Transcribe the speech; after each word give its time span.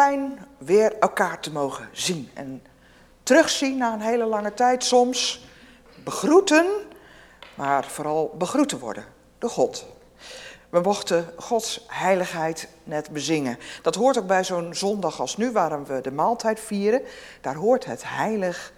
fijn 0.00 0.46
weer 0.58 0.98
elkaar 0.98 1.40
te 1.40 1.52
mogen 1.52 1.88
zien. 1.92 2.30
En 2.34 2.62
terugzien 3.22 3.76
na 3.76 3.92
een 3.92 4.00
hele 4.00 4.24
lange 4.24 4.54
tijd. 4.54 4.84
Soms 4.84 5.46
begroeten, 6.04 6.66
maar 7.54 7.84
vooral 7.84 8.34
begroeten 8.38 8.78
worden 8.78 9.04
door 9.38 9.50
God. 9.50 9.86
We 10.70 10.80
mochten 10.80 11.32
Gods 11.36 11.84
heiligheid 11.86 12.68
net 12.84 13.10
bezingen. 13.10 13.58
Dat 13.82 13.94
hoort 13.94 14.18
ook 14.18 14.26
bij 14.26 14.44
zo'n 14.44 14.74
zondag 14.74 15.20
als 15.20 15.36
nu, 15.36 15.52
waarom 15.52 15.84
we 15.84 16.00
de 16.00 16.12
maaltijd 16.12 16.60
vieren. 16.60 17.02
Daar 17.40 17.56
hoort 17.56 17.84
het 17.84 18.02
heilig, 18.06 18.72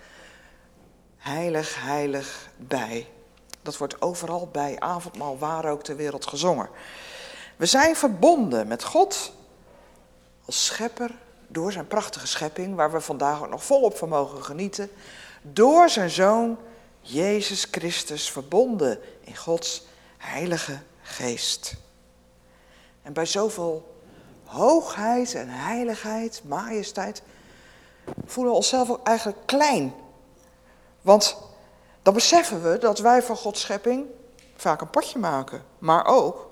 heilig, 1.16 1.84
heilig 1.84 2.50
bij. 2.56 3.08
Dat 3.62 3.76
wordt 3.76 4.02
overal 4.02 4.48
bij 4.52 4.76
avondmaal 4.78 5.38
waar 5.38 5.64
ook 5.64 5.82
ter 5.82 5.96
wereld 5.96 6.26
gezongen. 6.26 6.68
We 7.56 7.66
zijn 7.66 7.96
verbonden 7.96 8.66
met 8.66 8.84
God 8.84 9.32
schepper 10.52 11.10
door 11.46 11.72
zijn 11.72 11.86
prachtige 11.86 12.26
schepping, 12.26 12.74
waar 12.74 12.92
we 12.92 13.00
vandaag 13.00 13.42
ook 13.42 13.48
nog 13.48 13.64
volop 13.64 13.96
van 13.96 14.08
mogen 14.08 14.44
genieten. 14.44 14.90
Door 15.42 15.88
zijn 15.88 16.10
zoon 16.10 16.58
Jezus 17.00 17.66
Christus 17.70 18.30
verbonden 18.30 18.98
in 19.20 19.36
Gods 19.36 19.86
heilige 20.18 20.78
geest. 21.02 21.74
En 23.02 23.12
bij 23.12 23.26
zoveel 23.26 24.00
hoogheid 24.44 25.34
en 25.34 25.48
heiligheid, 25.48 26.42
majesteit, 26.44 27.22
voelen 28.24 28.52
we 28.52 28.58
onszelf 28.58 28.90
ook 28.90 29.06
eigenlijk 29.06 29.38
klein. 29.46 29.94
Want 31.00 31.36
dan 32.02 32.14
beseffen 32.14 32.62
we 32.62 32.78
dat 32.78 32.98
wij 32.98 33.22
van 33.22 33.36
Gods 33.36 33.60
schepping 33.60 34.06
vaak 34.56 34.80
een 34.80 34.90
potje 34.90 35.18
maken, 35.18 35.64
maar 35.78 36.06
ook 36.06 36.50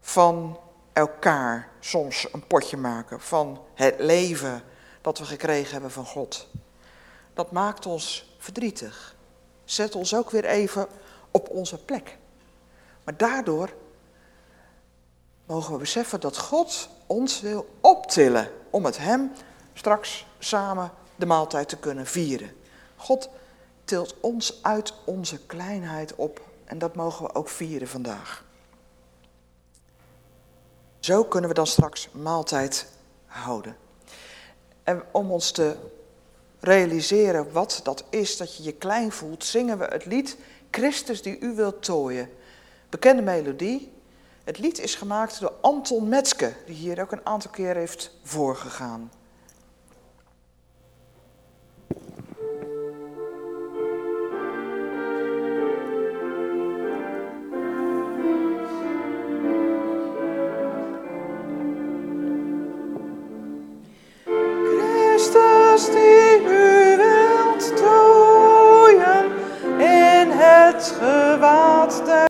van 0.00 0.58
elkaar 0.96 1.68
soms 1.80 2.28
een 2.32 2.46
potje 2.46 2.76
maken, 2.76 3.20
van 3.20 3.62
het 3.74 3.94
leven 3.98 4.62
dat 5.00 5.18
we 5.18 5.24
gekregen 5.24 5.72
hebben 5.72 5.90
van 5.90 6.04
God. 6.04 6.48
Dat 7.34 7.52
maakt 7.52 7.86
ons 7.86 8.34
verdrietig. 8.38 9.16
Zet 9.64 9.94
ons 9.94 10.14
ook 10.14 10.30
weer 10.30 10.44
even 10.44 10.86
op 11.30 11.48
onze 11.48 11.84
plek. 11.84 12.18
Maar 13.04 13.16
daardoor 13.16 13.74
mogen 15.46 15.72
we 15.72 15.78
beseffen 15.78 16.20
dat 16.20 16.38
God 16.38 16.88
ons 17.06 17.40
wil 17.40 17.68
optillen 17.80 18.50
om 18.70 18.82
met 18.82 18.98
Hem 18.98 19.32
straks 19.72 20.26
samen 20.38 20.90
de 21.16 21.26
maaltijd 21.26 21.68
te 21.68 21.78
kunnen 21.78 22.06
vieren. 22.06 22.50
God 22.96 23.28
tilt 23.84 24.14
ons 24.20 24.58
uit 24.62 24.94
onze 25.04 25.46
kleinheid 25.46 26.14
op 26.14 26.40
en 26.64 26.78
dat 26.78 26.94
mogen 26.94 27.24
we 27.24 27.34
ook 27.34 27.48
vieren 27.48 27.88
vandaag. 27.88 28.45
Zo 31.06 31.24
kunnen 31.24 31.48
we 31.50 31.56
dan 31.56 31.66
straks 31.66 32.08
maaltijd 32.12 32.86
houden. 33.26 33.76
En 34.82 35.02
om 35.12 35.30
ons 35.30 35.50
te 35.50 35.76
realiseren 36.60 37.52
wat 37.52 37.80
dat 37.82 38.04
is, 38.10 38.36
dat 38.36 38.56
je 38.56 38.62
je 38.62 38.72
klein 38.72 39.12
voelt, 39.12 39.44
zingen 39.44 39.78
we 39.78 39.84
het 39.84 40.04
lied 40.04 40.36
Christus 40.70 41.22
die 41.22 41.38
u 41.40 41.54
wilt 41.54 41.82
tooien. 41.82 42.30
Bekende 42.88 43.22
melodie. 43.22 43.92
Het 44.44 44.58
lied 44.58 44.78
is 44.78 44.94
gemaakt 44.94 45.40
door 45.40 45.52
Anton 45.60 46.08
Metzke, 46.08 46.52
die 46.64 46.74
hier 46.74 47.00
ook 47.00 47.12
een 47.12 47.26
aantal 47.26 47.50
keer 47.50 47.74
heeft 47.74 48.10
voorgegaan. 48.22 49.10
Christus 65.76 65.94
die 65.94 66.40
u 66.40 66.96
wilt 66.96 67.76
tooien 67.76 69.24
in 69.78 70.30
het 70.30 70.94
gewaad 71.00 72.04
der 72.04 72.25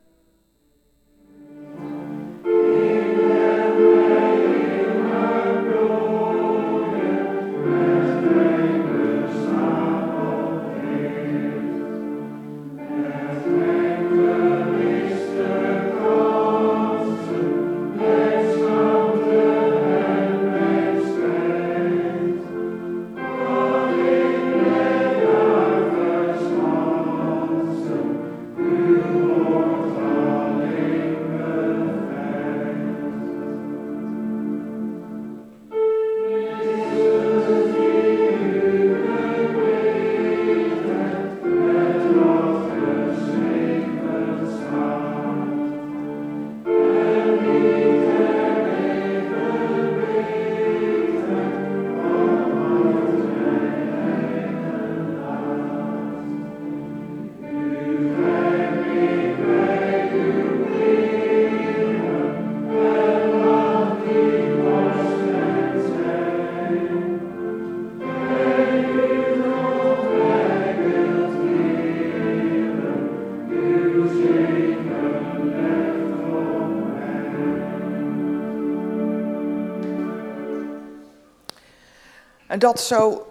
En 82.56 82.62
dat 82.62 82.80
zo 82.80 83.26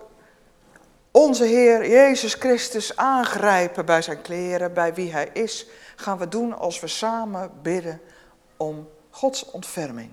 onze 1.12 1.44
Heer 1.44 1.90
Jezus 1.90 2.34
Christus 2.34 2.96
aangrijpen 2.96 3.86
bij 3.86 4.02
zijn 4.02 4.22
kleren, 4.22 4.74
bij 4.74 4.94
wie 4.94 5.12
Hij 5.12 5.30
is, 5.34 5.66
gaan 5.96 6.18
we 6.18 6.28
doen 6.28 6.58
als 6.58 6.80
we 6.80 6.88
samen 6.88 7.52
bidden 7.62 8.02
om 8.58 8.90
Gods 9.10 9.46
ontferming. 9.52 10.12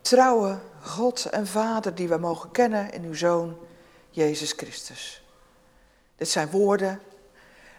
Trouwe 0.00 0.58
God 0.80 1.24
en 1.24 1.46
Vader 1.46 1.94
die 1.94 2.08
we 2.08 2.16
mogen 2.16 2.50
kennen 2.50 2.92
in 2.92 3.04
uw 3.04 3.14
Zoon 3.14 3.56
Jezus 4.10 4.52
Christus. 4.52 5.24
Dit 6.16 6.28
zijn 6.28 6.50
woorden. 6.50 7.00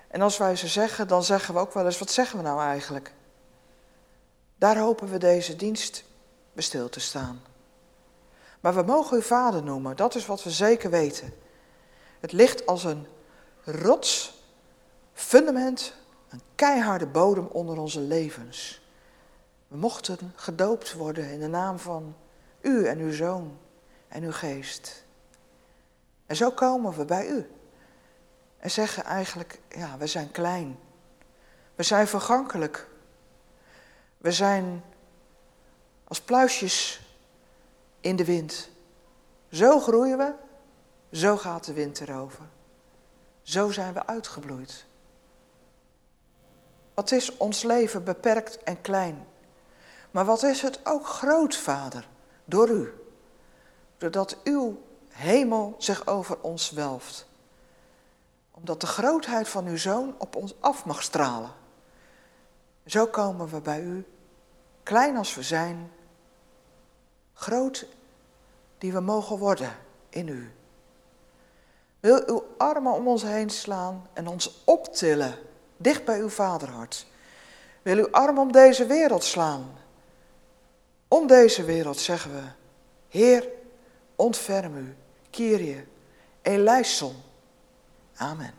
En 0.07 0.21
als 0.21 0.37
wij 0.37 0.55
ze 0.55 0.67
zeggen, 0.67 1.07
dan 1.07 1.23
zeggen 1.23 1.53
we 1.53 1.59
ook 1.59 1.73
wel 1.73 1.85
eens, 1.85 1.99
wat 1.99 2.11
zeggen 2.11 2.37
we 2.37 2.43
nou 2.43 2.61
eigenlijk? 2.61 3.11
Daar 4.55 4.77
hopen 4.77 5.09
we 5.09 5.17
deze 5.17 5.55
dienst 5.55 6.07
stil 6.61 6.89
te 6.89 6.99
staan. 6.99 7.41
Maar 8.59 8.75
we 8.75 8.81
mogen 8.81 9.17
u 9.17 9.21
vader 9.21 9.63
noemen, 9.63 9.95
dat 9.95 10.15
is 10.15 10.25
wat 10.25 10.43
we 10.43 10.51
zeker 10.51 10.89
weten. 10.89 11.33
Het 12.19 12.31
ligt 12.31 12.65
als 12.65 12.83
een 12.83 13.07
rots, 13.63 14.43
fundament, 15.13 15.93
een 16.29 16.41
keiharde 16.55 17.07
bodem 17.07 17.45
onder 17.45 17.77
onze 17.79 17.99
levens. 17.99 18.81
We 19.67 19.77
mochten 19.77 20.33
gedoopt 20.35 20.93
worden 20.93 21.31
in 21.31 21.39
de 21.39 21.47
naam 21.47 21.79
van 21.79 22.15
u 22.61 22.85
en 22.85 22.99
uw 22.99 23.11
zoon 23.11 23.57
en 24.07 24.23
uw 24.23 24.31
geest. 24.31 25.05
En 26.25 26.35
zo 26.35 26.51
komen 26.51 26.93
we 26.93 27.05
bij 27.05 27.27
u. 27.27 27.49
En 28.57 28.71
zeggen 28.71 29.03
eigenlijk, 29.03 29.59
ja, 29.69 29.97
we 29.97 30.07
zijn 30.07 30.31
klein. 30.31 30.79
We 31.75 31.83
zijn 31.83 32.07
vergankelijk. 32.07 32.87
We 34.17 34.31
zijn 34.31 34.83
als 36.09 36.21
pluisjes 36.21 37.01
in 37.99 38.15
de 38.15 38.25
wind. 38.25 38.69
Zo 39.51 39.79
groeien 39.79 40.17
we, 40.17 40.33
zo 41.11 41.37
gaat 41.37 41.65
de 41.65 41.73
wind 41.73 41.99
erover. 41.99 42.45
Zo 43.41 43.71
zijn 43.71 43.93
we 43.93 44.05
uitgebloeid. 44.05 44.85
Wat 46.93 47.11
is 47.11 47.37
ons 47.37 47.63
leven 47.63 48.03
beperkt 48.03 48.63
en 48.63 48.81
klein? 48.81 49.27
Maar 50.11 50.25
wat 50.25 50.43
is 50.43 50.61
het 50.61 50.79
ook 50.83 51.07
groot, 51.07 51.55
Vader, 51.55 52.07
door 52.45 52.69
u? 52.69 52.93
Doordat 53.97 54.37
uw 54.43 54.81
hemel 55.09 55.75
zich 55.77 56.07
over 56.07 56.41
ons 56.41 56.71
welft. 56.71 57.27
Omdat 58.51 58.81
de 58.81 58.87
grootheid 58.87 59.49
van 59.49 59.65
uw 59.65 59.77
zoon 59.77 60.15
op 60.17 60.35
ons 60.35 60.55
af 60.59 60.85
mag 60.85 61.03
stralen. 61.03 61.51
Zo 62.85 63.07
komen 63.07 63.49
we 63.49 63.61
bij 63.61 63.81
u 63.81 64.05
klein 64.83 65.17
als 65.17 65.35
we 65.35 65.43
zijn, 65.43 65.91
groot 67.39 67.87
die 68.77 68.93
we 68.93 68.99
mogen 68.99 69.37
worden 69.37 69.75
in 70.09 70.27
u. 70.27 70.51
Wil 71.99 72.23
uw 72.25 72.45
armen 72.57 72.93
om 72.93 73.07
ons 73.07 73.23
heen 73.23 73.49
slaan 73.49 74.07
en 74.13 74.27
ons 74.27 74.61
optillen, 74.63 75.35
dicht 75.77 76.05
bij 76.05 76.19
uw 76.19 76.29
vaderhart. 76.29 77.05
Wil 77.81 77.97
uw 77.97 78.11
armen 78.11 78.41
om 78.41 78.51
deze 78.51 78.85
wereld 78.85 79.23
slaan. 79.23 79.77
Om 81.07 81.27
deze 81.27 81.63
wereld 81.63 81.97
zeggen 81.97 82.33
we, 82.33 82.41
Heer, 83.07 83.47
ontferm 84.15 84.75
u, 84.75 84.95
Kyrie, 85.29 85.87
eleison. 86.41 87.15
Amen. 88.15 88.58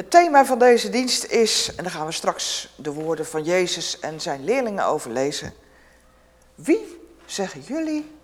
Het 0.00 0.10
thema 0.10 0.44
van 0.44 0.58
deze 0.58 0.90
dienst 0.90 1.24
is, 1.24 1.74
en 1.76 1.82
daar 1.82 1.92
gaan 1.92 2.06
we 2.06 2.12
straks 2.12 2.68
de 2.76 2.92
woorden 2.92 3.26
van 3.26 3.44
Jezus 3.44 3.98
en 3.98 4.20
zijn 4.20 4.44
leerlingen 4.44 4.84
over 4.84 5.10
lezen. 5.10 5.52
Wie 6.54 7.00
zeggen 7.26 7.60
jullie 7.60 8.16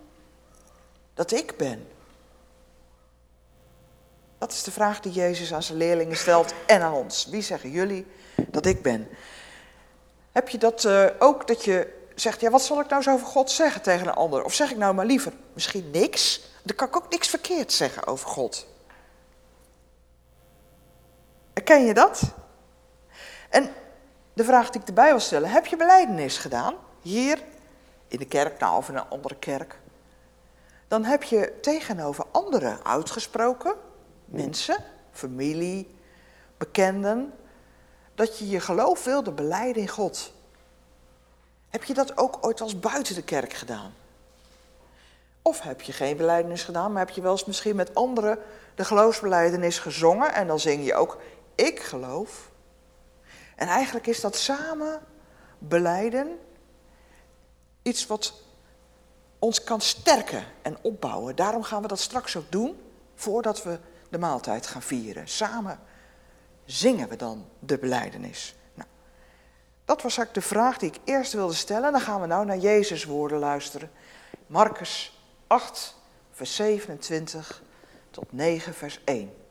dat 1.14 1.32
ik 1.32 1.56
ben? 1.56 1.88
Dat 4.38 4.52
is 4.52 4.62
de 4.62 4.70
vraag 4.70 5.00
die 5.00 5.12
Jezus 5.12 5.52
aan 5.52 5.62
zijn 5.62 5.78
leerlingen 5.78 6.16
stelt 6.16 6.54
en 6.66 6.82
aan 6.82 6.92
ons. 6.92 7.26
Wie 7.26 7.42
zeggen 7.42 7.70
jullie 7.70 8.06
dat 8.46 8.66
ik 8.66 8.82
ben? 8.82 9.08
Heb 10.32 10.48
je 10.48 10.58
dat 10.58 10.84
uh, 10.84 11.06
ook, 11.18 11.46
dat 11.46 11.64
je 11.64 11.92
zegt, 12.14 12.40
ja 12.40 12.50
wat 12.50 12.62
zal 12.62 12.80
ik 12.80 12.88
nou 12.88 13.02
zo 13.02 13.12
over 13.12 13.26
God 13.26 13.50
zeggen 13.50 13.82
tegen 13.82 14.06
een 14.06 14.14
ander? 14.14 14.44
Of 14.44 14.54
zeg 14.54 14.70
ik 14.70 14.76
nou 14.76 14.94
maar 14.94 15.06
liever 15.06 15.32
misschien 15.52 15.90
niks? 15.90 16.40
Dan 16.62 16.76
kan 16.76 16.88
ik 16.88 16.96
ook 16.96 17.10
niks 17.10 17.28
verkeerd 17.28 17.72
zeggen 17.72 18.06
over 18.06 18.28
God. 18.28 18.66
Ken 21.64 21.84
je 21.84 21.94
dat? 21.94 22.22
En 23.48 23.72
de 24.32 24.44
vraag 24.44 24.70
die 24.70 24.80
ik 24.80 24.86
erbij 24.86 25.10
wil 25.10 25.20
stellen, 25.20 25.50
heb 25.50 25.66
je 25.66 25.76
beleidenis 25.76 26.38
gedaan? 26.38 26.74
Hier, 27.02 27.42
in 28.08 28.18
de 28.18 28.26
kerk, 28.26 28.58
nou 28.58 28.76
of 28.76 28.88
in 28.88 28.96
een 28.96 29.08
andere 29.08 29.36
kerk. 29.36 29.78
Dan 30.88 31.04
heb 31.04 31.22
je 31.22 31.58
tegenover 31.60 32.24
anderen 32.30 32.84
uitgesproken, 32.84 33.74
mensen, 34.24 34.84
familie, 35.12 35.96
bekenden, 36.56 37.32
dat 38.14 38.38
je 38.38 38.48
je 38.48 38.60
geloof 38.60 39.04
wilde 39.04 39.32
beleiden 39.32 39.82
in 39.82 39.88
God. 39.88 40.32
Heb 41.68 41.84
je 41.84 41.94
dat 41.94 42.18
ook 42.18 42.38
ooit 42.40 42.60
als 42.60 42.78
buiten 42.78 43.14
de 43.14 43.22
kerk 43.22 43.52
gedaan? 43.52 43.94
Of 45.42 45.60
heb 45.60 45.80
je 45.80 45.92
geen 45.92 46.16
beleidenis 46.16 46.64
gedaan, 46.64 46.92
maar 46.92 47.06
heb 47.06 47.14
je 47.14 47.20
wel 47.20 47.32
eens 47.32 47.44
misschien 47.44 47.76
met 47.76 47.94
anderen 47.94 48.38
de 48.74 48.84
geloofsbeleidenis 48.84 49.78
gezongen 49.78 50.34
en 50.34 50.46
dan 50.46 50.60
zing 50.60 50.84
je 50.84 50.94
ook 50.94 51.18
ik 51.56 51.80
geloof. 51.80 52.50
En 53.56 53.68
eigenlijk 53.68 54.06
is 54.06 54.20
dat 54.20 54.36
samen 54.36 55.00
beleiden 55.58 56.38
iets 57.82 58.06
wat 58.06 58.34
ons 59.38 59.64
kan 59.64 59.80
sterken 59.80 60.44
en 60.62 60.76
opbouwen. 60.82 61.36
Daarom 61.36 61.62
gaan 61.62 61.82
we 61.82 61.88
dat 61.88 62.00
straks 62.00 62.36
ook 62.36 62.52
doen 62.52 62.80
voordat 63.14 63.62
we 63.62 63.78
de 64.08 64.18
maaltijd 64.18 64.66
gaan 64.66 64.82
vieren. 64.82 65.28
Samen 65.28 65.80
zingen 66.64 67.08
we 67.08 67.16
dan 67.16 67.46
de 67.58 67.78
beleidenis. 67.78 68.54
Nou, 68.74 68.88
dat 69.84 70.02
was 70.02 70.16
eigenlijk 70.16 70.46
de 70.46 70.54
vraag 70.54 70.78
die 70.78 70.88
ik 70.88 71.00
eerst 71.04 71.32
wilde 71.32 71.54
stellen. 71.54 71.92
Dan 71.92 72.00
gaan 72.00 72.20
we 72.20 72.26
nou 72.26 72.46
naar 72.46 72.58
Jezus' 72.58 73.04
woorden 73.04 73.38
luisteren. 73.38 73.90
Marcus 74.46 75.20
8, 75.46 75.94
vers 76.32 76.54
27 76.54 77.62
tot 78.10 78.32
9, 78.32 78.74
vers 78.74 79.00
1. 79.04 79.45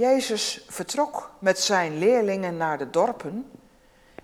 Jezus 0.00 0.64
vertrok 0.68 1.30
met 1.38 1.58
zijn 1.58 1.98
leerlingen 1.98 2.56
naar 2.56 2.78
de 2.78 2.90
dorpen 2.90 3.50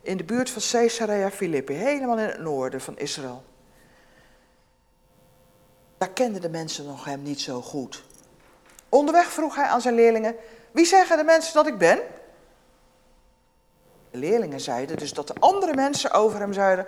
in 0.02 0.16
de 0.16 0.24
buurt 0.24 0.50
van 0.50 0.62
Caesarea 0.70 1.30
Philippi, 1.30 1.72
helemaal 1.74 2.18
in 2.18 2.24
het 2.28 2.40
noorden 2.40 2.80
van 2.80 2.98
Israël. 2.98 3.44
Daar 5.98 6.10
kenden 6.10 6.40
de 6.40 6.48
mensen 6.48 6.84
nog 6.84 7.04
hem 7.04 7.22
niet 7.22 7.40
zo 7.40 7.62
goed. 7.62 8.04
Onderweg 8.88 9.32
vroeg 9.32 9.54
hij 9.54 9.64
aan 9.64 9.80
zijn 9.80 9.94
leerlingen: 9.94 10.36
Wie 10.70 10.84
zeggen 10.84 11.16
de 11.16 11.24
mensen 11.24 11.54
dat 11.54 11.66
ik 11.66 11.78
ben? 11.78 12.00
Leerlingen 14.10 14.60
zeiden 14.60 14.96
dus 14.96 15.12
dat 15.12 15.26
de 15.26 15.34
andere 15.38 15.74
mensen 15.74 16.12
over 16.12 16.38
hem 16.38 16.52
zeiden: 16.52 16.86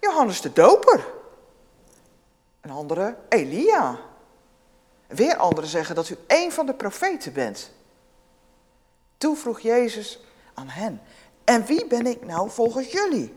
Johannes 0.00 0.40
de 0.40 0.52
Doper. 0.52 1.04
En 2.60 2.70
andere 2.70 3.16
Elia. 3.28 3.98
weer 5.06 5.36
anderen 5.36 5.70
zeggen 5.70 5.94
dat 5.94 6.08
u 6.08 6.16
een 6.26 6.52
van 6.52 6.66
de 6.66 6.74
profeten 6.74 7.32
bent. 7.32 7.70
Toen 9.22 9.36
vroeg 9.36 9.60
Jezus 9.60 10.20
aan 10.54 10.68
hen, 10.68 11.00
en 11.44 11.64
wie 11.64 11.86
ben 11.86 12.06
ik 12.06 12.24
nou 12.24 12.50
volgens 12.50 12.92
jullie? 12.92 13.34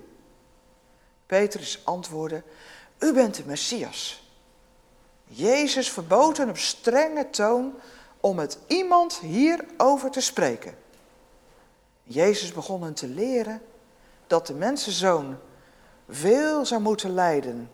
Petrus 1.25 1.81
antwoordde, 1.83 2.43
u 2.99 3.13
bent 3.13 3.35
de 3.35 3.43
Messias. 3.45 4.29
Jezus 5.23 5.91
verbood 5.91 6.37
hen 6.37 6.49
op 6.49 6.57
strenge 6.57 7.29
toon 7.29 7.73
om 8.19 8.35
met 8.35 8.57
iemand 8.67 9.17
hierover 9.17 10.11
te 10.11 10.21
spreken. 10.21 10.77
Jezus 12.03 12.53
begon 12.53 12.83
hen 12.83 12.93
te 12.93 13.07
leren 13.07 13.61
dat 14.27 14.47
de 14.47 14.53
mensenzoon 14.53 15.37
veel 16.09 16.65
zou 16.65 16.81
moeten 16.81 17.13
lijden 17.13 17.69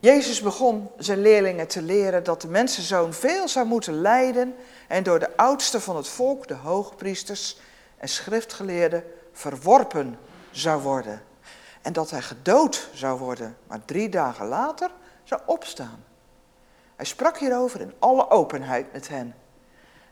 Jezus 0.00 0.40
begon 0.40 0.90
zijn 0.98 1.20
leerlingen 1.20 1.66
te 1.66 1.82
leren 1.82 2.24
dat 2.24 2.40
de 2.40 2.48
mensenzoon 2.48 3.12
veel 3.12 3.48
zou 3.48 3.66
moeten 3.66 4.00
lijden 4.00 4.54
en 4.88 5.02
door 5.02 5.18
de 5.18 5.36
oudsten 5.36 5.80
van 5.80 5.96
het 5.96 6.08
volk, 6.08 6.48
de 6.48 6.54
hoogpriesters 6.54 7.58
en 7.96 8.08
schriftgeleerden, 8.08 9.04
verworpen 9.32 10.18
zou 10.50 10.82
worden. 10.82 11.22
En 11.82 11.92
dat 11.92 12.10
hij 12.10 12.22
gedood 12.22 12.88
zou 12.94 13.18
worden, 13.18 13.56
maar 13.66 13.84
drie 13.84 14.08
dagen 14.08 14.46
later 14.46 14.90
zou 15.24 15.40
opstaan. 15.46 16.04
Hij 16.96 17.06
sprak 17.06 17.38
hierover 17.38 17.80
in 17.80 17.94
alle 17.98 18.30
openheid 18.30 18.92
met 18.92 19.08
hen. 19.08 19.34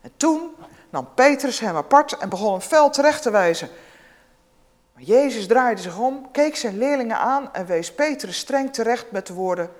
En 0.00 0.12
toen 0.16 0.54
nam 0.90 1.08
Petrus 1.14 1.60
hem 1.60 1.76
apart 1.76 2.12
en 2.18 2.28
begon 2.28 2.52
hem 2.52 2.60
fel 2.60 2.90
terecht 2.90 3.22
te 3.22 3.30
wijzen. 3.30 3.68
Maar 4.94 5.02
Jezus 5.02 5.46
draaide 5.46 5.82
zich 5.82 5.98
om, 5.98 6.30
keek 6.30 6.56
zijn 6.56 6.78
leerlingen 6.78 7.18
aan 7.18 7.52
en 7.52 7.66
wees 7.66 7.94
Petrus 7.94 8.38
streng 8.38 8.72
terecht 8.72 9.10
met 9.10 9.26
de 9.26 9.32
woorden: 9.32 9.70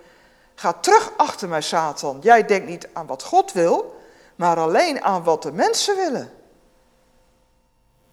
Ga 0.59 0.73
terug 0.73 1.12
achter 1.17 1.49
mij, 1.49 1.61
Satan. 1.61 2.19
Jij 2.21 2.45
denkt 2.45 2.69
niet 2.69 2.88
aan 2.93 3.07
wat 3.07 3.23
God 3.23 3.53
wil, 3.53 4.00
maar 4.37 4.57
alleen 4.57 5.03
aan 5.03 5.23
wat 5.23 5.43
de 5.43 5.53
mensen 5.53 5.97
willen. 5.97 6.31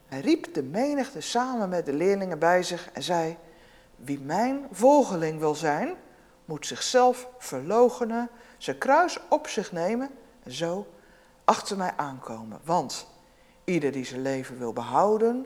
Hij 0.06 0.20
riep 0.20 0.54
de 0.54 0.64
menigte 0.64 1.22
samen 1.22 1.70
met 1.70 1.86
de 1.86 1.94
leerlingen 1.94 2.40
bij 2.40 2.64
zich 2.64 2.90
en 2.92 3.04
zei: 3.04 3.38
Wie 3.96 4.20
mijn 4.20 4.68
volgeling 4.72 5.40
wil 5.40 5.56
zijn, 5.56 5.94
moet 6.46 6.68
zichzelf 6.68 7.28
verloochenen, 7.38 8.30
zijn 8.58 8.78
kruis 8.78 9.20
op 9.30 9.48
zich 9.48 9.72
nemen 9.72 10.10
en 10.44 10.52
zo 10.52 10.88
achter 11.44 11.78
mij 11.78 11.94
aankomen. 11.96 12.60
Want 12.64 13.08
ieder 13.64 13.92
die 13.92 14.06
zijn 14.06 14.22
leven 14.22 14.58
wil 14.58 14.74
behouden, 14.74 15.46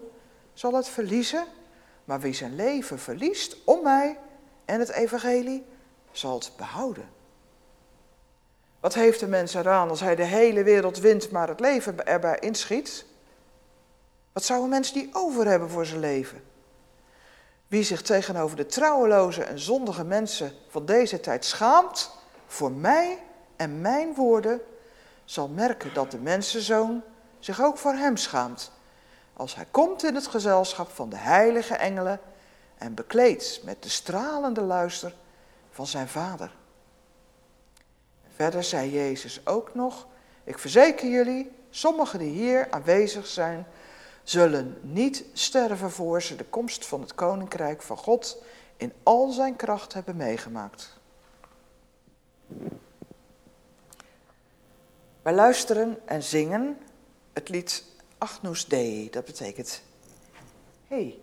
zal 0.53 0.73
het 0.73 0.87
verliezen. 0.87 1.45
Maar 2.05 2.19
wie 2.19 2.33
zijn 2.33 2.55
leven 2.55 2.99
verliest 2.99 3.57
om 3.65 3.83
mij 3.83 4.17
en 4.65 4.79
het 4.79 4.89
evangelie, 4.89 5.65
zal 6.11 6.33
het 6.33 6.51
behouden. 6.57 7.09
Wat 8.79 8.93
heeft 8.93 9.19
de 9.19 9.27
mens 9.27 9.53
eraan 9.53 9.89
als 9.89 9.99
hij 9.99 10.15
de 10.15 10.23
hele 10.23 10.63
wereld 10.63 10.99
wint, 10.99 11.31
maar 11.31 11.47
het 11.47 11.59
leven 11.59 12.05
erbij 12.05 12.37
inschiet? 12.39 13.05
Wat 14.33 14.43
zou 14.43 14.63
een 14.63 14.69
mens 14.69 14.93
die 14.93 15.09
over 15.13 15.47
hebben 15.47 15.69
voor 15.69 15.85
zijn 15.85 15.99
leven? 15.99 16.43
Wie 17.67 17.83
zich 17.83 18.01
tegenover 18.01 18.57
de 18.57 18.65
trouweloze 18.65 19.43
en 19.43 19.59
zondige 19.59 20.03
mensen 20.03 20.51
van 20.67 20.85
deze 20.85 21.19
tijd 21.19 21.45
schaamt, 21.45 22.11
voor 22.47 22.71
mij 22.71 23.23
en 23.55 23.81
mijn 23.81 24.13
woorden, 24.13 24.61
zal 25.25 25.47
merken 25.47 25.93
dat 25.93 26.11
de 26.11 26.17
mensenzoon 26.17 27.03
zich 27.39 27.61
ook 27.61 27.77
voor 27.77 27.93
hem 27.93 28.17
schaamt 28.17 28.71
als 29.39 29.55
hij 29.55 29.65
komt 29.71 30.03
in 30.03 30.15
het 30.15 30.27
gezelschap 30.27 30.89
van 30.89 31.09
de 31.09 31.17
heilige 31.17 31.75
engelen 31.75 32.19
en 32.77 32.93
bekleed 32.93 33.61
met 33.63 33.83
de 33.83 33.89
stralende 33.89 34.61
luister 34.61 35.13
zijn 35.87 36.07
vader. 36.07 36.55
Verder 38.35 38.63
zei 38.63 38.91
Jezus 38.91 39.45
ook 39.45 39.75
nog, 39.75 40.07
ik 40.43 40.59
verzeker 40.59 41.09
jullie, 41.09 41.51
sommigen 41.69 42.19
die 42.19 42.31
hier 42.31 42.71
aanwezig 42.71 43.27
zijn, 43.27 43.67
zullen 44.23 44.77
niet 44.81 45.25
sterven 45.33 45.91
voor 45.91 46.21
ze 46.21 46.35
de 46.35 46.45
komst 46.45 46.85
van 46.85 47.01
het 47.01 47.15
koninkrijk 47.15 47.81
van 47.81 47.97
God 47.97 48.43
in 48.77 48.93
al 49.03 49.31
zijn 49.31 49.55
kracht 49.55 49.93
hebben 49.93 50.15
meegemaakt. 50.15 50.97
Wij 55.21 55.33
luisteren 55.33 56.07
en 56.07 56.23
zingen 56.23 56.77
het 57.33 57.49
lied 57.49 57.83
Agnus 58.17 58.65
Dei. 58.65 59.09
Dat 59.09 59.25
betekent, 59.25 59.81
hé, 60.87 60.95
hey, 60.95 61.19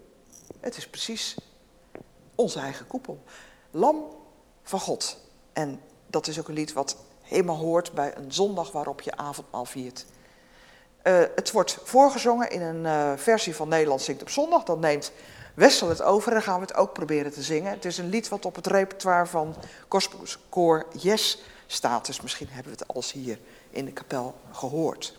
het 0.61 0.77
is 0.77 0.89
precies 0.89 1.37
onze 2.35 2.59
eigen 2.59 2.87
koepel. 2.87 3.23
Lam 3.71 4.16
van 4.67 4.81
God. 4.81 5.19
En 5.53 5.81
dat 6.07 6.27
is 6.27 6.39
ook 6.39 6.49
een 6.49 6.55
lied 6.55 6.73
wat 6.73 6.97
helemaal 7.23 7.57
hoort 7.57 7.93
bij 7.93 8.17
een 8.17 8.33
zondag 8.33 8.73
waarop 8.73 9.01
je 9.01 9.17
avondmaal 9.17 9.65
viert. 9.65 10.05
Uh, 11.03 11.19
het 11.35 11.51
wordt 11.51 11.79
voorgezongen 11.83 12.51
in 12.51 12.63
een 12.63 12.85
uh, 12.85 13.13
versie 13.17 13.55
van 13.55 13.69
Nederland 13.69 14.03
zingt 14.03 14.23
op 14.23 14.29
zondag. 14.29 14.63
Dan 14.63 14.81
neemt 14.81 15.13
Wessel 15.55 15.89
het 15.89 16.03
over 16.03 16.33
en 16.33 16.43
gaan 16.43 16.61
we 16.61 16.67
het 16.67 16.75
ook 16.75 16.93
proberen 16.93 17.33
te 17.33 17.43
zingen. 17.43 17.73
Het 17.73 17.85
is 17.85 17.99
een 17.99 18.09
lied 18.09 18.29
wat 18.29 18.45
op 18.45 18.55
het 18.55 18.67
repertoire 18.67 19.27
van 19.27 19.55
Koor 20.49 20.87
Yes 20.93 21.43
staat. 21.67 22.07
Dus 22.07 22.21
misschien 22.21 22.49
hebben 22.51 22.73
we 22.73 22.79
het 22.79 22.95
als 22.95 23.13
hier 23.13 23.39
in 23.71 23.85
de 23.85 23.93
kapel 23.93 24.35
gehoord. 24.53 25.19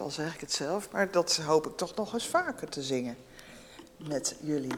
Al 0.00 0.10
zeg 0.10 0.34
ik 0.34 0.40
het 0.40 0.52
zelf, 0.52 0.90
maar 0.90 1.10
dat 1.10 1.36
hoop 1.36 1.66
ik 1.66 1.76
toch 1.76 1.94
nog 1.94 2.12
eens 2.12 2.26
vaker 2.26 2.68
te 2.68 2.82
zingen 2.82 3.16
met 3.96 4.34
jullie. 4.40 4.74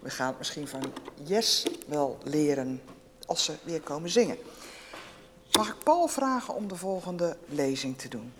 We 0.00 0.10
gaan 0.10 0.26
het 0.26 0.38
misschien 0.38 0.68
van 0.68 0.92
Yes 1.24 1.66
wel 1.86 2.18
leren 2.24 2.82
als 3.26 3.44
ze 3.44 3.52
weer 3.64 3.80
komen 3.80 4.10
zingen. 4.10 4.36
Mag 5.58 5.68
ik 5.68 5.78
Paul 5.84 6.08
vragen 6.08 6.54
om 6.54 6.68
de 6.68 6.76
volgende 6.76 7.36
lezing 7.48 7.98
te 7.98 8.08
doen? 8.08 8.32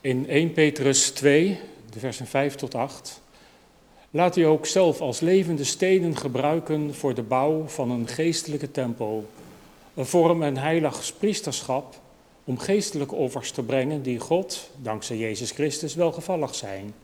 in 0.00 0.28
1 0.28 0.52
Petrus 0.52 1.10
2, 1.10 1.60
de 1.90 1.98
versen 1.98 2.26
5 2.26 2.54
tot 2.54 2.74
8. 2.74 3.20
Laat 4.12 4.36
u 4.36 4.42
ook 4.42 4.66
zelf 4.66 5.00
als 5.00 5.20
levende 5.20 5.64
stenen 5.64 6.16
gebruiken 6.16 6.94
voor 6.94 7.14
de 7.14 7.22
bouw 7.22 7.66
van 7.66 7.90
een 7.90 8.08
geestelijke 8.08 8.70
tempel, 8.70 9.28
een 9.94 10.06
vorm 10.06 10.42
en 10.42 10.56
heilig 10.56 11.12
priesterschap 11.18 12.00
om 12.44 12.58
geestelijke 12.58 13.14
offers 13.14 13.50
te 13.50 13.62
brengen 13.62 14.02
die 14.02 14.18
God, 14.18 14.70
dankzij 14.76 15.16
Jezus 15.16 15.50
Christus, 15.50 15.94
welgevallig 15.94 16.54
zijn. 16.54 16.94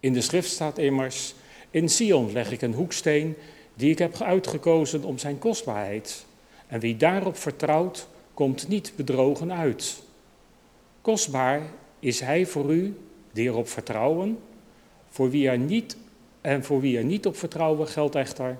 In 0.00 0.12
de 0.12 0.20
schrift 0.20 0.50
staat 0.50 0.78
immers, 0.78 1.34
in 1.70 1.88
Sion 1.88 2.32
leg 2.32 2.50
ik 2.50 2.62
een 2.62 2.74
hoeksteen 2.74 3.36
die 3.74 3.90
ik 3.90 3.98
heb 3.98 4.20
uitgekozen 4.20 5.04
om 5.04 5.18
zijn 5.18 5.38
kostbaarheid. 5.38 6.24
En 6.66 6.80
wie 6.80 6.96
daarop 6.96 7.36
vertrouwt, 7.36 8.08
komt 8.34 8.68
niet 8.68 8.92
bedrogen 8.96 9.52
uit. 9.52 10.02
Kostbaar 11.00 11.62
is 12.00 12.20
Hij 12.20 12.46
voor 12.46 12.72
u 12.72 12.98
die 13.32 13.48
erop 13.48 13.68
vertrouwen. 13.68 14.38
Voor 15.18 15.30
wie 15.30 15.48
er 15.48 15.58
niet, 15.58 15.96
en 16.40 16.64
voor 16.64 16.80
wie 16.80 16.98
er 16.98 17.04
niet 17.04 17.26
op 17.26 17.36
vertrouwen 17.36 17.88
geldt 17.88 18.14
echter, 18.14 18.58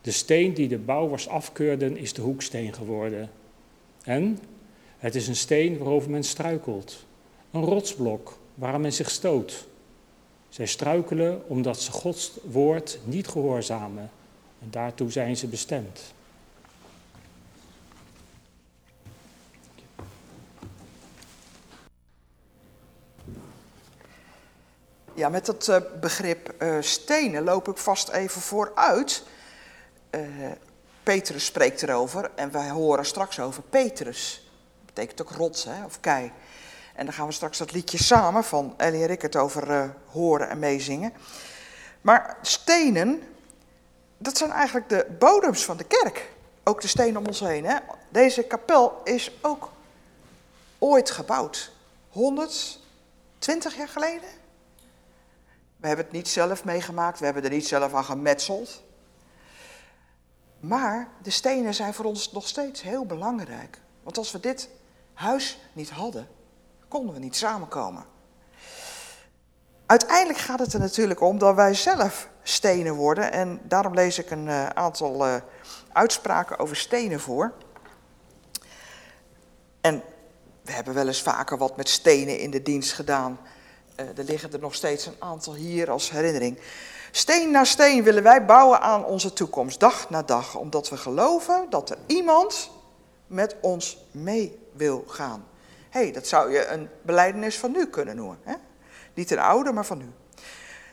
De 0.00 0.10
steen 0.10 0.54
die 0.54 0.68
de 0.68 0.78
bouwers 0.78 1.28
afkeurden 1.28 1.96
is 1.96 2.12
de 2.12 2.22
hoeksteen 2.22 2.74
geworden. 2.74 3.30
En 4.02 4.38
het 4.98 5.14
is 5.14 5.28
een 5.28 5.36
steen 5.36 5.78
waarover 5.78 6.10
men 6.10 6.24
struikelt. 6.24 7.04
Een 7.50 7.64
rotsblok 7.64 8.38
waar 8.54 8.80
men 8.80 8.92
zich 8.92 9.10
stoot. 9.10 9.66
Zij 10.48 10.66
struikelen 10.66 11.48
omdat 11.48 11.80
ze 11.80 11.92
Gods 11.92 12.32
woord 12.50 12.98
niet 13.04 13.28
gehoorzamen. 13.28 14.10
En 14.62 14.68
daartoe 14.70 15.10
zijn 15.10 15.36
ze 15.36 15.46
bestemd. 15.46 16.14
Ja, 25.16 25.28
met 25.28 25.46
dat 25.46 25.68
uh, 25.68 25.76
begrip 26.00 26.54
uh, 26.58 26.76
stenen 26.80 27.44
loop 27.44 27.68
ik 27.68 27.76
vast 27.76 28.08
even 28.08 28.40
vooruit. 28.40 29.22
Uh, 30.10 30.20
Petrus 31.02 31.44
spreekt 31.44 31.82
erover 31.82 32.30
en 32.34 32.50
wij 32.50 32.68
horen 32.68 33.06
straks 33.06 33.40
over 33.40 33.62
Petrus. 33.62 34.50
Dat 34.84 34.94
betekent 34.94 35.22
ook 35.22 35.30
rots 35.30 35.64
hè, 35.64 35.84
of 35.84 36.00
kei. 36.00 36.32
En 36.94 37.04
dan 37.04 37.14
gaan 37.14 37.26
we 37.26 37.32
straks 37.32 37.58
dat 37.58 37.72
liedje 37.72 37.98
samen 37.98 38.44
van 38.44 38.74
Ellie 38.76 39.00
en 39.00 39.06
Rickert 39.06 39.36
over 39.36 39.94
horen 40.06 40.48
en 40.48 40.58
meezingen. 40.58 41.12
Maar 42.00 42.36
stenen, 42.42 43.22
dat 44.18 44.36
zijn 44.36 44.50
eigenlijk 44.50 44.88
de 44.88 45.06
bodems 45.18 45.64
van 45.64 45.76
de 45.76 45.84
kerk. 45.84 46.32
Ook 46.64 46.80
de 46.80 46.88
stenen 46.88 47.16
om 47.16 47.26
ons 47.26 47.40
heen. 47.40 47.64
Hè? 47.64 47.76
Deze 48.08 48.42
kapel 48.42 49.00
is 49.04 49.32
ook 49.42 49.70
ooit 50.78 51.10
gebouwd. 51.10 51.72
120 52.08 53.76
jaar 53.76 53.88
geleden? 53.88 54.44
We 55.76 55.86
hebben 55.86 56.04
het 56.04 56.14
niet 56.14 56.28
zelf 56.28 56.64
meegemaakt, 56.64 57.18
we 57.18 57.24
hebben 57.24 57.44
er 57.44 57.50
niet 57.50 57.66
zelf 57.66 57.94
aan 57.94 58.04
gemetseld. 58.04 58.82
Maar 60.60 61.08
de 61.22 61.30
stenen 61.30 61.74
zijn 61.74 61.94
voor 61.94 62.04
ons 62.04 62.32
nog 62.32 62.48
steeds 62.48 62.82
heel 62.82 63.06
belangrijk. 63.06 63.80
Want 64.02 64.18
als 64.18 64.32
we 64.32 64.40
dit 64.40 64.68
huis 65.12 65.58
niet 65.72 65.90
hadden, 65.90 66.28
konden 66.88 67.14
we 67.14 67.20
niet 67.20 67.36
samenkomen. 67.36 68.04
Uiteindelijk 69.86 70.38
gaat 70.38 70.58
het 70.58 70.72
er 70.72 70.80
natuurlijk 70.80 71.20
om 71.20 71.38
dat 71.38 71.54
wij 71.54 71.74
zelf 71.74 72.28
stenen 72.42 72.94
worden. 72.94 73.32
En 73.32 73.60
daarom 73.62 73.94
lees 73.94 74.18
ik 74.18 74.30
een 74.30 74.46
uh, 74.46 74.66
aantal 74.66 75.26
uh, 75.26 75.34
uitspraken 75.92 76.58
over 76.58 76.76
stenen 76.76 77.20
voor. 77.20 77.52
En 79.80 80.02
we 80.62 80.72
hebben 80.72 80.94
wel 80.94 81.06
eens 81.06 81.22
vaker 81.22 81.58
wat 81.58 81.76
met 81.76 81.88
stenen 81.88 82.38
in 82.38 82.50
de 82.50 82.62
dienst 82.62 82.92
gedaan. 82.92 83.38
Uh, 84.00 84.18
er 84.18 84.24
liggen 84.24 84.52
er 84.52 84.58
nog 84.58 84.74
steeds 84.74 85.06
een 85.06 85.16
aantal 85.18 85.54
hier 85.54 85.90
als 85.90 86.10
herinnering. 86.10 86.58
Steen 87.10 87.50
na 87.50 87.64
steen 87.64 88.02
willen 88.02 88.22
wij 88.22 88.44
bouwen 88.44 88.80
aan 88.80 89.04
onze 89.04 89.32
toekomst, 89.32 89.80
dag 89.80 90.10
na 90.10 90.22
dag, 90.22 90.56
omdat 90.56 90.88
we 90.88 90.96
geloven 90.96 91.66
dat 91.70 91.90
er 91.90 91.98
iemand 92.06 92.70
met 93.26 93.56
ons 93.60 93.98
mee 94.10 94.58
wil 94.72 95.04
gaan. 95.08 95.46
Hé, 95.90 96.00
hey, 96.00 96.12
dat 96.12 96.26
zou 96.26 96.52
je 96.52 96.66
een 96.66 96.88
beleidenis 97.02 97.58
van 97.58 97.70
nu 97.70 97.86
kunnen 97.86 98.16
noemen. 98.16 98.38
Hè? 98.42 98.54
Niet 99.14 99.30
een 99.30 99.38
oude, 99.38 99.72
maar 99.72 99.86
van 99.86 99.98
nu. 99.98 100.12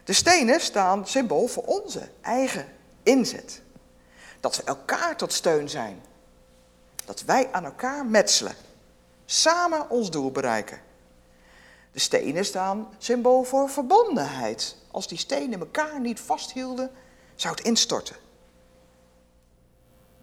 De 0.04 0.14
stenen 0.14 0.62
staan 0.62 1.08
symbool 1.08 1.48
voor 1.48 1.64
onze 1.64 2.10
eigen 2.22 2.66
inzet. 3.04 3.62
Dat 4.40 4.56
we 4.56 4.64
elkaar 4.64 5.18
tot 5.18 5.34
steun 5.34 5.70
zijn. 5.70 6.02
Dat 7.06 7.22
wij 7.22 7.50
aan 7.52 7.66
elkaar 7.66 8.06
metselen. 8.06 8.56
Samen 9.26 9.90
ons 9.90 10.12
doel 10.12 10.32
bereiken. 10.32 10.82
De 11.94 12.00
stenen 12.00 12.46
staan 12.46 12.88
symbool 12.98 13.44
voor 13.44 13.70
verbondenheid. 13.70 14.76
Als 14.92 15.08
die 15.08 15.18
stenen 15.18 15.60
elkaar 15.60 16.00
niet 16.00 16.20
vasthielden, 16.20 16.92
zou 17.36 17.56
het 17.56 17.66
instorten. 17.66 18.16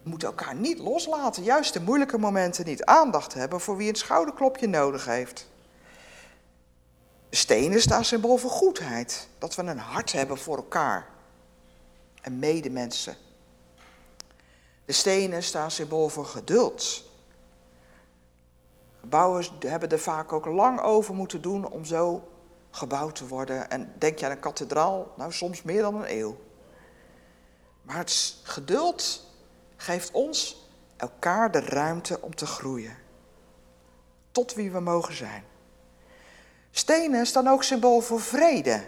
We 0.02 0.08
moeten 0.08 0.28
elkaar 0.28 0.54
niet 0.54 0.78
loslaten, 0.78 1.42
juist 1.42 1.74
in 1.74 1.84
moeilijke 1.84 2.18
momenten 2.18 2.66
niet 2.66 2.84
aandacht 2.84 3.34
hebben 3.34 3.60
voor 3.60 3.76
wie 3.76 3.88
een 3.88 3.94
schouderklopje 3.94 4.66
nodig 4.66 5.04
heeft. 5.04 5.48
De 7.28 7.36
stenen 7.36 7.80
staan 7.80 8.04
symbool 8.04 8.36
voor 8.36 8.50
goedheid, 8.50 9.28
dat 9.38 9.54
we 9.54 9.62
een 9.62 9.78
hart 9.78 10.12
hebben 10.12 10.38
voor 10.38 10.56
elkaar 10.56 11.06
en 12.20 12.38
medemensen. 12.38 13.16
De 14.84 14.92
stenen 14.92 15.42
staan 15.42 15.70
symbool 15.70 16.08
voor 16.08 16.26
geduld, 16.26 17.09
Bouwers 19.08 19.52
hebben 19.58 19.88
er 19.88 19.98
vaak 19.98 20.32
ook 20.32 20.46
lang 20.46 20.80
over 20.80 21.14
moeten 21.14 21.42
doen 21.42 21.70
om 21.70 21.84
zo 21.84 22.28
gebouwd 22.70 23.14
te 23.14 23.26
worden. 23.26 23.70
En 23.70 23.92
denk 23.98 24.18
je 24.18 24.24
aan 24.24 24.30
een 24.30 24.40
kathedraal, 24.40 25.12
nou 25.16 25.32
soms 25.32 25.62
meer 25.62 25.82
dan 25.82 25.94
een 25.94 26.18
eeuw. 26.18 26.36
Maar 27.82 27.96
het 27.96 28.36
geduld 28.42 29.26
geeft 29.76 30.10
ons 30.10 30.68
elkaar 30.96 31.50
de 31.50 31.60
ruimte 31.60 32.20
om 32.20 32.34
te 32.34 32.46
groeien. 32.46 32.96
Tot 34.30 34.54
wie 34.54 34.70
we 34.70 34.80
mogen 34.80 35.14
zijn. 35.14 35.44
Stenen 36.70 37.26
staan 37.26 37.48
ook 37.48 37.62
symbool 37.62 38.00
voor 38.00 38.20
vrede. 38.20 38.84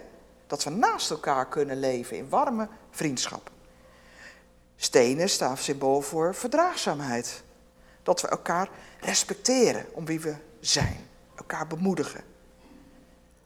Dat 0.46 0.64
we 0.64 0.70
naast 0.70 1.10
elkaar 1.10 1.48
kunnen 1.48 1.80
leven 1.80 2.16
in 2.16 2.28
warme 2.28 2.68
vriendschap. 2.90 3.50
Stenen 4.76 5.28
staan 5.28 5.56
symbool 5.56 6.00
voor 6.00 6.34
verdraagzaamheid. 6.34 7.42
Dat 8.02 8.20
we 8.20 8.28
elkaar 8.28 8.68
respecteren 9.00 9.86
om 9.92 10.04
wie 10.04 10.20
we 10.20 10.34
zijn. 10.60 11.08
Elkaar 11.34 11.66
bemoedigen. 11.66 12.24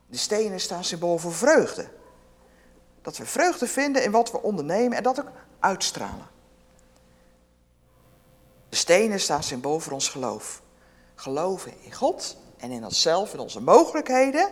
De 0.06 0.16
stenen 0.16 0.60
staan 0.60 0.84
symbool 0.84 1.18
voor 1.18 1.32
vreugde. 1.32 1.88
Dat 3.02 3.16
we 3.16 3.26
vreugde 3.26 3.66
vinden 3.66 4.04
in 4.04 4.10
wat 4.10 4.30
we 4.30 4.42
ondernemen 4.42 4.96
en 4.96 5.02
dat 5.02 5.20
ook 5.20 5.30
uitstralen. 5.60 6.26
De 8.68 8.76
stenen 8.76 9.20
staan 9.20 9.42
symbool 9.42 9.80
voor 9.80 9.92
ons 9.92 10.08
geloof. 10.08 10.62
Geloven 11.14 11.72
in 11.82 11.92
God 11.92 12.36
en 12.56 12.70
in 12.70 12.84
onszelf, 12.84 13.32
in 13.32 13.38
onze 13.38 13.60
mogelijkheden, 13.60 14.50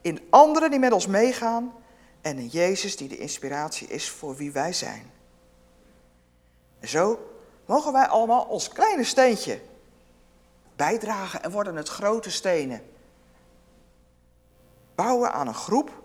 in 0.00 0.26
anderen 0.30 0.70
die 0.70 0.78
met 0.78 0.92
ons 0.92 1.06
meegaan 1.06 1.72
en 2.20 2.38
in 2.38 2.46
Jezus 2.46 2.96
die 2.96 3.08
de 3.08 3.18
inspiratie 3.18 3.86
is 3.86 4.10
voor 4.10 4.36
wie 4.36 4.52
wij 4.52 4.72
zijn. 4.72 5.10
En 6.80 6.88
zo 6.88 7.18
mogen 7.70 7.92
wij 7.92 8.06
allemaal 8.06 8.42
ons 8.42 8.68
kleine 8.68 9.04
steentje 9.04 9.60
bijdragen 10.76 11.42
en 11.42 11.50
worden 11.50 11.76
het 11.76 11.88
grote 11.88 12.30
stenen. 12.30 12.82
Bouwen 14.94 15.32
aan 15.32 15.46
een 15.46 15.54
groep. 15.54 16.02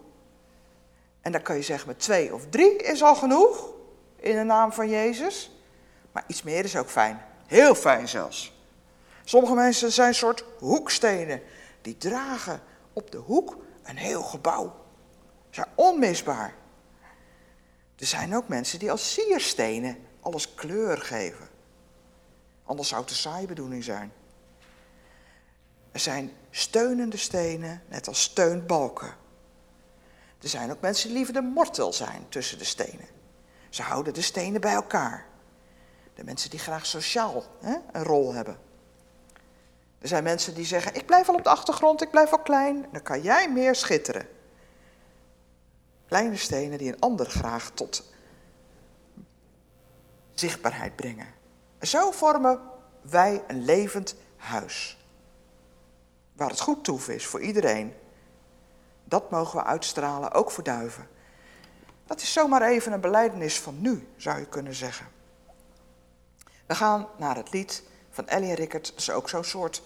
En 1.21 1.31
dan 1.31 1.41
kan 1.41 1.55
je 1.55 1.61
zeggen 1.61 1.87
met 1.87 1.99
twee 1.99 2.33
of 2.33 2.41
drie 2.49 2.75
is 2.75 3.03
al 3.03 3.15
genoeg 3.15 3.73
in 4.15 4.35
de 4.35 4.43
naam 4.43 4.71
van 4.71 4.89
Jezus. 4.89 5.51
Maar 6.11 6.23
iets 6.27 6.43
meer 6.43 6.63
is 6.63 6.75
ook 6.75 6.89
fijn. 6.89 7.21
Heel 7.45 7.75
fijn 7.75 8.07
zelfs. 8.07 8.53
Sommige 9.23 9.53
mensen 9.53 9.91
zijn 9.91 10.07
een 10.07 10.15
soort 10.15 10.43
hoekstenen. 10.59 11.41
Die 11.81 11.97
dragen 11.97 12.61
op 12.93 13.11
de 13.11 13.17
hoek 13.17 13.57
een 13.83 13.97
heel 13.97 14.23
gebouw. 14.23 14.75
Ze 15.49 15.53
zijn 15.61 15.67
onmisbaar. 15.75 16.53
Er 17.97 18.05
zijn 18.05 18.35
ook 18.35 18.47
mensen 18.47 18.79
die 18.79 18.91
als 18.91 19.13
sierstenen 19.13 19.97
alles 20.21 20.53
kleur 20.53 20.97
geven. 20.97 21.53
Anders 22.65 22.87
zou 22.87 23.01
het 23.01 23.09
een 23.09 23.15
saaie 23.15 23.47
bedoeling 23.47 23.83
zijn. 23.83 24.11
Er 25.91 25.99
zijn 25.99 26.31
steunende 26.51 27.17
stenen, 27.17 27.81
net 27.89 28.07
als 28.07 28.21
steunbalken. 28.21 29.15
Er 30.41 30.49
zijn 30.49 30.71
ook 30.71 30.81
mensen 30.81 31.07
die 31.07 31.17
liever 31.17 31.33
de 31.33 31.41
mortel 31.41 31.93
zijn 31.93 32.25
tussen 32.29 32.57
de 32.57 32.63
stenen. 32.63 33.07
Ze 33.69 33.81
houden 33.81 34.13
de 34.13 34.21
stenen 34.21 34.61
bij 34.61 34.73
elkaar. 34.73 35.25
De 36.13 36.23
mensen 36.23 36.49
die 36.49 36.59
graag 36.59 36.85
sociaal 36.85 37.43
hè, 37.59 37.75
een 37.91 38.03
rol 38.03 38.33
hebben. 38.33 38.57
Er 39.99 40.07
zijn 40.07 40.23
mensen 40.23 40.53
die 40.53 40.65
zeggen: 40.65 40.95
Ik 40.95 41.05
blijf 41.05 41.29
al 41.29 41.35
op 41.35 41.43
de 41.43 41.49
achtergrond, 41.49 42.01
ik 42.01 42.11
blijf 42.11 42.31
al 42.31 42.41
klein. 42.41 42.85
Dan 42.91 43.01
kan 43.01 43.21
jij 43.21 43.51
meer 43.51 43.75
schitteren. 43.75 44.27
Kleine 46.07 46.35
stenen 46.35 46.77
die 46.77 46.93
een 46.93 46.99
ander 46.99 47.25
graag 47.25 47.71
tot 47.73 48.11
zichtbaarheid 50.33 50.95
brengen. 50.95 51.27
Zo 51.87 52.11
vormen 52.11 52.59
wij 53.01 53.43
een 53.47 53.65
levend 53.65 54.15
huis. 54.37 54.97
Waar 56.33 56.49
het 56.49 56.59
goed 56.59 56.83
toe 56.83 57.15
is 57.15 57.25
voor 57.25 57.41
iedereen. 57.41 57.93
Dat 59.03 59.31
mogen 59.31 59.59
we 59.59 59.65
uitstralen, 59.65 60.31
ook 60.31 60.51
voor 60.51 60.63
duiven. 60.63 61.07
Dat 62.05 62.21
is 62.21 62.33
zomaar 62.33 62.61
even 62.61 62.91
een 62.91 63.01
beleidenis 63.01 63.59
van 63.59 63.81
nu, 63.81 64.07
zou 64.17 64.39
je 64.39 64.45
kunnen 64.45 64.73
zeggen. 64.73 65.07
We 66.65 66.75
gaan 66.75 67.07
naar 67.17 67.35
het 67.35 67.51
lied 67.51 67.83
van 68.11 68.27
Ellie 68.27 68.55
Rickert. 68.55 68.87
Dat 68.87 68.99
is 68.99 69.11
ook 69.11 69.29
zo'n 69.29 69.43
soort 69.43 69.81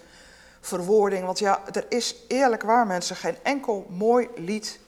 verwoording. 0.60 1.24
Want 1.24 1.38
ja, 1.38 1.62
er 1.72 1.86
is 1.88 2.16
eerlijk 2.28 2.62
waar 2.62 2.86
mensen 2.86 3.16
geen 3.16 3.36
enkel 3.42 3.86
mooi 3.88 4.28
lied, 4.36 4.78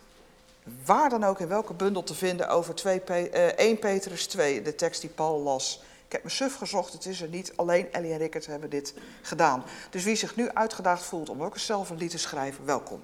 waar 0.84 1.08
dan 1.08 1.24
ook 1.24 1.40
in 1.40 1.48
welke 1.48 1.74
bundel 1.74 2.02
te 2.02 2.14
vinden, 2.14 2.48
over 2.48 2.74
2, 2.74 3.00
1 3.00 3.56
eh, 3.56 3.78
Petrus 3.78 4.26
2, 4.26 4.62
de 4.62 4.74
tekst 4.74 5.00
die 5.00 5.10
Paul 5.10 5.40
las. 5.40 5.82
Ik 6.12 6.18
heb 6.22 6.26
mijn 6.26 6.50
suf 6.50 6.58
gezocht, 6.58 6.92
het 6.92 7.06
is 7.06 7.22
er 7.22 7.28
niet. 7.28 7.52
Alleen 7.56 7.92
Ellie 7.92 8.12
en 8.12 8.18
Rickert 8.18 8.46
hebben 8.46 8.70
dit 8.70 8.94
gedaan. 9.22 9.64
Dus 9.90 10.04
wie 10.04 10.16
zich 10.16 10.36
nu 10.36 10.50
uitgedaagd 10.50 11.02
voelt 11.02 11.28
om 11.28 11.42
ook 11.42 11.54
eens 11.54 11.66
zelf 11.66 11.90
een 11.90 11.96
lied 11.96 12.10
te 12.10 12.18
schrijven, 12.18 12.64
welkom. 12.64 13.02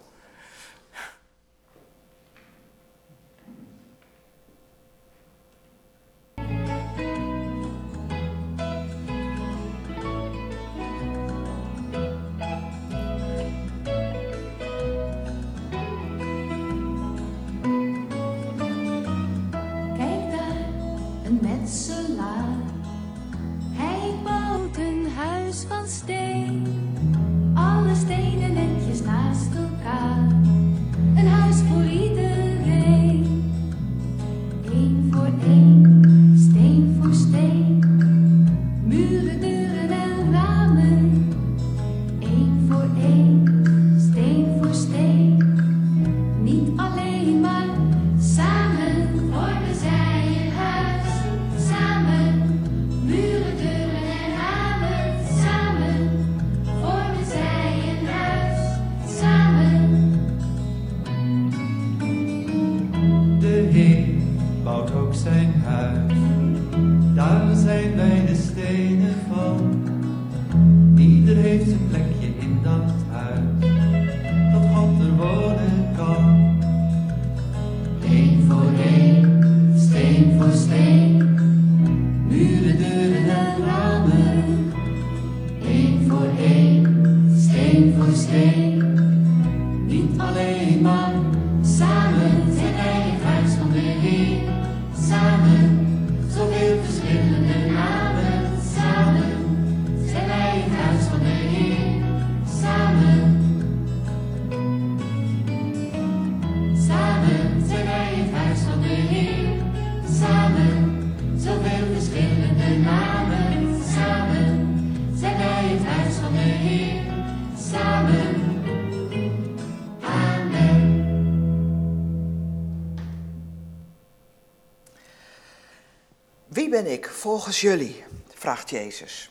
Volgens 127.38 127.60
jullie? 127.60 128.04
vraagt 128.34 128.70
Jezus. 128.70 129.30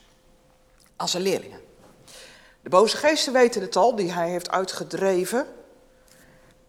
Als 0.96 1.14
een 1.14 1.20
leerlingen. 1.20 1.60
De 2.60 2.68
boze 2.68 2.96
geesten 2.96 3.32
weten 3.32 3.60
het 3.60 3.76
al, 3.76 3.94
die 3.94 4.12
hij 4.12 4.30
heeft 4.30 4.50
uitgedreven. 4.50 5.46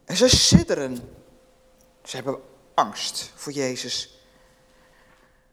En 0.06 0.16
ze 0.16 0.30
sidderen. 0.30 1.16
Ze 2.04 2.16
hebben 2.16 2.40
angst 2.74 3.32
voor 3.36 3.52
Jezus. 3.52 4.20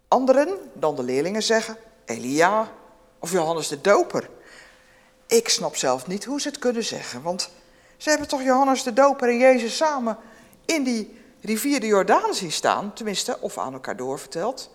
Anderen, 0.09 0.59
dan 0.73 0.97
de 0.97 1.03
leerlingen, 1.03 1.43
zeggen 1.43 1.77
Elia 2.05 2.73
of 3.19 3.33
Johannes 3.33 3.69
de 3.69 3.81
Doper. 3.81 4.31
Ik 5.27 5.49
snap 5.49 5.77
zelf 5.77 6.07
niet 6.07 6.25
hoe 6.25 6.41
ze 6.41 6.49
het 6.49 6.59
kunnen 6.59 6.85
zeggen, 6.85 7.23
want 7.23 7.51
ze 7.97 8.09
hebben 8.09 8.29
toch 8.29 8.43
Johannes 8.43 8.83
de 8.83 8.93
Doper 8.93 9.29
en 9.29 9.39
Jezus 9.39 9.77
samen 9.77 10.19
in 10.65 10.85
die 10.85 11.19
rivier 11.41 11.81
de 11.81 11.87
Jordaan 11.87 12.35
zien 12.35 12.53
staan, 12.53 12.93
tenminste, 12.93 13.41
of 13.41 13.59
aan 13.59 13.73
elkaar 13.73 13.97
doorverteld. 13.97 14.75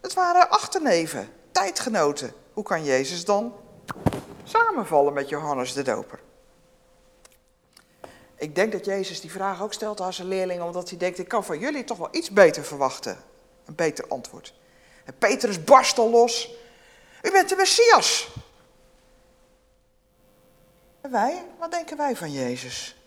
Het 0.00 0.14
waren 0.14 0.50
achterneven, 0.50 1.32
tijdgenoten. 1.52 2.32
Hoe 2.52 2.64
kan 2.64 2.84
Jezus 2.84 3.24
dan 3.24 3.54
samenvallen 4.44 5.12
met 5.12 5.28
Johannes 5.28 5.72
de 5.72 5.82
Doper? 5.82 6.20
Ik 8.36 8.54
denk 8.54 8.72
dat 8.72 8.84
Jezus 8.84 9.20
die 9.20 9.30
vraag 9.30 9.62
ook 9.62 9.72
stelt 9.72 10.00
aan 10.00 10.12
zijn 10.12 10.28
leerlingen, 10.28 10.64
omdat 10.64 10.88
hij 10.88 10.98
denkt, 10.98 11.18
ik 11.18 11.28
kan 11.28 11.44
van 11.44 11.58
jullie 11.58 11.84
toch 11.84 11.98
wel 11.98 12.08
iets 12.10 12.30
beter 12.30 12.64
verwachten. 12.64 13.18
Een 13.64 13.74
beter 13.74 14.08
antwoord. 14.08 14.54
En 15.04 15.18
Petrus 15.18 15.64
barst 15.64 15.98
al 15.98 16.10
los. 16.10 16.54
U 17.22 17.30
bent 17.30 17.48
de 17.48 17.56
Messias. 17.56 18.28
En 21.00 21.10
wij, 21.10 21.44
wat 21.58 21.70
denken 21.70 21.96
wij 21.96 22.16
van 22.16 22.32
Jezus? 22.32 22.97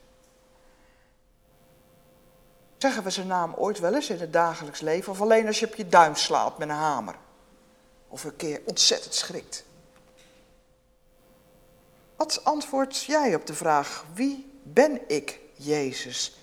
Zeggen 2.81 3.03
we 3.03 3.09
zijn 3.09 3.27
naam 3.27 3.53
ooit 3.53 3.79
wel 3.79 3.95
eens 3.95 4.09
in 4.09 4.19
het 4.19 4.33
dagelijks 4.33 4.79
leven, 4.79 5.11
of 5.11 5.21
alleen 5.21 5.47
als 5.47 5.59
je 5.59 5.65
op 5.65 5.75
je 5.75 5.87
duim 5.87 6.15
slaat 6.15 6.57
met 6.57 6.69
een 6.69 6.75
hamer? 6.75 7.15
Of 8.07 8.23
een 8.23 8.35
keer 8.35 8.61
ontzettend 8.65 9.13
schrikt? 9.13 9.65
Wat 12.15 12.43
antwoord 12.43 13.03
jij 13.03 13.35
op 13.35 13.45
de 13.45 13.53
vraag, 13.53 14.05
wie 14.13 14.59
ben 14.63 15.09
ik 15.09 15.39
Jezus? 15.53 16.37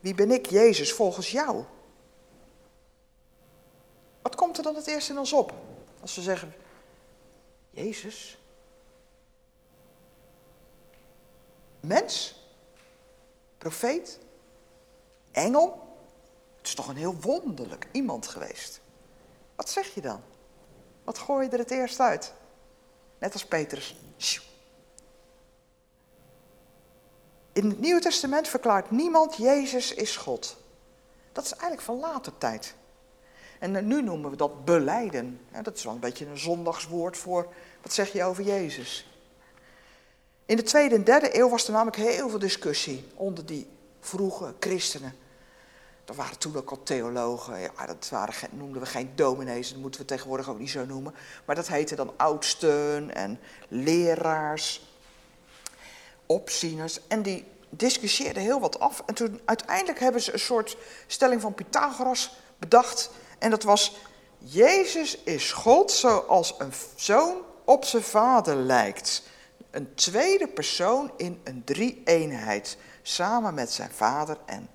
Wie 0.00 0.14
ben 0.14 0.30
ik 0.30 0.46
Jezus 0.46 0.92
volgens 0.92 1.30
jou? 1.30 1.64
Wat 4.22 4.34
komt 4.34 4.56
er 4.56 4.62
dan 4.62 4.74
het 4.74 4.86
eerst 4.86 5.10
in 5.10 5.18
ons 5.18 5.32
op 5.32 5.52
als 6.00 6.14
we 6.14 6.22
zeggen, 6.22 6.54
Jezus? 7.70 8.38
Mens? 11.80 12.42
Profeet? 13.58 14.18
Engel? 15.38 15.86
Het 16.56 16.66
is 16.66 16.74
toch 16.74 16.88
een 16.88 16.96
heel 16.96 17.16
wonderlijk 17.20 17.86
iemand 17.92 18.26
geweest. 18.26 18.80
Wat 19.56 19.70
zeg 19.70 19.94
je 19.94 20.00
dan? 20.00 20.20
Wat 21.04 21.18
gooi 21.18 21.46
je 21.46 21.52
er 21.52 21.58
het 21.58 21.70
eerst 21.70 22.00
uit? 22.00 22.32
Net 23.18 23.32
als 23.32 23.46
Petrus. 23.46 23.96
In 27.52 27.68
het 27.68 27.80
Nieuwe 27.80 28.00
Testament 28.00 28.48
verklaart 28.48 28.90
niemand 28.90 29.36
Jezus 29.36 29.94
is 29.94 30.16
God. 30.16 30.56
Dat 31.32 31.44
is 31.44 31.50
eigenlijk 31.50 31.82
van 31.82 31.98
later 31.98 32.38
tijd. 32.38 32.74
En 33.58 33.86
nu 33.86 34.02
noemen 34.02 34.30
we 34.30 34.36
dat 34.36 34.64
beleiden. 34.64 35.40
Dat 35.62 35.76
is 35.76 35.84
wel 35.84 35.92
een 35.92 36.00
beetje 36.00 36.26
een 36.26 36.38
zondagswoord 36.38 37.16
voor 37.16 37.52
wat 37.82 37.92
zeg 37.92 38.12
je 38.12 38.24
over 38.24 38.44
Jezus. 38.44 39.06
In 40.46 40.56
de 40.56 40.62
tweede 40.62 40.94
en 40.94 41.04
derde 41.04 41.38
eeuw 41.38 41.48
was 41.48 41.66
er 41.66 41.72
namelijk 41.72 41.96
heel 41.96 42.28
veel 42.28 42.38
discussie 42.38 43.04
onder 43.14 43.46
die 43.46 43.66
vroege 44.00 44.54
christenen. 44.60 45.14
Er 46.08 46.14
waren 46.14 46.38
toen 46.38 46.56
ook 46.56 46.70
al 46.70 46.82
theologen, 46.82 47.60
ja, 47.60 47.86
dat 47.86 48.08
waren, 48.10 48.34
noemden 48.50 48.80
we 48.80 48.86
geen 48.86 49.12
dominees, 49.14 49.68
dat 49.68 49.80
moeten 49.80 50.00
we 50.00 50.06
tegenwoordig 50.06 50.48
ook 50.48 50.58
niet 50.58 50.70
zo 50.70 50.84
noemen. 50.84 51.14
Maar 51.44 51.54
dat 51.54 51.68
heette 51.68 51.94
dan 51.94 52.12
oudsten 52.16 53.14
en 53.14 53.40
leraars, 53.68 54.92
opzieners. 56.26 57.06
En 57.06 57.22
die 57.22 57.44
discussieerden 57.68 58.42
heel 58.42 58.60
wat 58.60 58.80
af. 58.80 59.02
En 59.06 59.14
toen 59.14 59.40
uiteindelijk 59.44 59.98
hebben 59.98 60.22
ze 60.22 60.32
een 60.32 60.38
soort 60.38 60.76
stelling 61.06 61.40
van 61.40 61.54
Pythagoras 61.54 62.36
bedacht. 62.58 63.10
En 63.38 63.50
dat 63.50 63.62
was, 63.62 63.96
Jezus 64.38 65.18
is 65.18 65.52
God 65.52 65.90
zoals 65.90 66.54
een 66.58 66.72
zoon 66.96 67.36
op 67.64 67.84
zijn 67.84 68.02
vader 68.02 68.56
lijkt. 68.56 69.22
Een 69.70 69.94
tweede 69.94 70.48
persoon 70.48 71.12
in 71.16 71.40
een 71.44 71.64
drie-eenheid, 71.64 72.76
samen 73.02 73.54
met 73.54 73.72
zijn 73.72 73.90
vader 73.90 74.38
en 74.46 74.68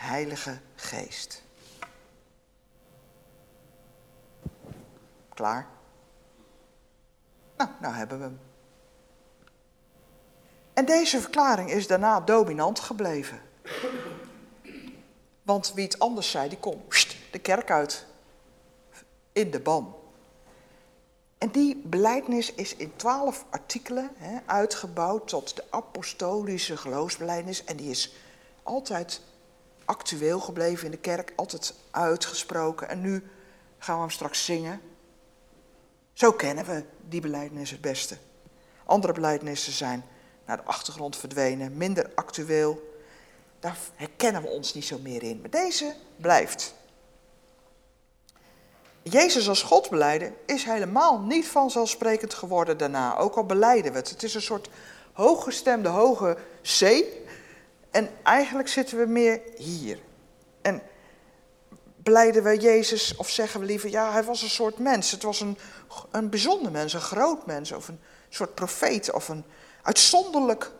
heilige 0.00 0.58
geest. 0.74 1.42
Klaar? 5.34 5.68
Nou, 7.56 7.70
nou 7.80 7.94
hebben 7.94 8.18
we 8.18 8.24
hem. 8.24 8.40
En 10.72 10.84
deze 10.84 11.20
verklaring 11.20 11.70
is 11.70 11.86
daarna 11.86 12.20
dominant 12.20 12.80
gebleven. 12.80 13.40
Want 15.42 15.74
wie 15.74 15.84
het 15.84 15.98
anders 15.98 16.30
zei, 16.30 16.48
die 16.48 16.58
kon 16.58 16.82
de 17.30 17.38
kerk 17.38 17.70
uit. 17.70 18.06
In 19.32 19.50
de 19.50 19.60
ban. 19.60 19.94
En 21.38 21.50
die 21.50 21.82
beleidnis 21.84 22.54
is 22.54 22.76
in 22.76 22.96
twaalf 22.96 23.44
artikelen 23.50 24.10
hè, 24.16 24.38
uitgebouwd 24.46 25.28
tot 25.28 25.56
de 25.56 25.64
apostolische 25.70 26.76
geloofsbeleidnis. 26.76 27.64
En 27.64 27.76
die 27.76 27.90
is 27.90 28.14
altijd 28.62 29.20
actueel 29.90 30.40
gebleven 30.40 30.84
in 30.84 30.90
de 30.90 30.96
kerk, 30.96 31.32
altijd 31.36 31.74
uitgesproken. 31.90 32.88
En 32.88 33.00
nu 33.00 33.30
gaan 33.78 33.94
we 33.94 34.00
hem 34.00 34.10
straks 34.10 34.44
zingen. 34.44 34.80
Zo 36.12 36.32
kennen 36.32 36.64
we 36.64 36.84
die 37.08 37.20
beleidnis 37.20 37.70
het 37.70 37.80
beste. 37.80 38.16
Andere 38.84 39.12
beleidnissen 39.12 39.72
zijn 39.72 40.04
naar 40.46 40.56
de 40.56 40.64
achtergrond 40.64 41.16
verdwenen, 41.16 41.76
minder 41.76 42.10
actueel. 42.14 42.98
Daar 43.60 43.76
herkennen 43.94 44.42
we 44.42 44.48
ons 44.48 44.74
niet 44.74 44.84
zo 44.84 44.98
meer 44.98 45.22
in. 45.22 45.40
Maar 45.40 45.50
deze 45.50 45.94
blijft. 46.16 46.74
Jezus 49.02 49.48
als 49.48 49.62
God 49.62 49.90
beleiden 49.90 50.34
is 50.46 50.64
helemaal 50.64 51.20
niet 51.20 51.46
vanzelfsprekend 51.46 52.34
geworden 52.34 52.78
daarna. 52.78 53.16
Ook 53.16 53.34
al 53.34 53.44
beleiden 53.44 53.92
we 53.92 53.98
het. 53.98 54.10
Het 54.10 54.22
is 54.22 54.34
een 54.34 54.42
soort 54.42 54.68
hooggestemde 55.12 55.88
hoge 55.88 56.36
C. 56.62 57.04
En 57.90 58.10
eigenlijk 58.22 58.68
zitten 58.68 58.98
we 58.98 59.06
meer 59.06 59.40
hier. 59.56 59.98
En 60.62 60.82
beleiden 61.96 62.42
we 62.42 62.58
Jezus, 62.58 63.16
of 63.16 63.30
zeggen 63.30 63.60
we 63.60 63.66
liever, 63.66 63.90
ja, 63.90 64.12
hij 64.12 64.24
was 64.24 64.42
een 64.42 64.48
soort 64.48 64.78
mens. 64.78 65.10
Het 65.10 65.22
was 65.22 65.40
een, 65.40 65.58
een 66.10 66.30
bijzonder 66.30 66.72
mens, 66.72 66.92
een 66.92 67.00
groot 67.00 67.46
mens, 67.46 67.72
of 67.72 67.88
een 67.88 68.00
soort 68.28 68.54
profeet, 68.54 69.12
of 69.12 69.28
een 69.28 69.44
uitzonderlijk 69.82 70.70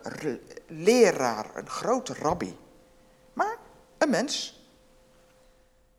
leraar, 0.67 1.45
een 1.55 1.69
grote 1.69 2.13
rabbi. 2.13 2.57
Maar 3.33 3.57
een 3.97 4.09
mens. 4.09 4.59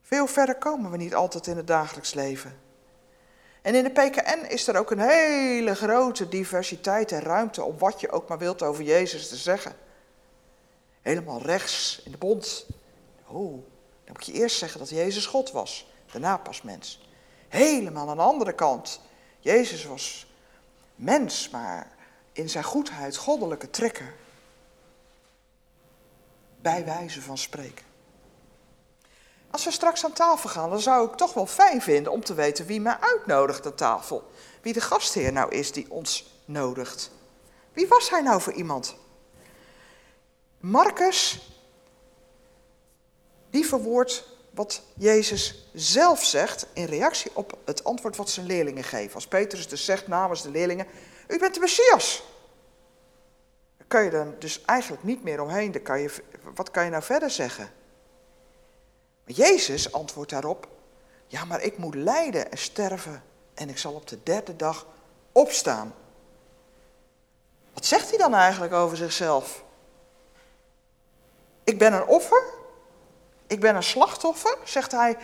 Veel 0.02 0.26
verder 0.26 0.54
komen 0.54 0.90
we 0.90 0.96
niet 0.96 1.14
altijd 1.14 1.46
in 1.46 1.56
het 1.56 1.66
dagelijks 1.66 2.14
leven. 2.14 2.60
En 3.62 3.74
in 3.74 3.84
de 3.84 3.90
PKN 3.90 4.46
is 4.48 4.66
er 4.66 4.76
ook 4.76 4.90
een 4.90 5.00
hele 5.08 5.74
grote 5.74 6.28
diversiteit 6.28 7.12
en 7.12 7.20
ruimte 7.20 7.62
om 7.62 7.78
wat 7.78 8.00
je 8.00 8.10
ook 8.10 8.28
maar 8.28 8.38
wilt 8.38 8.62
over 8.62 8.84
Jezus 8.84 9.28
te 9.28 9.36
zeggen. 9.36 9.72
Helemaal 11.02 11.42
rechts 11.42 12.00
in 12.04 12.10
de 12.10 12.18
bond. 12.18 12.66
Oh, 13.26 13.52
dan 14.04 14.12
moet 14.12 14.26
je 14.26 14.32
eerst 14.32 14.58
zeggen 14.58 14.78
dat 14.78 14.88
Jezus 14.88 15.26
God 15.26 15.50
was, 15.50 15.86
daarna 16.12 16.36
pas 16.36 16.62
mens. 16.62 17.00
Helemaal 17.48 18.08
aan 18.08 18.16
de 18.16 18.22
andere 18.22 18.52
kant. 18.52 19.00
Jezus 19.38 19.84
was 19.84 20.26
mens, 20.94 21.48
maar 21.48 21.92
in 22.32 22.48
zijn 22.48 22.64
goedheid 22.64 23.16
goddelijke 23.16 23.70
trekken. 23.70 24.14
Bij 26.60 26.84
wijze 26.84 27.22
van 27.22 27.38
spreken. 27.38 27.84
Als 29.50 29.64
we 29.64 29.70
straks 29.70 30.04
aan 30.04 30.12
tafel 30.12 30.50
gaan, 30.50 30.70
dan 30.70 30.80
zou 30.80 31.10
ik 31.10 31.16
toch 31.16 31.34
wel 31.34 31.46
fijn 31.46 31.82
vinden 31.82 32.12
om 32.12 32.24
te 32.24 32.34
weten 32.34 32.66
wie 32.66 32.80
mij 32.80 32.96
uitnodigt 33.00 33.66
aan 33.66 33.74
tafel. 33.74 34.30
Wie 34.62 34.72
de 34.72 34.80
gastheer 34.80 35.32
nou 35.32 35.50
is 35.50 35.72
die 35.72 35.90
ons 35.90 36.40
nodigt. 36.44 37.10
Wie 37.72 37.88
was 37.88 38.10
hij 38.10 38.20
nou 38.20 38.40
voor 38.40 38.52
iemand? 38.52 38.96
Marcus, 40.62 41.50
die 43.50 43.66
verwoordt 43.66 44.24
wat 44.50 44.82
Jezus 44.94 45.68
zelf 45.74 46.24
zegt 46.24 46.66
in 46.72 46.84
reactie 46.84 47.30
op 47.34 47.58
het 47.64 47.84
antwoord 47.84 48.16
wat 48.16 48.30
zijn 48.30 48.46
leerlingen 48.46 48.84
geven. 48.84 49.14
Als 49.14 49.26
Petrus 49.26 49.68
dus 49.68 49.84
zegt 49.84 50.06
namens 50.06 50.42
de 50.42 50.50
leerlingen, 50.50 50.86
u 51.28 51.38
bent 51.38 51.54
de 51.54 51.60
Messias. 51.60 52.22
Dan 53.76 53.86
kan 53.86 54.04
je 54.04 54.10
dan 54.10 54.34
dus 54.38 54.64
eigenlijk 54.64 55.02
niet 55.02 55.22
meer 55.22 55.40
omheen. 55.40 55.72
Dan 55.72 55.82
kan 55.82 56.00
je, 56.00 56.22
wat 56.54 56.70
kan 56.70 56.84
je 56.84 56.90
nou 56.90 57.02
verder 57.02 57.30
zeggen? 57.30 57.70
Maar 59.24 59.34
Jezus 59.34 59.92
antwoordt 59.92 60.30
daarop, 60.30 60.68
ja 61.26 61.44
maar 61.44 61.62
ik 61.62 61.78
moet 61.78 61.94
lijden 61.94 62.50
en 62.50 62.58
sterven 62.58 63.22
en 63.54 63.68
ik 63.68 63.78
zal 63.78 63.92
op 63.92 64.08
de 64.08 64.18
derde 64.22 64.56
dag 64.56 64.86
opstaan. 65.32 65.94
Wat 67.74 67.86
zegt 67.86 68.08
hij 68.08 68.18
dan 68.18 68.34
eigenlijk 68.34 68.72
over 68.72 68.96
zichzelf? 68.96 69.64
Ik 71.64 71.78
ben 71.78 71.92
een 71.92 72.06
offer? 72.06 72.42
Ik 73.46 73.60
ben 73.60 73.76
een 73.76 73.82
slachtoffer? 73.82 74.58
Zegt 74.64 74.92
hij, 74.92 75.16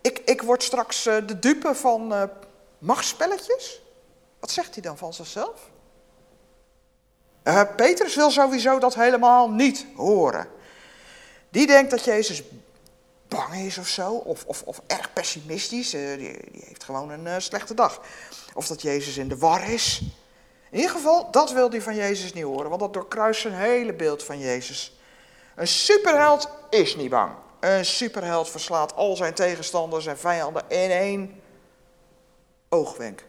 ik, 0.00 0.18
ik 0.18 0.42
word 0.42 0.62
straks 0.62 1.06
eh, 1.06 1.16
de 1.26 1.38
dupe 1.38 1.74
van 1.74 2.12
uh, 2.12 2.22
machtspelletjes? 2.78 3.82
Wat 4.40 4.50
zegt 4.50 4.74
hij 4.74 4.82
dan 4.82 4.98
van 4.98 5.14
zichzelf? 5.14 5.70
Uh, 7.44 7.62
Petrus 7.76 8.14
wil 8.14 8.30
sowieso 8.30 8.78
dat 8.78 8.94
helemaal 8.94 9.50
niet 9.50 9.86
horen. 9.96 10.48
Die 11.50 11.66
denkt 11.66 11.90
dat 11.90 12.04
Jezus 12.04 12.42
bang 13.28 13.54
is 13.54 13.78
of 13.78 13.88
zo, 13.88 14.12
of, 14.12 14.44
of, 14.46 14.62
of 14.62 14.80
erg 14.86 15.12
pessimistisch, 15.12 15.90
die, 15.90 16.16
die, 16.16 16.64
heeft 16.66 16.84
gewoon 16.84 17.10
een 17.10 17.42
slechte 17.42 17.74
dag. 17.74 18.00
Of 18.54 18.66
dat 18.66 18.82
Jezus 18.82 19.16
in 19.16 19.28
de 19.28 19.36
war 19.36 19.70
is. 19.70 20.02
In 20.70 20.78
ieder 20.78 20.90
geval, 20.90 21.30
dat 21.30 21.52
wil 21.52 21.70
hij 21.70 21.82
van 21.82 21.94
Jezus 21.94 22.32
niet 22.32 22.44
horen, 22.44 22.68
want 22.68 22.80
dat 22.80 22.92
doorkruist 22.92 23.40
zijn 23.40 23.54
hele 23.54 23.92
beeld 23.92 24.22
van 24.22 24.38
Jezus. 24.38 24.96
Een 25.54 25.68
superheld 25.68 26.48
is 26.70 26.96
niet 26.96 27.10
bang. 27.10 27.34
Een 27.60 27.84
superheld 27.84 28.50
verslaat 28.50 28.94
al 28.94 29.16
zijn 29.16 29.34
tegenstanders 29.34 30.06
en 30.06 30.18
vijanden 30.18 30.64
in 30.68 30.90
één 30.90 31.42
oogwenk. 32.68 33.24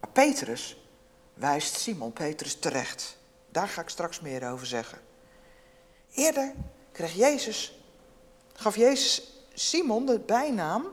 Maar 0.00 0.10
Petrus 0.10 0.76
wijst 1.34 1.74
Simon 1.74 2.12
Petrus 2.12 2.58
terecht. 2.58 3.18
Daar 3.48 3.68
ga 3.68 3.80
ik 3.80 3.88
straks 3.88 4.20
meer 4.20 4.50
over 4.50 4.66
zeggen. 4.66 4.98
Eerder 6.10 6.54
kreeg 6.92 7.14
Jezus, 7.14 7.78
gaf 8.52 8.76
Jezus 8.76 9.36
Simon 9.54 10.06
de 10.06 10.18
bijnaam 10.18 10.86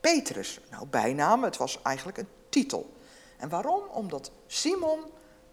Petrus. 0.00 0.60
Nou, 0.70 0.86
bijnaam, 0.86 1.44
het 1.44 1.56
was 1.56 1.82
eigenlijk 1.82 2.18
een 2.18 2.28
titel. 2.48 2.94
En 3.36 3.48
waarom? 3.48 3.82
Omdat 3.88 4.30
Simon 4.46 5.00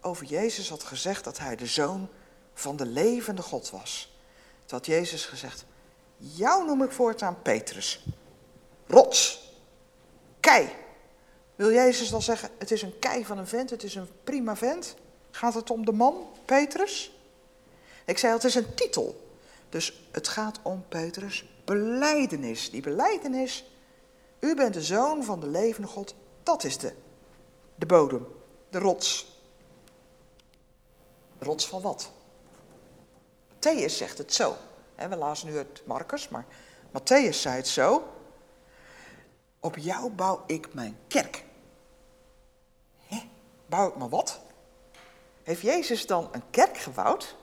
over 0.00 0.26
Jezus 0.26 0.68
had 0.68 0.82
gezegd 0.82 1.24
dat 1.24 1.38
hij 1.38 1.56
de 1.56 1.66
zoon 1.66 2.08
van 2.54 2.76
de 2.76 2.86
levende 2.86 3.42
God 3.42 3.70
was. 3.70 4.16
Toen 4.66 4.78
had 4.78 4.86
Jezus 4.86 5.26
gezegd, 5.26 5.64
jou 6.16 6.66
noem 6.66 6.82
ik 6.82 6.92
voortaan 6.92 7.42
Petrus. 7.42 8.06
Rots, 8.86 9.50
kei. 10.40 10.68
Wil 11.56 11.72
Jezus 11.72 12.08
dan 12.08 12.22
zeggen, 12.22 12.50
het 12.58 12.70
is 12.70 12.82
een 12.82 12.98
kei 12.98 13.24
van 13.24 13.38
een 13.38 13.46
vent, 13.46 13.70
het 13.70 13.82
is 13.82 13.94
een 13.94 14.08
prima 14.24 14.56
vent? 14.56 14.94
Gaat 15.30 15.54
het 15.54 15.70
om 15.70 15.84
de 15.84 15.92
man, 15.92 16.26
Petrus? 16.44 17.12
Ik 18.04 18.18
zei, 18.18 18.32
het 18.32 18.44
is 18.44 18.54
een 18.54 18.74
titel. 18.74 19.28
Dus 19.68 20.08
het 20.10 20.28
gaat 20.28 20.58
om 20.62 20.84
Petrus' 20.88 21.44
beleidenis. 21.64 22.70
Die 22.70 22.82
beleidenis, 22.82 23.64
u 24.40 24.54
bent 24.54 24.74
de 24.74 24.82
zoon 24.82 25.24
van 25.24 25.40
de 25.40 25.46
levende 25.46 25.88
God, 25.88 26.14
dat 26.42 26.64
is 26.64 26.78
de, 26.78 26.92
de 27.74 27.86
bodem, 27.86 28.26
de 28.70 28.78
rots. 28.78 29.37
Rots 31.38 31.66
van 31.66 31.82
wat? 31.82 32.10
Matthäus 33.54 33.96
zegt 33.96 34.18
het 34.18 34.34
zo. 34.34 34.56
We 34.94 35.16
lazen 35.16 35.48
nu 35.48 35.56
het 35.56 35.82
Marcus, 35.86 36.28
maar 36.28 36.44
Matthäus 36.88 37.40
zei 37.40 37.56
het 37.56 37.68
zo. 37.68 38.12
Op 39.60 39.76
jou 39.76 40.10
bouw 40.10 40.44
ik 40.46 40.74
mijn 40.74 40.98
kerk. 41.06 41.44
Hè? 43.06 43.18
Bouw 43.66 43.88
ik 43.88 43.96
maar 43.96 44.08
wat? 44.08 44.40
Heeft 45.42 45.60
Jezus 45.60 46.06
dan 46.06 46.28
een 46.32 46.50
kerk 46.50 46.78
gebouwd? 46.78 47.36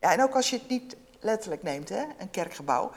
Ja, 0.00 0.12
en 0.12 0.22
ook 0.22 0.34
als 0.34 0.50
je 0.50 0.58
het 0.58 0.68
niet 0.68 0.96
letterlijk 1.20 1.62
neemt, 1.62 1.88
hè, 1.88 2.04
een 2.18 2.30
kerkgebouw. 2.30 2.92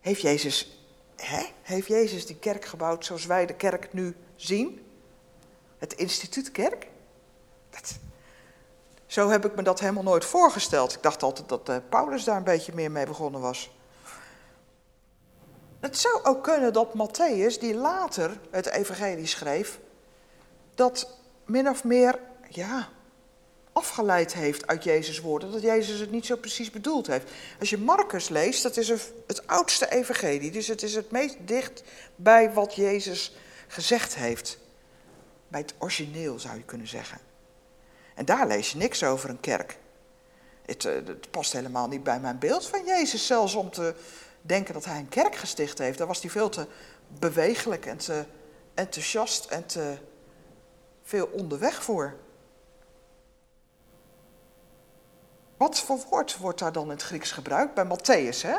Heeft 0.00 0.20
Jezus, 0.20 0.78
hè, 1.16 1.46
heeft 1.62 1.86
Jezus 1.86 2.26
die 2.26 2.38
kerk 2.38 2.64
gebouwd 2.64 3.04
zoals 3.04 3.26
wij 3.26 3.46
de 3.46 3.54
kerk 3.54 3.92
nu 3.92 4.16
zien? 4.36 4.86
Het 5.78 5.92
instituut 5.92 6.50
kerk? 6.50 6.88
Dat, 7.70 7.98
zo 9.14 9.30
heb 9.30 9.44
ik 9.44 9.54
me 9.54 9.62
dat 9.62 9.80
helemaal 9.80 10.02
nooit 10.02 10.24
voorgesteld. 10.24 10.92
Ik 10.92 11.02
dacht 11.02 11.22
altijd 11.22 11.48
dat 11.48 11.68
uh, 11.68 11.76
Paulus 11.88 12.24
daar 12.24 12.36
een 12.36 12.44
beetje 12.44 12.74
meer 12.74 12.90
mee 12.90 13.06
begonnen 13.06 13.40
was. 13.40 13.70
Het 15.80 15.98
zou 15.98 16.24
ook 16.24 16.42
kunnen 16.42 16.72
dat 16.72 16.94
Matthäus, 16.94 17.58
die 17.60 17.74
later 17.74 18.40
het 18.50 18.66
evangelie 18.66 19.26
schreef, 19.26 19.80
dat 20.74 21.18
min 21.44 21.68
of 21.68 21.84
meer, 21.84 22.18
ja, 22.48 22.88
afgeleid 23.72 24.34
heeft 24.34 24.66
uit 24.66 24.84
Jezus' 24.84 25.20
woorden, 25.20 25.52
dat 25.52 25.62
Jezus 25.62 26.00
het 26.00 26.10
niet 26.10 26.26
zo 26.26 26.36
precies 26.36 26.70
bedoeld 26.70 27.06
heeft. 27.06 27.30
Als 27.60 27.70
je 27.70 27.78
Marcus 27.78 28.28
leest, 28.28 28.62
dat 28.62 28.76
is 28.76 28.88
het 29.26 29.46
oudste 29.46 29.90
evangelie, 29.90 30.50
dus 30.50 30.66
het 30.66 30.82
is 30.82 30.94
het 30.94 31.10
meest 31.10 31.36
dicht 31.44 31.82
bij 32.16 32.52
wat 32.52 32.74
Jezus 32.74 33.36
gezegd 33.68 34.14
heeft. 34.14 34.58
Bij 35.48 35.60
het 35.60 35.74
origineel 35.78 36.38
zou 36.38 36.56
je 36.56 36.62
kunnen 36.62 36.88
zeggen. 36.88 37.33
En 38.14 38.24
daar 38.24 38.46
lees 38.46 38.70
je 38.70 38.78
niks 38.78 39.02
over 39.02 39.30
een 39.30 39.40
kerk. 39.40 39.78
Het, 40.66 40.84
eh, 40.84 40.94
het, 40.94 41.30
past 41.30 41.52
helemaal 41.52 41.88
niet 41.88 42.02
bij 42.02 42.20
mijn 42.20 42.38
beeld 42.38 42.66
van 42.66 42.84
Jezus, 42.84 43.26
zelfs 43.26 43.54
om 43.54 43.70
te 43.70 43.94
denken 44.42 44.74
dat 44.74 44.84
hij 44.84 44.98
een 44.98 45.08
kerk 45.08 45.36
gesticht 45.36 45.78
heeft. 45.78 45.98
Daar 45.98 46.06
was 46.06 46.20
hij 46.20 46.30
veel 46.30 46.48
te 46.48 46.66
bewegelijk 47.08 47.86
en 47.86 47.96
te 47.96 48.24
enthousiast 48.74 49.44
en 49.44 49.66
te 49.66 49.96
veel 51.02 51.26
onderweg 51.26 51.82
voor. 51.82 52.14
Wat 55.56 55.80
voor 55.80 55.98
woord 56.10 56.36
wordt 56.36 56.58
daar 56.58 56.72
dan 56.72 56.84
in 56.84 56.90
het 56.90 57.02
Grieks 57.02 57.30
gebruikt? 57.30 57.74
Bij 57.74 57.84
Matthäus, 57.84 58.40
hè? 58.40 58.56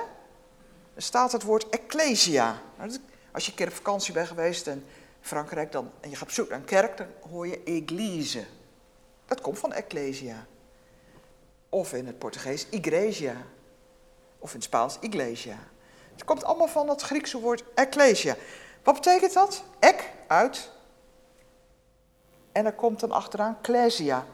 Er 0.94 1.02
staat 1.02 1.32
het 1.32 1.44
woord 1.44 1.70
ecclesia. 1.70 2.62
Nou, 2.78 2.98
als 3.32 3.46
je 3.46 3.52
een 3.52 3.58
keer 3.58 3.68
op 3.68 3.74
vakantie 3.74 4.14
bent 4.14 4.28
geweest 4.28 4.68
in 4.68 4.86
Frankrijk 5.22 5.72
dan, 5.72 5.92
en 6.00 6.10
je 6.10 6.16
gaat 6.16 6.28
op 6.28 6.34
zoek 6.34 6.50
naar 6.50 6.60
een 6.60 6.66
kerk, 6.66 6.98
dan 6.98 7.08
hoor 7.30 7.48
je 7.48 7.64
eglise. 7.64 8.46
Dat 9.26 9.42
komt 9.42 9.60
van 9.60 9.74
ecclesia. 9.74 10.46
Of 11.70 11.94
in 11.94 12.06
het 12.06 12.18
Portugees 12.18 12.68
igreja. 12.70 13.36
Of 14.40 14.50
in 14.50 14.56
het 14.56 14.64
Spaans 14.64 14.98
iglesia. 15.00 15.58
Het 16.12 16.24
komt 16.24 16.44
allemaal 16.44 16.68
van 16.68 16.90
het 16.90 17.02
Griekse 17.02 17.40
woord 17.40 17.64
ecclesia. 17.74 18.36
Wat 18.84 18.94
betekent 18.94 19.34
dat? 19.34 19.64
Ek, 19.80 20.12
uit. 20.28 20.70
En 22.56 22.66
er 22.66 22.74
komt 22.74 23.00
dan 23.00 23.12
achteraan 23.12 23.62
klesia, 23.62 24.26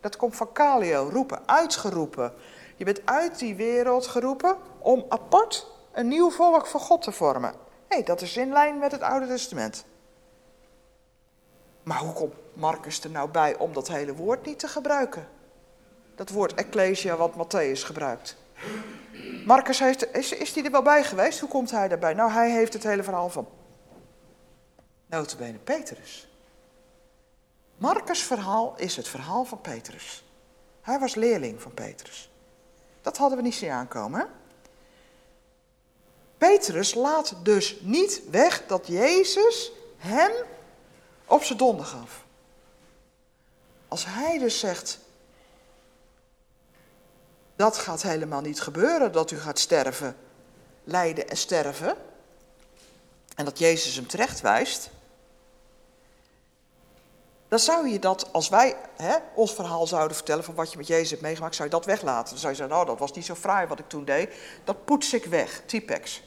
dat 0.00 0.16
komt 0.16 0.36
van 0.36 0.52
kalio, 0.52 1.08
roepen, 1.12 1.48
uitgeroepen. 1.48 2.32
Je 2.76 2.84
bent 2.84 3.00
uit 3.04 3.38
die 3.38 3.54
wereld 3.54 4.06
geroepen 4.06 4.56
om 4.78 5.04
apart 5.08 5.66
een 5.92 6.08
nieuw 6.08 6.30
volk 6.30 6.66
voor 6.66 6.80
God 6.80 7.02
te 7.02 7.12
vormen. 7.12 7.50
Hé, 7.88 7.96
hey, 7.96 8.02
dat 8.02 8.20
is 8.20 8.36
in 8.36 8.52
lijn 8.52 8.78
met 8.78 8.92
het 8.92 9.00
Oude 9.00 9.26
Testament. 9.26 9.84
Maar 11.82 11.98
hoe 11.98 12.12
komt 12.12 12.34
Marcus 12.60 13.04
er 13.04 13.10
nou 13.10 13.30
bij 13.30 13.58
om 13.58 13.72
dat 13.72 13.88
hele 13.88 14.14
woord 14.14 14.46
niet 14.46 14.58
te 14.58 14.68
gebruiken? 14.68 15.28
Dat 16.14 16.30
woord 16.30 16.54
ecclesia 16.54 17.16
wat 17.16 17.32
Matthäus 17.34 17.84
gebruikt. 17.84 18.36
Marcus 19.46 19.78
heeft, 19.78 20.14
is, 20.14 20.32
is 20.32 20.52
die 20.52 20.64
er 20.64 20.70
wel 20.70 20.82
bij 20.82 21.04
geweest? 21.04 21.40
Hoe 21.40 21.48
komt 21.48 21.70
hij 21.70 21.88
daarbij? 21.88 22.14
Nou, 22.14 22.30
hij 22.30 22.50
heeft 22.50 22.72
het 22.72 22.82
hele 22.82 23.02
verhaal 23.02 23.30
van 23.30 23.48
notabene 25.06 25.58
Petrus. 25.58 26.28
Marcus' 27.76 28.22
verhaal 28.22 28.74
is 28.76 28.96
het 28.96 29.08
verhaal 29.08 29.44
van 29.44 29.60
Petrus. 29.60 30.24
Hij 30.80 30.98
was 30.98 31.14
leerling 31.14 31.62
van 31.62 31.74
Petrus. 31.74 32.30
Dat 33.00 33.16
hadden 33.16 33.38
we 33.38 33.44
niet 33.44 33.54
zien 33.54 33.70
aankomen. 33.70 34.28
Petrus 36.38 36.94
laat 36.94 37.36
dus 37.42 37.78
niet 37.80 38.22
weg 38.30 38.66
dat 38.66 38.86
Jezus 38.86 39.72
hem 39.96 40.30
op 41.26 41.42
zijn 41.42 41.58
donder 41.58 41.86
gaf. 41.86 42.24
Als 43.90 44.04
hij 44.06 44.38
dus 44.38 44.58
zegt, 44.58 44.98
dat 47.56 47.76
gaat 47.76 48.02
helemaal 48.02 48.40
niet 48.40 48.60
gebeuren, 48.60 49.12
dat 49.12 49.30
u 49.30 49.38
gaat 49.38 49.58
sterven, 49.58 50.16
lijden 50.84 51.28
en 51.28 51.36
sterven, 51.36 51.96
en 53.36 53.44
dat 53.44 53.58
Jezus 53.58 53.96
hem 53.96 54.06
terecht 54.06 54.40
wijst, 54.40 54.90
dan 57.48 57.58
zou 57.58 57.88
je 57.88 57.98
dat, 57.98 58.32
als 58.32 58.48
wij 58.48 58.76
hè, 58.96 59.16
ons 59.34 59.54
verhaal 59.54 59.86
zouden 59.86 60.16
vertellen 60.16 60.44
van 60.44 60.54
wat 60.54 60.70
je 60.70 60.76
met 60.76 60.86
Jezus 60.86 61.10
hebt 61.10 61.22
meegemaakt, 61.22 61.54
zou 61.54 61.68
je 61.68 61.74
dat 61.74 61.84
weglaten. 61.84 62.30
Dan 62.30 62.38
zou 62.38 62.52
je 62.52 62.58
zeggen, 62.58 62.74
nou 62.74 62.86
dat 62.86 62.98
was 62.98 63.12
niet 63.12 63.24
zo 63.24 63.34
fraai 63.34 63.66
wat 63.66 63.78
ik 63.78 63.88
toen 63.88 64.04
deed, 64.04 64.34
dat 64.64 64.84
poets 64.84 65.12
ik 65.12 65.24
weg, 65.24 65.62
typex. 65.66 66.22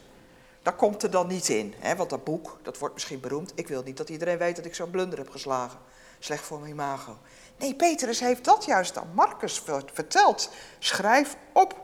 Dat 0.62 0.76
komt 0.76 1.04
er 1.04 1.12
dan 1.12 1.28
niet 1.28 1.50
in, 1.50 1.74
hè, 1.80 1.96
want 1.96 2.10
dat 2.10 2.24
boek, 2.24 2.60
dat 2.64 2.78
wordt 2.78 2.94
misschien 2.94 3.20
beroemd. 3.20 3.52
Ik 3.56 3.68
wil 3.68 3.84
niet 3.84 3.98
dat 3.98 4.10
iedereen 4.10 4.38
weet 4.38 4.56
dat 4.56 4.66
ik 4.66 4.76
zo'n 4.76 4.90
blunder 4.90 5.18
heb 5.18 5.30
geslagen. 5.30 5.80
Slecht 6.20 6.44
voor 6.44 6.60
mijn 6.60 6.72
imago. 6.72 7.18
Nee, 7.58 7.76
Petrus 7.76 8.20
heeft 8.20 8.44
dat 8.44 8.66
juist 8.66 8.98
aan 8.98 9.12
Marcus 9.14 9.62
verteld. 9.94 10.50
Schrijf 10.80 11.36
op. 11.54 11.82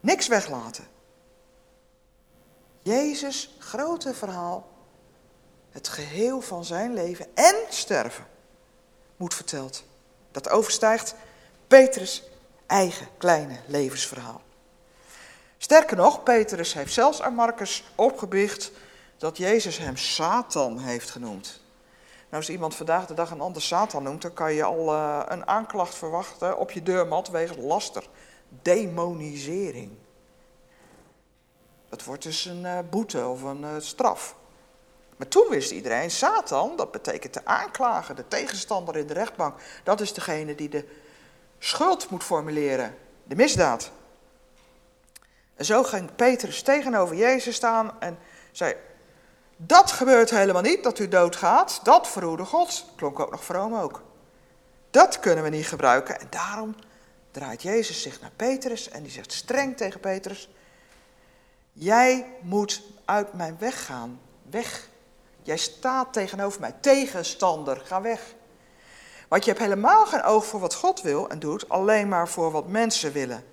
Niks 0.00 0.28
weglaten. 0.28 0.86
Jezus' 2.82 3.56
grote 3.58 4.14
verhaal, 4.14 4.68
het 5.70 5.88
geheel 5.88 6.40
van 6.40 6.64
zijn 6.64 6.94
leven 6.94 7.26
en 7.34 7.56
sterven, 7.68 8.26
moet 9.16 9.34
verteld. 9.34 9.84
Dat 10.30 10.50
overstijgt 10.50 11.14
Petrus' 11.66 12.22
eigen 12.66 13.08
kleine 13.18 13.56
levensverhaal. 13.66 14.42
Sterker 15.58 15.96
nog, 15.96 16.22
Petrus 16.22 16.72
heeft 16.72 16.92
zelfs 16.92 17.22
aan 17.22 17.34
Marcus 17.34 17.84
opgebiecht 17.94 18.70
dat 19.18 19.36
Jezus 19.36 19.78
hem 19.78 19.96
Satan 19.96 20.78
heeft 20.78 21.10
genoemd. 21.10 21.59
Nou, 22.30 22.42
als 22.42 22.50
iemand 22.50 22.74
vandaag 22.74 23.06
de 23.06 23.14
dag 23.14 23.30
een 23.30 23.40
ander 23.40 23.62
Satan 23.62 24.02
noemt, 24.02 24.22
dan 24.22 24.32
kan 24.32 24.52
je 24.52 24.64
al 24.64 24.94
uh, 24.94 25.22
een 25.26 25.46
aanklacht 25.46 25.94
verwachten 25.94 26.58
op 26.58 26.70
je 26.70 26.82
deurmat 26.82 27.28
wegens 27.28 27.58
laster. 27.58 28.08
Demonisering. 28.62 29.90
Dat 31.88 32.04
wordt 32.04 32.22
dus 32.22 32.44
een 32.44 32.62
uh, 32.62 32.78
boete 32.90 33.26
of 33.26 33.42
een 33.42 33.62
uh, 33.62 33.70
straf. 33.78 34.36
Maar 35.16 35.28
toen 35.28 35.46
wist 35.48 35.70
iedereen, 35.70 36.10
Satan, 36.10 36.76
dat 36.76 36.90
betekent 36.90 37.34
de 37.34 37.44
aanklager, 37.44 38.14
de 38.14 38.28
tegenstander 38.28 38.96
in 38.96 39.06
de 39.06 39.14
rechtbank. 39.14 39.60
Dat 39.84 40.00
is 40.00 40.12
degene 40.12 40.54
die 40.54 40.68
de 40.68 40.88
schuld 41.58 42.10
moet 42.10 42.24
formuleren, 42.24 42.96
de 43.24 43.36
misdaad. 43.36 43.90
En 45.54 45.64
zo 45.64 45.82
ging 45.82 46.14
Petrus 46.14 46.62
tegenover 46.62 47.16
Jezus 47.16 47.54
staan 47.54 48.00
en 48.00 48.18
zei, 48.52 48.74
dat 49.66 49.92
gebeurt 49.92 50.30
helemaal 50.30 50.62
niet, 50.62 50.82
dat 50.82 50.98
u 50.98 51.08
doodgaat. 51.08 51.80
Dat 51.82 52.08
verhoede 52.08 52.44
God. 52.44 52.84
Klonk 52.96 53.20
ook 53.20 53.30
nog 53.30 53.44
vroom 53.44 53.74
ook. 53.74 54.02
Dat 54.90 55.20
kunnen 55.20 55.44
we 55.44 55.50
niet 55.50 55.66
gebruiken. 55.66 56.20
En 56.20 56.26
daarom 56.30 56.74
draait 57.30 57.62
Jezus 57.62 58.02
zich 58.02 58.20
naar 58.20 58.30
Petrus 58.36 58.88
en 58.88 59.02
die 59.02 59.12
zegt 59.12 59.32
streng 59.32 59.76
tegen 59.76 60.00
Petrus: 60.00 60.48
Jij 61.72 62.26
moet 62.40 62.82
uit 63.04 63.32
mijn 63.32 63.56
weg 63.58 63.84
gaan. 63.84 64.20
Weg. 64.50 64.88
Jij 65.42 65.56
staat 65.56 66.12
tegenover 66.12 66.60
mij. 66.60 66.74
Tegenstander, 66.80 67.80
ga 67.84 68.00
weg. 68.00 68.34
Want 69.28 69.44
je 69.44 69.50
hebt 69.50 69.62
helemaal 69.62 70.06
geen 70.06 70.22
oog 70.22 70.46
voor 70.46 70.60
wat 70.60 70.74
God 70.74 71.00
wil 71.00 71.28
en 71.28 71.38
doet, 71.38 71.68
alleen 71.68 72.08
maar 72.08 72.28
voor 72.28 72.50
wat 72.50 72.68
mensen 72.68 73.12
willen. 73.12 73.44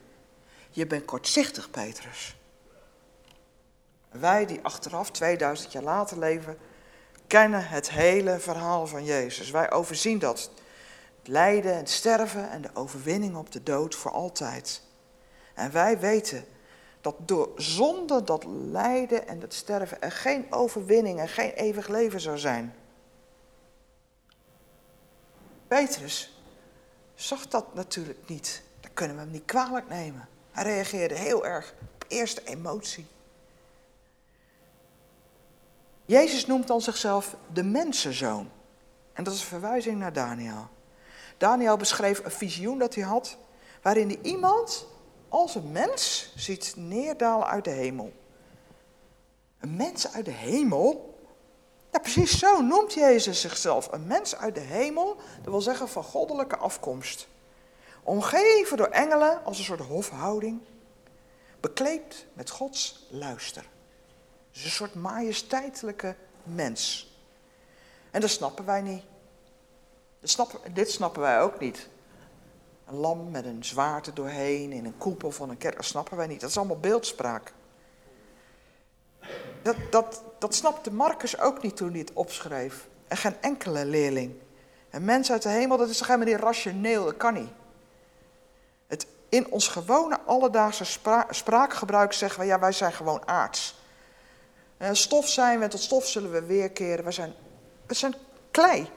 Je 0.70 0.88
bent 0.88 1.06
kortzichtig, 1.06 1.70
Petrus. 1.70 2.36
Wij 4.12 4.46
die 4.46 4.60
achteraf, 4.62 5.12
2000 5.12 5.72
jaar 5.72 5.84
later 5.84 6.20
leven, 6.20 6.58
kennen 7.28 7.68
het 7.68 7.90
hele 7.90 8.40
verhaal 8.40 8.88
van 8.88 9.04
Jezus. 9.04 9.52
Wij 9.52 9.72
overzien 9.72 10.20
dat. 10.20 10.52
Het 11.18 11.28
lijden, 11.28 11.78
het 11.78 11.90
sterven 11.90 12.50
en 12.50 12.62
de 12.62 12.70
overwinning 12.74 13.36
op 13.36 13.52
de 13.52 13.64
dood 13.64 13.96
voor 13.96 14.12
altijd. 14.12 14.82
En 15.54 15.72
wij 15.72 16.00
weten 16.00 16.46
dat 17.02 17.16
door 17.20 17.52
zonder 17.56 18.26
dat 18.26 18.46
lijden 18.46 19.28
en 19.28 19.40
dat 19.40 19.54
sterven 19.54 20.02
er 20.02 20.12
geen 20.12 20.46
overwinning 20.50 21.20
en 21.20 21.28
geen 21.28 21.52
eeuwig 21.52 21.88
leven 21.88 22.22
zou 22.22 22.38
zijn. 22.38 22.76
Petrus 25.68 26.42
zag 27.16 27.48
dat 27.48 27.74
natuurlijk 27.74 28.20
niet. 28.28 28.62
Dat 28.80 28.92
kunnen 28.94 29.16
we 29.16 29.22
hem 29.22 29.32
niet 29.32 29.46
kwalijk 29.46 29.90
nemen. 29.90 30.28
Hij 30.52 30.64
reageerde 30.64 31.16
heel 31.16 31.46
erg 31.46 31.74
op 31.94 32.06
eerste 32.08 32.44
emotie. 32.44 33.08
Jezus 36.08 36.46
noemt 36.46 36.68
dan 36.68 36.82
zichzelf 36.82 37.36
de 37.54 37.64
mensenzoon. 37.64 38.50
En 39.14 39.24
dat 39.24 39.34
is 39.34 39.40
een 39.40 39.48
verwijzing 39.48 39.98
naar 39.98 40.14
Daniel. 40.14 40.68
Daniel 41.38 41.78
beschreef 41.78 42.26
een 42.26 42.32
visioen 42.32 42.80
dat 42.80 42.96
hij 42.96 43.04
had, 43.04 43.38
waarin 43.82 44.08
hij 44.08 44.20
iemand 44.22 44.88
als 45.30 45.56
een 45.56 45.72
mens 45.72 46.34
ziet 46.36 46.74
neerdalen 46.76 47.48
uit 47.48 47.64
de 47.64 47.70
hemel. 47.70 48.14
Een 49.60 49.76
mens 49.76 50.14
uit 50.14 50.26
de 50.26 50.32
hemel? 50.32 51.20
Ja, 51.92 52.00
precies 52.00 52.40
zo 52.40 52.62
noemt 52.62 52.94
Jezus 52.94 53.42
zichzelf. 53.42 53.92
Een 53.92 54.08
mens 54.08 54.36
uit 54.36 54.56
de 54.56 54.62
hemel, 54.62 55.16
dat 55.42 55.52
wil 55.52 55.62
zeggen 55.62 55.90
van 55.90 56.04
goddelijke 56.04 56.58
afkomst. 56.58 57.28
Omgeven 58.04 58.78
door 58.78 58.88
engelen 58.88 59.46
als 59.46 59.58
een 59.58 59.64
soort 59.64 59.80
hofhouding. 59.80 60.62
Bekleed 61.60 62.26
met 62.34 62.50
Gods 62.50 63.08
luister. 63.10 63.76
Dus 64.58 64.66
een 64.66 64.72
soort 64.72 64.96
majesteitelijke 64.96 66.16
mens. 66.44 67.12
En 68.12 68.22
dat 68.22 68.30
snappen 68.30 68.66
wij 68.66 68.82
niet. 68.82 69.04
Dat 70.20 70.30
snappen, 70.30 70.74
dit 70.74 70.92
snappen 70.92 71.22
wij 71.22 71.42
ook 71.42 71.60
niet. 71.60 71.90
Een 72.86 72.96
lam 72.96 73.32
met 73.32 73.46
een 73.46 73.66
zwaarte 73.66 74.14
doorheen 74.14 74.72
in 74.72 74.86
een 74.86 74.98
koepel 74.98 75.32
van 75.32 75.50
een 75.50 75.58
kerk, 75.58 75.76
dat 75.76 75.86
snappen 75.86 76.18
wij 76.18 76.28
niet. 76.28 76.42
Dat 76.42 76.50
is 76.50 76.58
allemaal 76.58 76.80
beeldspraak. 76.80 77.54
Dat, 79.62 79.76
dat, 79.90 80.24
dat 80.40 80.56
snapte 80.56 80.92
Marcus 80.92 81.40
ook 81.40 81.62
niet 81.62 81.76
toen 81.78 81.90
hij 81.90 82.00
het 82.00 82.14
opschreef. 82.14 82.88
En 83.08 83.18
geen 83.18 83.42
enkele 83.42 83.86
leerling. 83.86 84.36
Een 84.90 85.06
mens 85.06 85.32
uit 85.32 85.42
de 85.42 85.50
hemel, 85.50 85.78
dat 85.78 85.90
is 85.90 85.98
toch 85.98 86.08
helemaal 86.08 86.34
niet 86.34 86.44
rationeel, 86.44 87.06
dat 87.06 87.18
kan 87.18 87.34
niet. 87.34 87.52
Het, 88.88 89.08
in 89.30 89.52
ons 89.52 89.68
gewone 89.68 90.20
alledaagse 90.22 90.84
spra 90.84 91.28
spraakgebruik 91.30 92.14
zeggen 92.14 92.40
we, 92.40 92.46
ja, 92.46 92.60
wij 92.60 92.72
zijn 92.72 92.94
gewoon 92.94 93.28
aards. 93.28 93.76
Uh, 94.78 94.90
stof 94.92 95.28
zijn 95.28 95.60
we, 95.60 95.68
tot 95.68 95.80
stof 95.80 96.08
zullen 96.08 96.32
we 96.32 96.46
weerkeren. 96.46 97.06
We 97.06 97.12
zijn, 97.12 97.34
we 97.86 97.94
zijn 97.94 98.16
klei. 98.52 98.90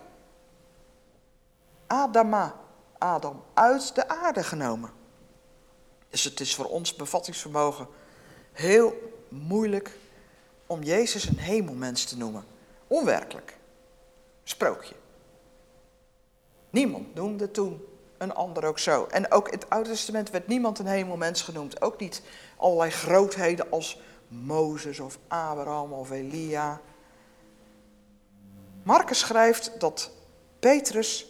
Adama, 1.87 2.55
Adam, 2.99 3.45
uit 3.55 3.95
de 3.95 4.09
aarde 4.09 4.43
genomen. 4.43 4.91
Dus 6.09 6.25
het 6.25 6.41
is 6.41 6.55
voor 6.55 6.65
ons 6.65 6.97
bevattingsvermogen 6.97 7.87
heel 8.53 8.95
moeilijk 9.29 9.99
om 10.67 10.83
Jezus 10.83 11.25
een 11.25 11.39
hemelmens 11.39 12.05
te 12.05 12.17
noemen. 12.17 12.45
Onwerkelijk. 12.87 13.57
Sprookje. 14.43 14.95
Niemand 16.71 17.15
noemde 17.15 17.51
toen 17.51 17.85
een 18.19 18.35
ander 18.35 18.65
ook 18.65 18.79
zo. 18.79 19.07
En 19.07 19.33
ook 19.33 19.49
in 19.49 19.59
het 19.59 19.71
Oude 19.71 19.89
Testament 19.89 20.31
werd 20.31 20.47
niemand 20.47 20.79
een 20.79 20.87
hemelmens 20.87 21.43
genoemd. 21.43 21.83
Ook 21.83 22.01
niet 22.01 22.23
allerlei 22.57 22.91
grootheden 22.91 23.71
als 23.71 24.01
Mozes 24.31 25.01
of 25.01 25.19
Abraham 25.29 25.93
of 25.93 26.11
Elia. 26.11 26.81
Marcus 28.83 29.19
schrijft 29.19 29.81
dat 29.81 30.11
Petrus 30.59 31.27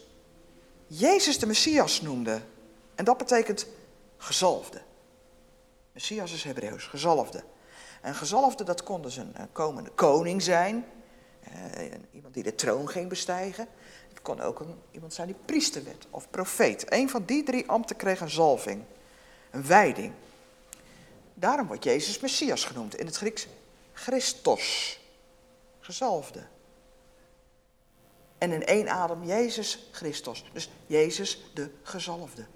Jezus 0.86 1.38
de 1.38 1.46
Messias 1.46 2.00
noemde. 2.00 2.40
En 2.94 3.04
dat 3.04 3.18
betekent 3.18 3.66
gezalfde. 4.16 4.82
Messias 5.92 6.32
is 6.32 6.44
Hebreeuws, 6.44 6.86
gezalfde. 6.86 7.42
En 8.00 8.14
gezalfde, 8.14 8.64
dat 8.64 8.82
kon 8.82 9.02
dus 9.02 9.16
een 9.16 9.34
komende 9.52 9.90
koning 9.90 10.42
zijn. 10.42 10.84
Eh, 11.40 11.84
iemand 12.12 12.34
die 12.34 12.42
de 12.42 12.54
troon 12.54 12.88
ging 12.88 13.08
bestijgen. 13.08 13.68
Het 14.08 14.22
kon 14.22 14.40
ook 14.40 14.60
een, 14.60 14.74
iemand 14.90 15.14
zijn 15.14 15.26
die 15.26 15.36
priester 15.44 15.84
werd 15.84 16.06
of 16.10 16.30
profeet. 16.30 16.92
Een 16.92 17.10
van 17.10 17.24
die 17.24 17.42
drie 17.42 17.68
ambten 17.68 17.96
kreeg 17.96 18.20
een 18.20 18.30
zalving, 18.30 18.82
een 19.50 19.66
wijding. 19.66 20.12
Daarom 21.40 21.66
wordt 21.66 21.84
Jezus 21.84 22.20
Messias 22.20 22.64
genoemd. 22.64 22.94
In 22.94 23.06
het 23.06 23.16
Grieks 23.16 23.46
Christos, 23.92 24.98
gezalfde. 25.80 26.46
En 28.38 28.52
in 28.52 28.66
één 28.66 28.88
adem 28.88 29.24
Jezus 29.24 29.88
Christus. 29.92 30.50
Dus 30.52 30.70
Jezus 30.86 31.50
de 31.54 31.70
gezalfde. 31.82 32.46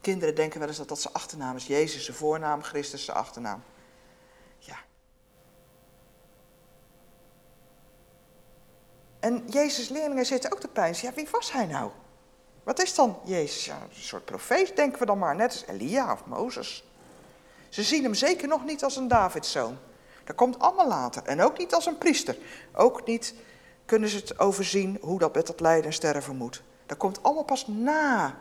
Kinderen 0.00 0.34
denken 0.34 0.58
wel 0.58 0.68
eens 0.68 0.76
dat 0.76 0.88
dat 0.88 1.00
zijn 1.00 1.14
achternaam 1.14 1.56
is. 1.56 1.66
Jezus 1.66 2.04
zijn 2.04 2.16
voornaam, 2.16 2.62
Christus 2.62 3.04
zijn 3.04 3.16
achternaam. 3.16 3.62
Ja. 4.58 4.78
En 9.20 9.44
Jezus' 9.48 9.88
leerlingen 9.88 10.26
zitten 10.26 10.52
ook 10.52 10.60
te 10.60 10.68
pijnsen. 10.68 11.08
Ja, 11.08 11.14
wie 11.14 11.28
was 11.30 11.52
hij 11.52 11.66
nou? 11.66 11.90
Wat 12.62 12.82
is 12.82 12.94
dan 12.94 13.20
Jezus? 13.24 13.64
Ja, 13.64 13.82
een 13.82 14.02
soort 14.02 14.24
profeet 14.24 14.76
denken 14.76 14.98
we 14.98 15.06
dan 15.06 15.18
maar, 15.18 15.36
net 15.36 15.50
als 15.50 15.64
Elia 15.66 16.12
of 16.12 16.26
Mozes. 16.26 16.87
Ze 17.68 17.82
zien 17.82 18.02
hem 18.02 18.14
zeker 18.14 18.48
nog 18.48 18.64
niet 18.64 18.84
als 18.84 18.96
een 18.96 19.08
Davidszoon. 19.08 19.78
Dat 20.24 20.36
komt 20.36 20.58
allemaal 20.58 20.88
later. 20.88 21.22
En 21.22 21.40
ook 21.40 21.58
niet 21.58 21.74
als 21.74 21.86
een 21.86 21.98
priester. 21.98 22.36
Ook 22.72 23.06
niet 23.06 23.34
kunnen 23.84 24.08
ze 24.08 24.16
het 24.16 24.38
overzien 24.38 24.98
hoe 25.00 25.18
dat 25.18 25.34
met 25.34 25.46
dat 25.46 25.60
lijden 25.60 25.84
en 25.84 25.92
sterven 25.92 26.36
moet. 26.36 26.62
Dat 26.86 26.98
komt 26.98 27.22
allemaal 27.22 27.44
pas 27.44 27.66
na 27.66 28.38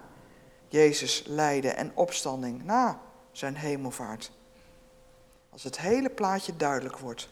Jezus 0.67 1.23
lijden 1.25 1.75
en 1.75 1.91
opstanding, 1.93 2.63
na 2.63 2.99
zijn 3.31 3.55
hemelvaart. 3.55 4.31
Als 5.49 5.63
het 5.63 5.79
hele 5.79 6.09
plaatje 6.09 6.55
duidelijk 6.55 6.97
wordt. 6.97 7.29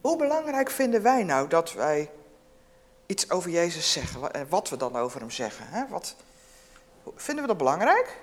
Hoe 0.00 0.16
belangrijk 0.16 0.70
vinden 0.70 1.02
wij 1.02 1.22
nou 1.22 1.48
dat 1.48 1.72
wij 1.72 2.10
iets 3.06 3.30
over 3.30 3.50
Jezus 3.50 3.92
zeggen 3.92 4.32
en 4.32 4.48
wat 4.48 4.68
we 4.68 4.76
dan 4.76 4.96
over 4.96 5.20
hem 5.20 5.30
zeggen? 5.30 5.66
Hè? 5.68 5.88
Wat, 5.88 6.16
vinden 7.14 7.42
we 7.42 7.48
dat 7.48 7.58
belangrijk? 7.58 8.22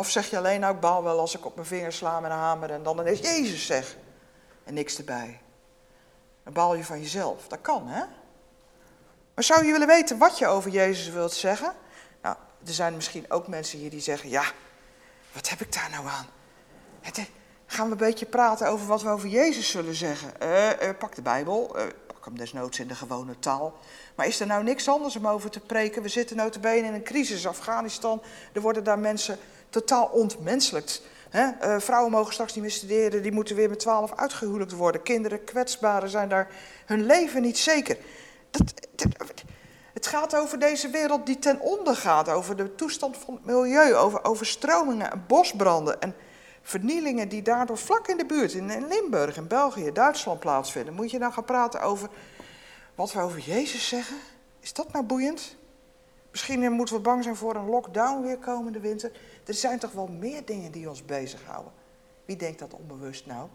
Of 0.00 0.10
zeg 0.10 0.30
je 0.30 0.38
alleen, 0.38 0.60
nou 0.60 0.74
ik 0.74 0.80
baal 0.80 1.02
wel 1.02 1.20
als 1.20 1.36
ik 1.36 1.44
op 1.44 1.54
mijn 1.54 1.66
vingers 1.66 1.96
sla 1.96 2.20
met 2.20 2.30
een 2.30 2.36
hamer 2.36 2.70
en 2.70 2.82
dan 2.82 3.00
ineens 3.00 3.20
Jezus 3.20 3.66
zeg 3.66 3.96
en 4.64 4.74
niks 4.74 4.98
erbij. 4.98 5.40
Dan 6.44 6.52
baal 6.52 6.74
je 6.74 6.84
van 6.84 7.00
jezelf. 7.00 7.48
Dat 7.48 7.60
kan, 7.60 7.88
hè? 7.88 8.04
Maar 9.34 9.44
zou 9.44 9.64
je 9.64 9.72
willen 9.72 9.86
weten 9.86 10.18
wat 10.18 10.38
je 10.38 10.46
over 10.46 10.70
Jezus 10.70 11.08
wilt 11.08 11.32
zeggen? 11.32 11.72
Nou, 12.22 12.36
er 12.66 12.72
zijn 12.72 12.94
misschien 12.94 13.30
ook 13.30 13.48
mensen 13.48 13.78
hier 13.78 13.90
die 13.90 14.00
zeggen, 14.00 14.28
ja, 14.28 14.44
wat 15.32 15.48
heb 15.48 15.60
ik 15.60 15.72
daar 15.72 15.90
nou 15.90 16.06
aan? 16.06 16.26
Het, 17.00 17.20
gaan 17.66 17.86
we 17.86 17.92
een 17.92 17.98
beetje 17.98 18.26
praten 18.26 18.68
over 18.68 18.86
wat 18.86 19.02
we 19.02 19.08
over 19.08 19.28
Jezus 19.28 19.70
zullen 19.70 19.94
zeggen? 19.94 20.32
Uh, 20.42 20.88
pak 20.98 21.14
de 21.14 21.22
Bijbel, 21.22 21.76
uh, 21.76 21.82
pak 22.06 22.24
hem 22.24 22.38
desnoods 22.38 22.78
in 22.78 22.88
de 22.88 22.94
gewone 22.94 23.38
taal. 23.38 23.78
Maar 24.14 24.26
is 24.26 24.40
er 24.40 24.46
nou 24.46 24.62
niks 24.62 24.88
anders 24.88 25.16
om 25.16 25.28
over 25.28 25.50
te 25.50 25.60
preken? 25.60 26.02
We 26.02 26.08
zitten 26.08 26.36
notabene 26.36 26.86
in 26.86 26.94
een 26.94 27.02
crisis, 27.02 27.46
Afghanistan. 27.46 28.22
Er 28.52 28.60
worden 28.60 28.84
daar 28.84 28.98
mensen 28.98 29.38
totaal 29.70 30.06
ontmenselijkt. 30.06 31.02
Uh, 31.34 31.78
vrouwen 31.78 32.10
mogen 32.10 32.32
straks 32.32 32.54
niet 32.54 32.62
meer 32.62 32.72
studeren, 32.72 33.22
die 33.22 33.32
moeten 33.32 33.56
weer 33.56 33.68
met 33.68 33.78
twaalf 33.78 34.14
uitgehuwelijkt 34.14 34.72
worden. 34.72 35.02
Kinderen, 35.02 35.44
kwetsbaren 35.44 36.08
zijn 36.08 36.28
daar 36.28 36.48
hun 36.86 37.06
leven 37.06 37.42
niet 37.42 37.58
zeker. 37.58 37.96
Dat, 38.50 38.74
het 39.92 40.06
gaat 40.06 40.36
over 40.36 40.58
deze 40.58 40.88
wereld 40.90 41.26
die 41.26 41.38
ten 41.38 41.60
onder 41.60 41.96
gaat, 41.96 42.28
over 42.28 42.56
de 42.56 42.74
toestand 42.74 43.16
van 43.16 43.34
het 43.34 43.44
milieu, 43.44 43.94
over 43.94 44.24
overstromingen 44.24 45.12
en 45.12 45.24
bosbranden 45.26 46.00
en 46.00 46.14
vernielingen 46.62 47.28
die 47.28 47.42
daardoor 47.42 47.78
vlak 47.78 48.08
in 48.08 48.16
de 48.16 48.26
buurt, 48.26 48.52
in 48.52 48.86
Limburg, 48.88 49.36
in 49.36 49.46
België, 49.46 49.92
Duitsland 49.92 50.40
plaatsvinden. 50.40 50.94
Moet 50.94 51.10
je 51.10 51.18
dan 51.18 51.32
gaan 51.32 51.44
praten 51.44 51.80
over 51.80 52.08
wat 52.94 53.12
we 53.12 53.20
over 53.20 53.38
Jezus 53.38 53.88
zeggen? 53.88 54.16
Is 54.60 54.72
dat 54.72 54.92
nou 54.92 55.04
boeiend? 55.04 55.56
Misschien 56.30 56.72
moeten 56.72 56.94
we 56.94 57.00
bang 57.00 57.22
zijn 57.22 57.36
voor 57.36 57.54
een 57.54 57.68
lockdown 57.68 58.22
weer 58.22 58.38
komende 58.38 58.80
winter. 58.80 59.12
Er 59.46 59.54
zijn 59.54 59.78
toch 59.78 59.92
wel 59.92 60.06
meer 60.06 60.44
dingen 60.44 60.72
die 60.72 60.88
ons 60.88 61.04
bezighouden. 61.04 61.72
Wie 62.24 62.36
denkt 62.36 62.58
dat 62.58 62.74
onbewust 62.74 63.26
nou? 63.26 63.48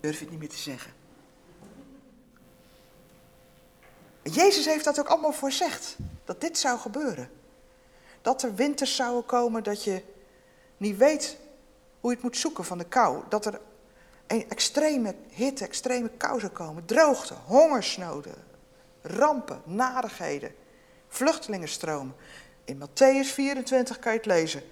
Durf 0.00 0.14
je 0.14 0.20
het 0.20 0.30
niet 0.30 0.38
meer 0.38 0.48
te 0.48 0.56
zeggen. 0.56 0.92
Jezus 4.22 4.64
heeft 4.64 4.84
dat 4.84 4.98
ook 4.98 5.08
allemaal 5.08 5.32
voorzegd. 5.32 5.96
Dat 6.24 6.40
dit 6.40 6.58
zou 6.58 6.78
gebeuren. 6.78 7.30
Dat 8.22 8.42
er 8.42 8.54
winters 8.54 8.96
zouden 8.96 9.26
komen 9.26 9.62
dat 9.62 9.84
je 9.84 10.02
niet 10.76 10.96
weet 10.96 11.36
hoe 12.00 12.10
je 12.10 12.16
het 12.16 12.24
moet 12.24 12.36
zoeken 12.36 12.64
van 12.64 12.78
de 12.78 12.84
kou. 12.84 13.22
Dat 13.28 13.46
er 13.46 13.60
extreme 14.26 15.14
hitte, 15.28 15.64
extreme 15.64 16.08
kou 16.08 16.40
zou 16.40 16.52
komen. 16.52 16.84
Droogte, 16.84 17.34
hongersnoden, 17.46 18.34
rampen, 19.10 19.62
nadigheden, 19.64 20.54
vluchtelingenstromen. 21.08 22.14
In 22.64 22.82
Matthäus 22.82 23.32
24 23.32 23.98
kan 23.98 24.12
je 24.12 24.18
het 24.18 24.26
lezen. 24.26 24.62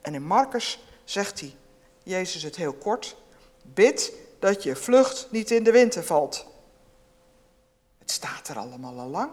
En 0.00 0.14
in 0.14 0.22
Marcus 0.22 0.84
zegt 1.04 1.40
hij, 1.40 1.56
Jezus 2.02 2.42
het 2.42 2.56
heel 2.56 2.72
kort, 2.72 3.16
bid 3.62 4.12
dat 4.38 4.62
je 4.62 4.76
vlucht 4.76 5.26
niet 5.30 5.50
in 5.50 5.62
de 5.62 5.72
winter 5.72 6.04
valt. 6.04 6.46
Het 7.98 8.10
staat 8.10 8.48
er 8.48 8.58
allemaal 8.58 8.98
al 8.98 9.08
lang. 9.08 9.30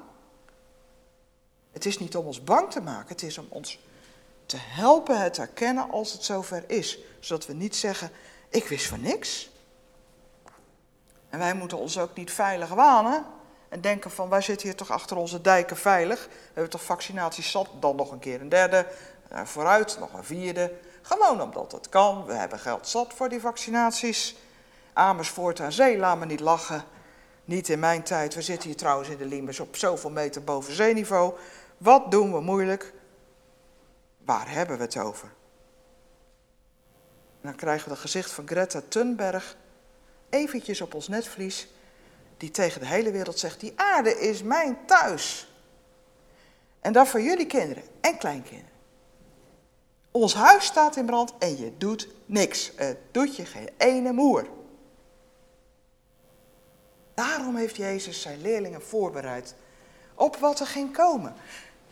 Het 1.71 1.85
is 1.85 1.99
niet 1.99 2.15
om 2.15 2.25
ons 2.25 2.43
bang 2.43 2.71
te 2.71 2.81
maken, 2.81 3.07
het 3.07 3.23
is 3.23 3.37
om 3.37 3.47
ons 3.49 3.79
te 4.45 4.57
helpen 4.59 5.21
het 5.21 5.37
herkennen 5.37 5.91
als 5.91 6.11
het 6.11 6.23
zover 6.23 6.63
is. 6.67 6.99
Zodat 7.19 7.45
we 7.45 7.53
niet 7.53 7.75
zeggen, 7.75 8.11
ik 8.49 8.67
wist 8.67 8.85
van 8.85 9.01
niks. 9.01 9.49
En 11.29 11.39
wij 11.39 11.53
moeten 11.53 11.77
ons 11.77 11.97
ook 11.97 12.15
niet 12.15 12.31
veilig 12.31 12.69
wanen. 12.69 13.25
En 13.69 13.81
denken 13.81 14.11
van, 14.11 14.29
wij 14.29 14.41
zitten 14.41 14.67
hier 14.67 14.77
toch 14.77 14.91
achter 14.91 15.17
onze 15.17 15.41
dijken 15.41 15.77
veilig. 15.77 16.25
We 16.27 16.51
hebben 16.53 16.69
toch 16.69 16.83
vaccinaties 16.83 17.51
zat, 17.51 17.69
dan 17.79 17.95
nog 17.95 18.11
een 18.11 18.19
keer 18.19 18.41
een 18.41 18.49
derde. 18.49 18.85
Eh, 19.27 19.45
vooruit, 19.45 19.97
nog 19.99 20.13
een 20.13 20.23
vierde. 20.23 20.73
Gewoon 21.01 21.41
omdat 21.41 21.71
het 21.71 21.89
kan. 21.89 22.25
We 22.25 22.33
hebben 22.33 22.59
geld 22.59 22.87
zat 22.87 23.13
voor 23.13 23.29
die 23.29 23.39
vaccinaties. 23.39 24.35
Amersfoort 24.93 25.59
aan 25.59 25.71
zee, 25.71 25.97
laat 25.97 26.17
me 26.17 26.25
niet 26.25 26.39
lachen. 26.39 26.83
Niet 27.45 27.69
in 27.69 27.79
mijn 27.79 28.03
tijd. 28.03 28.33
We 28.33 28.41
zitten 28.41 28.69
hier 28.69 28.77
trouwens 28.77 29.09
in 29.09 29.17
de 29.17 29.25
Limbus 29.25 29.59
op 29.59 29.75
zoveel 29.75 30.09
meter 30.09 30.43
boven 30.43 30.73
zeeniveau. 30.73 31.33
Wat 31.77 32.11
doen 32.11 32.33
we 32.33 32.41
moeilijk? 32.41 32.93
Waar 34.17 34.51
hebben 34.51 34.77
we 34.77 34.83
het 34.83 34.97
over? 34.97 35.31
Dan 37.41 37.55
krijgen 37.55 37.85
we 37.85 37.91
het 37.91 37.99
gezicht 37.99 38.31
van 38.31 38.47
Greta 38.47 38.81
Thunberg 38.87 39.55
eventjes 40.29 40.81
op 40.81 40.93
ons 40.93 41.07
netvlies 41.07 41.67
die 42.45 42.53
tegen 42.53 42.79
de 42.79 42.87
hele 42.87 43.11
wereld 43.11 43.39
zegt, 43.39 43.59
die 43.59 43.73
aarde 43.75 44.19
is 44.19 44.43
mijn 44.43 44.77
thuis. 44.85 45.47
En 46.79 46.93
dat 46.93 47.07
voor 47.07 47.21
jullie 47.21 47.45
kinderen 47.45 47.83
en 48.01 48.17
kleinkinderen. 48.17 48.73
Ons 50.11 50.33
huis 50.33 50.65
staat 50.65 50.95
in 50.95 51.05
brand 51.05 51.33
en 51.39 51.57
je 51.57 51.77
doet 51.77 52.07
niks. 52.25 52.71
Het 52.75 52.97
doet 53.11 53.35
je 53.35 53.45
geen 53.45 53.69
ene 53.77 54.11
moer. 54.11 54.47
Daarom 57.13 57.55
heeft 57.55 57.75
Jezus 57.75 58.21
zijn 58.21 58.41
leerlingen 58.41 58.81
voorbereid 58.81 59.55
op 60.15 60.35
wat 60.35 60.59
er 60.59 60.67
ging 60.67 60.93
komen. 60.93 61.33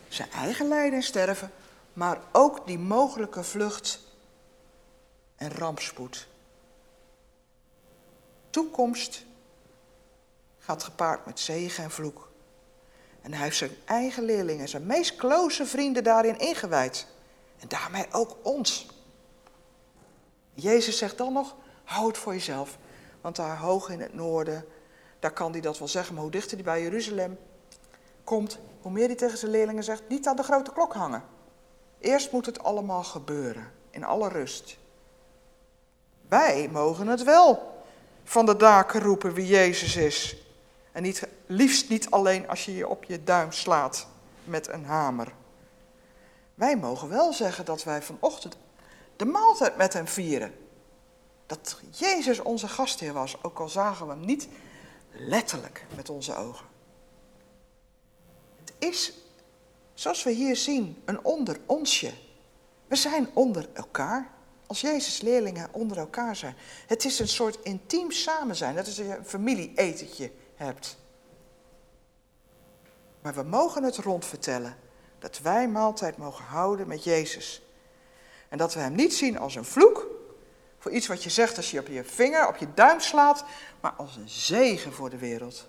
Zijn 0.08 0.32
eigen 0.32 0.68
lijden 0.68 0.94
en 0.94 1.04
sterven, 1.04 1.52
maar 1.94 2.20
ook 2.32 2.68
die 2.68 2.80
mogelijke 2.80 3.44
vlucht 3.44 4.00
en 5.36 5.52
rampspoed. 5.52 6.28
Toekomst 8.50 9.26
gaat 10.64 10.84
gepaard 10.84 11.26
met 11.26 11.40
zegen 11.40 11.84
en 11.84 11.92
vloek. 11.92 12.32
En 13.22 13.34
hij 13.34 13.44
heeft 13.44 13.58
zijn 13.58 13.72
eigen 13.86 14.24
leerlingen, 14.24 14.70
zijn 14.70 14.86
meest 14.86 15.16
close 15.16 15.66
vrienden 15.66 16.04
daarin 16.04 16.40
ingewijd. 16.40 17.08
En 17.60 17.68
daarmee 17.68 18.06
ook 18.12 18.36
ons. 18.42 18.88
Jezus 20.54 20.98
zegt 20.98 21.18
dan 21.18 21.34
nog, 21.34 21.56
hou 21.84 22.08
het 22.08 22.18
voor 22.18 22.34
jezelf. 22.34 22.78
Want 23.22 23.36
daar 23.36 23.58
hoog 23.58 23.90
in 23.90 24.02
het 24.02 24.14
noorden, 24.14 24.66
daar 25.20 25.34
kan 25.34 25.52
hij 25.52 25.62
dat 25.62 25.80
wel 25.80 25.88
zeggen. 25.88 26.14
Maar 26.14 26.24
hoe 26.24 26.32
dichter 26.32 26.56
hij 26.56 26.66
bij 26.66 26.82
Jeruzalem 26.82 27.38
komt, 28.24 28.60
hoe 28.82 28.92
meer 28.92 29.08
hij 29.08 29.16
tegen 29.16 29.38
zijn 29.38 29.52
leerlingen 29.52 29.84
zegt, 29.84 30.02
niet 30.10 30.28
aan 30.28 30.36
de 30.36 30.44
grote 30.44 30.72
klok 30.72 30.94
hangen. 30.94 31.24
Eerst 32.00 32.32
moet 32.32 32.46
het 32.46 32.64
allemaal 32.64 33.04
gebeuren, 33.04 33.72
in 33.90 34.04
alle 34.04 34.30
rust. 34.30 34.78
Wij 36.28 36.70
mogen 36.72 37.08
het 37.08 37.24
wel 37.24 37.82
van 38.24 38.46
de 38.46 38.56
daken 38.56 39.02
roepen 39.02 39.34
wie 39.34 39.48
Jezus 39.48 39.96
is. 39.96 40.43
En 40.94 41.04
niet, 41.04 41.28
liefst 41.46 41.90
niet 41.90 42.12
alleen 42.12 42.48
als 42.50 42.66
je 42.66 42.76
je 42.76 42.88
op 42.88 43.04
je 43.04 43.24
duim 43.24 43.52
slaat 43.52 44.08
met 44.44 44.68
een 44.68 44.86
hamer. 44.86 45.34
Wij 46.56 46.78
mogen 46.78 47.10
wel 47.10 47.34
zeggen 47.34 47.66
dat 47.66 47.84
wij 47.84 48.02
vanochtend 48.02 48.58
de 49.16 49.26
maaltijd 49.26 49.78
met 49.78 49.94
hem 49.94 50.08
vieren. 50.08 50.54
Dat 51.46 51.80
Jezus 51.92 52.40
onze 52.40 52.68
gastheer 52.68 53.14
was, 53.14 53.44
ook 53.44 53.60
al 53.60 53.70
zagen 53.70 54.08
we 54.08 54.14
hem 54.14 54.26
niet 54.26 54.48
letterlijk 55.12 55.86
met 55.96 56.10
onze 56.10 56.36
ogen. 56.36 56.66
Het 58.60 58.74
is, 58.78 59.14
zoals 59.94 60.24
we 60.24 60.32
hier 60.32 60.56
zien, 60.56 61.02
een 61.06 61.24
onder 61.24 61.60
onsje. 61.66 62.14
We 62.88 62.96
zijn 62.96 63.30
onder 63.34 63.70
elkaar. 63.74 64.32
Als 64.68 64.82
Jezus 64.82 65.22
leerlingen 65.22 65.70
onder 65.72 65.98
elkaar 65.98 66.36
zijn. 66.36 66.56
Het 66.88 67.06
is 67.06 67.20
een 67.20 67.28
soort 67.28 67.60
intiem 67.64 68.12
samen 68.12 68.56
zijn. 68.56 68.76
Dat 68.76 68.88
is 68.88 68.98
een 68.98 69.26
familieetentje 69.26 70.32
hebt. 70.64 70.98
Maar 73.22 73.34
we 73.34 73.44
mogen 73.44 73.84
het 73.84 73.98
rondvertellen 73.98 74.78
dat 75.20 75.40
wij 75.40 75.68
maaltijd 75.68 76.18
mogen 76.18 76.46
houden 76.46 76.88
met 76.88 77.04
Jezus. 77.04 77.62
En 78.50 78.58
dat 78.58 78.74
we 78.74 78.80
Hem 78.80 78.96
niet 78.96 79.14
zien 79.14 79.40
als 79.40 79.56
een 79.56 79.66
vloek, 79.66 80.08
voor 80.80 80.92
iets 80.92 81.08
wat 81.08 81.24
je 81.24 81.30
zegt 81.30 81.58
als 81.58 81.72
je 81.72 81.80
op 81.80 81.88
je 81.88 82.04
vinger, 82.04 82.48
op 82.48 82.56
je 82.56 82.74
duim 82.74 83.00
slaat, 83.00 83.46
maar 83.80 83.92
als 83.92 84.16
een 84.16 84.30
zegen 84.30 84.94
voor 84.94 85.10
de 85.10 85.18
wereld. 85.18 85.68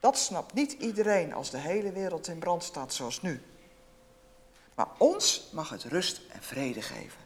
Dat 0.00 0.18
snapt 0.18 0.54
niet 0.54 0.72
iedereen 0.72 1.34
als 1.34 1.50
de 1.50 1.58
hele 1.58 1.92
wereld 1.92 2.28
in 2.28 2.38
brand 2.38 2.64
staat 2.64 2.94
zoals 2.94 3.22
nu. 3.22 3.42
Maar 4.74 4.88
ons 4.98 5.48
mag 5.52 5.70
het 5.70 5.84
rust 5.84 6.20
en 6.28 6.42
vrede 6.42 6.82
geven. 6.82 7.20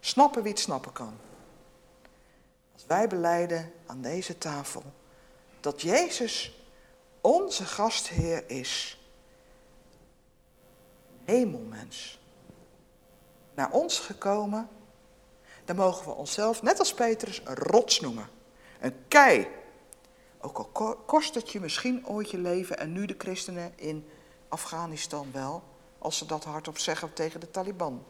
Snappen 0.00 0.42
wie 0.42 0.52
het 0.52 0.60
snappen 0.60 0.92
kan. 0.92 1.18
Als 2.72 2.86
wij 2.86 3.08
beleiden 3.08 3.72
aan 3.86 4.00
deze 4.00 4.38
tafel 4.38 4.82
dat 5.66 5.82
Jezus 5.82 6.52
onze 7.20 7.64
gastheer 7.64 8.50
is. 8.50 9.00
Hemelmens. 11.24 12.20
Naar 13.54 13.70
ons 13.70 13.98
gekomen, 13.98 14.68
dan 15.64 15.76
mogen 15.76 16.06
we 16.06 16.12
onszelf, 16.12 16.62
net 16.62 16.78
als 16.78 16.94
Petrus, 16.94 17.40
een 17.44 17.54
rots 17.54 18.00
noemen. 18.00 18.28
Een 18.80 19.08
kei. 19.08 19.48
Ook 20.38 20.58
al 20.58 20.96
kost 20.96 21.34
het 21.34 21.50
je 21.50 21.60
misschien 21.60 22.06
ooit 22.06 22.30
je 22.30 22.38
leven 22.38 22.78
en 22.78 22.92
nu 22.92 23.06
de 23.06 23.14
christenen 23.18 23.72
in 23.76 24.08
Afghanistan 24.48 25.32
wel, 25.32 25.62
als 25.98 26.18
ze 26.18 26.26
dat 26.26 26.44
hardop 26.44 26.78
zeggen 26.78 27.12
tegen 27.12 27.40
de 27.40 27.50
Taliban. 27.50 28.04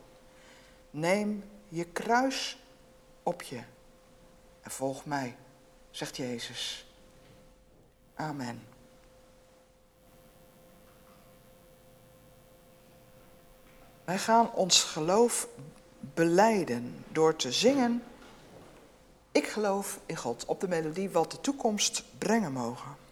Neem 0.90 1.44
je 1.68 1.84
kruis 1.84 2.59
op 3.22 3.42
je 3.42 3.62
en 4.61 4.70
volg 4.70 5.04
mij, 5.04 5.36
zegt 5.90 6.16
Jezus. 6.16 6.86
Amen. 8.16 8.62
Wij 14.04 14.18
gaan 14.18 14.52
ons 14.52 14.82
geloof 14.82 15.48
beleiden 16.00 17.04
door 17.08 17.36
te 17.36 17.52
zingen. 17.52 18.02
Ik 19.32 19.46
geloof 19.46 20.00
in 20.06 20.16
God 20.16 20.44
op 20.44 20.60
de 20.60 20.68
melodie 20.68 21.10
wat 21.10 21.30
de 21.30 21.40
toekomst 21.40 22.04
brengen 22.18 22.52
mogen. 22.52 23.05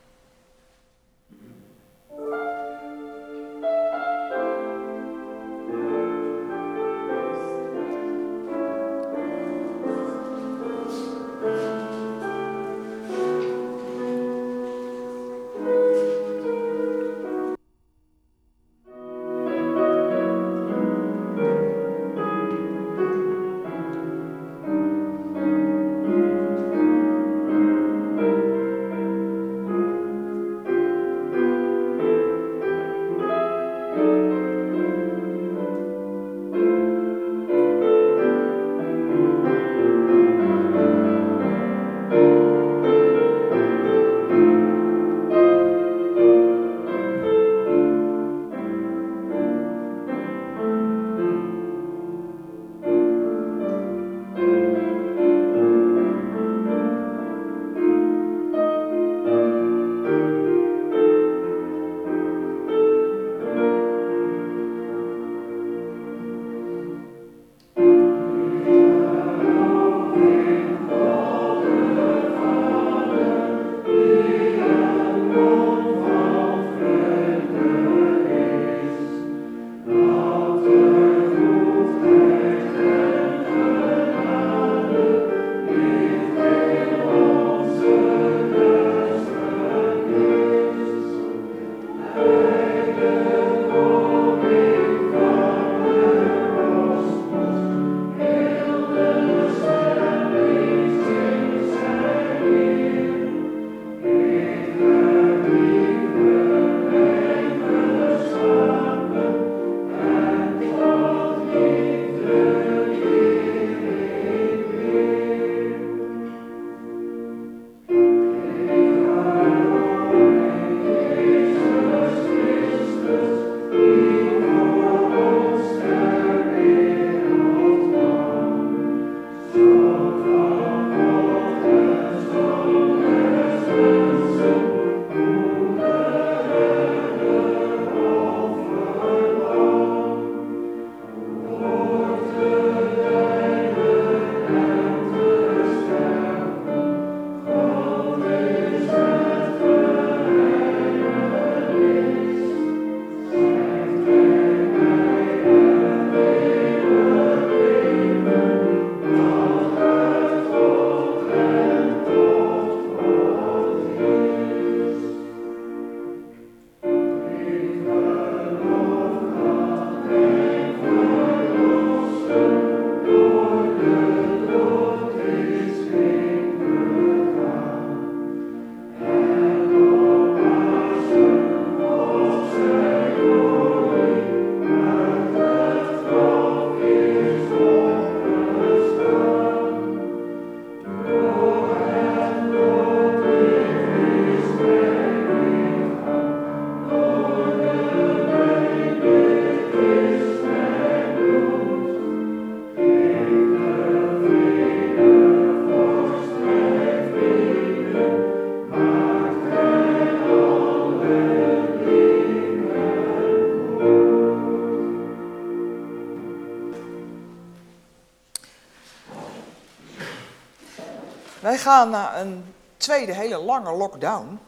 Wij 221.54 221.62
gaan 221.62 221.90
na 221.90 222.20
een 222.20 222.54
tweede 222.76 223.14
hele 223.14 223.38
lange 223.38 223.72
lockdown 223.72 224.38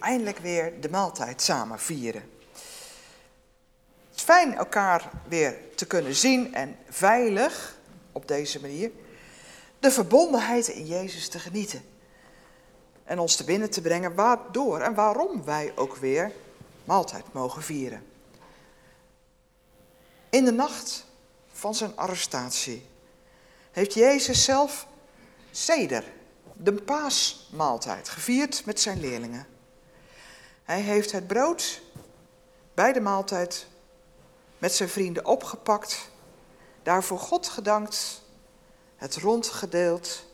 eindelijk 0.00 0.38
weer 0.38 0.80
de 0.80 0.90
maaltijd 0.90 1.42
samen 1.42 1.80
vieren. 1.80 2.30
Het 2.52 4.16
is 4.16 4.22
fijn 4.22 4.54
elkaar 4.54 5.10
weer 5.28 5.56
te 5.74 5.86
kunnen 5.86 6.14
zien 6.14 6.54
en 6.54 6.76
veilig 6.88 7.76
op 8.12 8.28
deze 8.28 8.60
manier 8.60 8.90
de 9.78 9.90
verbondenheid 9.90 10.68
in 10.68 10.86
Jezus 10.86 11.28
te 11.28 11.38
genieten. 11.38 11.84
En 13.04 13.18
ons 13.18 13.36
te 13.36 13.44
binnen 13.44 13.70
te 13.70 13.80
brengen 13.80 14.14
waardoor 14.14 14.80
en 14.80 14.94
waarom 14.94 15.44
wij 15.44 15.72
ook 15.76 15.96
weer 15.96 16.32
maaltijd 16.84 17.32
mogen 17.32 17.62
vieren. 17.62 18.06
In 20.30 20.44
de 20.44 20.52
nacht 20.52 21.04
van 21.52 21.74
zijn 21.74 21.96
arrestatie 21.96 22.86
heeft 23.72 23.94
Jezus 23.94 24.44
zelf 24.44 24.86
seder, 25.56 26.04
de 26.52 26.72
paasmaaltijd, 26.72 28.08
gevierd 28.08 28.64
met 28.64 28.80
zijn 28.80 29.00
leerlingen. 29.00 29.46
Hij 30.62 30.80
heeft 30.80 31.12
het 31.12 31.26
brood 31.26 31.80
bij 32.74 32.92
de 32.92 33.00
maaltijd 33.00 33.66
met 34.58 34.74
zijn 34.74 34.88
vrienden 34.88 35.24
opgepakt, 35.24 36.08
daarvoor 36.82 37.18
God 37.18 37.48
gedankt, 37.48 38.22
het 38.96 39.16
rondgedeeld. 39.16 40.24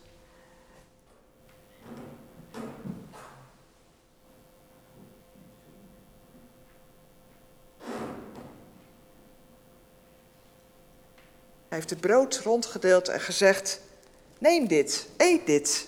Hij 11.67 11.79
heeft 11.79 11.89
het 11.89 12.01
brood 12.01 12.37
rondgedeeld 12.37 13.07
en 13.07 13.21
gezegd: 13.21 13.81
Neem 14.41 14.67
dit, 14.67 15.07
eet 15.17 15.45
dit. 15.45 15.87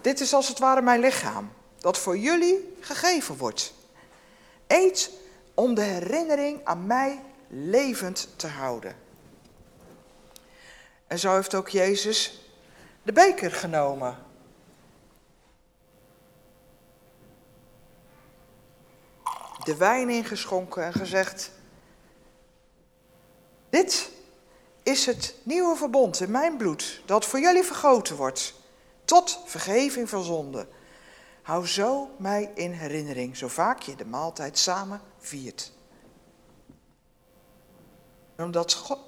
Dit 0.00 0.20
is 0.20 0.34
als 0.34 0.48
het 0.48 0.58
ware 0.58 0.82
mijn 0.82 1.00
lichaam, 1.00 1.52
dat 1.78 1.98
voor 1.98 2.18
jullie 2.18 2.76
gegeven 2.80 3.36
wordt. 3.36 3.74
Eet 4.66 5.10
om 5.54 5.74
de 5.74 5.80
herinnering 5.82 6.64
aan 6.64 6.86
mij 6.86 7.22
levend 7.48 8.28
te 8.36 8.46
houden. 8.46 8.96
En 11.06 11.18
zo 11.18 11.34
heeft 11.34 11.54
ook 11.54 11.68
Jezus 11.68 12.50
de 13.02 13.12
beker 13.12 13.52
genomen. 13.52 14.18
De 19.64 19.76
wijn 19.76 20.08
ingeschonken 20.08 20.84
en 20.84 20.92
gezegd: 20.92 21.50
Dit 23.70 24.10
is 24.86 25.06
het 25.06 25.34
nieuwe 25.42 25.76
verbond 25.76 26.20
in 26.20 26.30
mijn 26.30 26.56
bloed, 26.56 27.02
dat 27.04 27.24
voor 27.24 27.40
jullie 27.40 27.62
vergoten 27.62 28.16
wordt, 28.16 28.54
tot 29.04 29.40
vergeving 29.44 30.08
van 30.08 30.24
zonde. 30.24 30.66
Hou 31.42 31.66
zo 31.66 32.10
mij 32.18 32.50
in 32.54 32.72
herinnering, 32.72 33.36
zo 33.36 33.48
vaak 33.48 33.82
je 33.82 33.96
de 33.96 34.04
maaltijd 34.04 34.58
samen 34.58 35.00
viert. 35.18 35.72
Omdat 38.36 38.98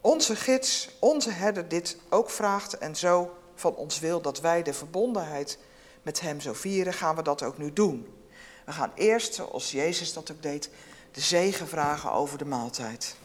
onze 0.00 0.36
gids, 0.36 0.88
onze 0.98 1.30
herder 1.30 1.68
dit 1.68 1.96
ook 2.08 2.30
vraagt 2.30 2.78
en 2.78 2.96
zo 2.96 3.36
van 3.54 3.74
ons 3.74 3.98
wil 3.98 4.20
dat 4.20 4.40
wij 4.40 4.62
de 4.62 4.74
verbondenheid 4.74 5.58
met 6.02 6.20
hem 6.20 6.40
zo 6.40 6.52
vieren, 6.52 6.92
gaan 6.92 7.16
we 7.16 7.22
dat 7.22 7.42
ook 7.42 7.58
nu 7.58 7.72
doen. 7.72 8.14
We 8.66 8.72
gaan 8.72 8.92
eerst, 8.94 9.34
zoals 9.34 9.70
Jezus 9.70 10.12
dat 10.12 10.32
ook 10.32 10.42
deed, 10.42 10.70
de 11.12 11.20
zegen 11.20 11.68
vragen 11.68 12.12
over 12.12 12.38
de 12.38 12.44
maaltijd. 12.44 13.16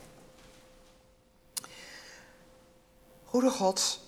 Goede 3.35 3.49
God, 3.49 3.99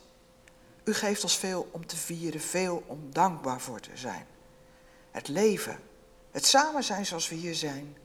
u 0.84 0.94
geeft 0.94 1.24
ons 1.24 1.38
veel 1.38 1.70
om 1.72 1.86
te 1.86 1.96
vieren, 1.96 2.42
veel 2.42 2.84
om 2.86 3.14
dankbaar 3.14 3.62
voor 3.62 3.80
te 3.80 3.90
zijn. 3.94 4.26
Het 5.12 5.28
leven, 5.28 5.80
het 6.32 6.46
samen 6.46 6.84
zijn 6.84 7.06
zoals 7.06 7.30
we 7.30 7.36
hier 7.36 7.56
zijn. 7.56 7.98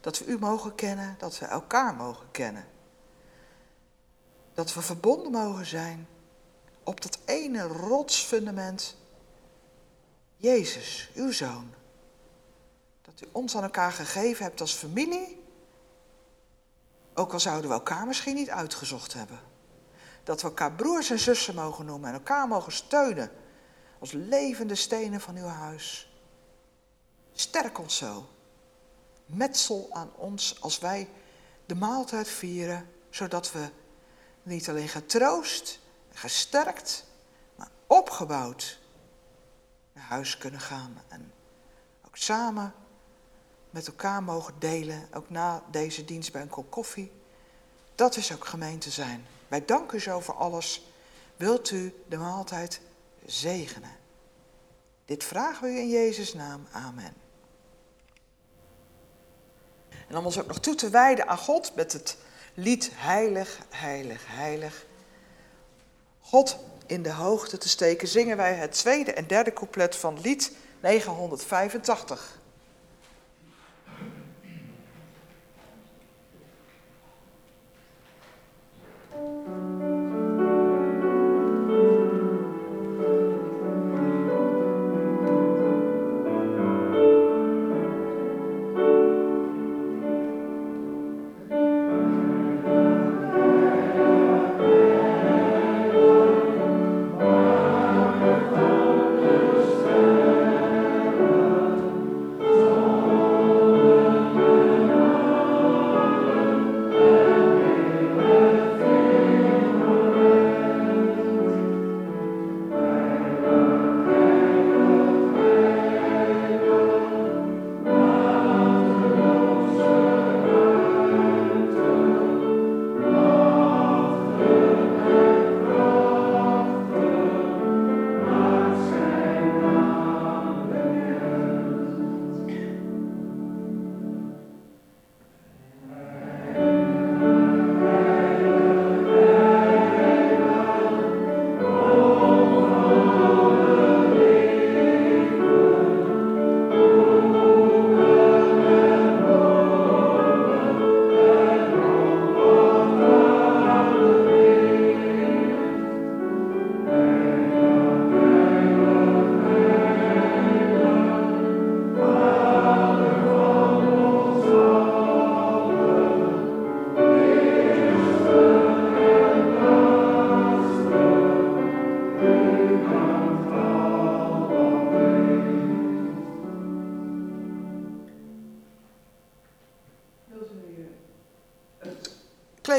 Dat 0.00 0.18
we 0.18 0.24
u 0.24 0.38
mogen 0.38 0.74
kennen, 0.74 1.14
dat 1.18 1.38
we 1.38 1.46
elkaar 1.46 1.94
mogen 1.94 2.30
kennen. 2.30 2.64
Dat 4.54 4.74
we 4.74 4.82
verbonden 4.82 5.32
mogen 5.32 5.66
zijn 5.66 6.08
op 6.82 7.00
dat 7.00 7.18
ene 7.24 7.62
rotsfundament. 7.62 8.96
Jezus, 10.36 11.10
uw 11.14 11.32
zoon. 11.32 11.74
Dat 13.02 13.20
u 13.20 13.28
ons 13.32 13.56
aan 13.56 13.62
elkaar 13.62 13.92
gegeven 13.92 14.44
hebt 14.44 14.60
als 14.60 14.74
familie. 14.74 15.42
Ook 17.14 17.32
al 17.32 17.40
zouden 17.40 17.68
we 17.68 17.76
elkaar 17.76 18.06
misschien 18.06 18.34
niet 18.34 18.50
uitgezocht 18.50 19.12
hebben 19.12 19.54
dat 20.26 20.42
we 20.42 20.48
elkaar 20.48 20.72
broers 20.72 21.10
en 21.10 21.18
zussen 21.18 21.54
mogen 21.54 21.84
noemen 21.84 22.08
en 22.08 22.14
elkaar 22.14 22.48
mogen 22.48 22.72
steunen 22.72 23.30
als 23.98 24.12
levende 24.12 24.74
stenen 24.74 25.20
van 25.20 25.36
uw 25.36 25.46
huis. 25.46 26.12
Sterk 27.32 27.78
ons 27.78 27.96
zo. 27.96 28.26
Metsel 29.26 29.88
aan 29.90 30.10
ons 30.16 30.60
als 30.60 30.78
wij 30.78 31.08
de 31.66 31.74
maaltijd 31.74 32.28
vieren, 32.28 32.88
zodat 33.10 33.52
we 33.52 33.68
niet 34.42 34.68
alleen 34.68 34.88
getroost 34.88 35.78
gesterkt, 36.12 37.04
maar 37.56 37.70
opgebouwd 37.86 38.78
naar 39.92 40.04
huis 40.04 40.38
kunnen 40.38 40.60
gaan. 40.60 41.02
En 41.08 41.32
ook 42.06 42.16
samen 42.16 42.74
met 43.70 43.86
elkaar 43.86 44.22
mogen 44.22 44.54
delen, 44.58 45.08
ook 45.14 45.30
na 45.30 45.62
deze 45.70 46.04
dienst 46.04 46.32
bij 46.32 46.42
een 46.42 46.48
kop 46.48 46.70
koffie. 46.70 47.12
Dat 47.94 48.16
is 48.16 48.32
ook 48.32 48.46
gemeente 48.46 48.90
zijn. 48.90 49.26
Wij 49.48 49.64
danken 49.64 49.98
u 49.98 50.00
zo 50.00 50.20
voor 50.20 50.34
alles. 50.34 50.90
Wilt 51.36 51.70
u 51.70 51.94
de 52.08 52.16
maaltijd 52.16 52.80
zegenen? 53.26 53.96
Dit 55.04 55.24
vragen 55.24 55.62
we 55.62 55.74
u 55.74 55.78
in 55.78 55.88
Jezus' 55.88 56.34
naam. 56.34 56.66
Amen. 56.70 57.14
En 60.08 60.16
om 60.16 60.24
ons 60.24 60.38
ook 60.40 60.46
nog 60.46 60.60
toe 60.60 60.74
te 60.74 60.90
wijden 60.90 61.28
aan 61.28 61.38
God 61.38 61.74
met 61.74 61.92
het 61.92 62.16
lied 62.54 62.90
Heilig, 62.94 63.58
Heilig, 63.70 64.22
Heilig. 64.26 64.86
God 66.20 66.58
in 66.86 67.02
de 67.02 67.12
hoogte 67.12 67.58
te 67.58 67.68
steken, 67.68 68.08
zingen 68.08 68.36
wij 68.36 68.54
het 68.54 68.72
tweede 68.72 69.12
en 69.12 69.26
derde 69.26 69.52
couplet 69.52 69.96
van 69.96 70.20
lied 70.20 70.52
985. 70.80 72.38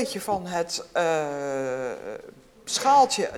Beetje 0.08 0.26
van 0.26 0.46
het 0.46 0.84
eh, 0.92 1.92
schaaltje 2.64 3.30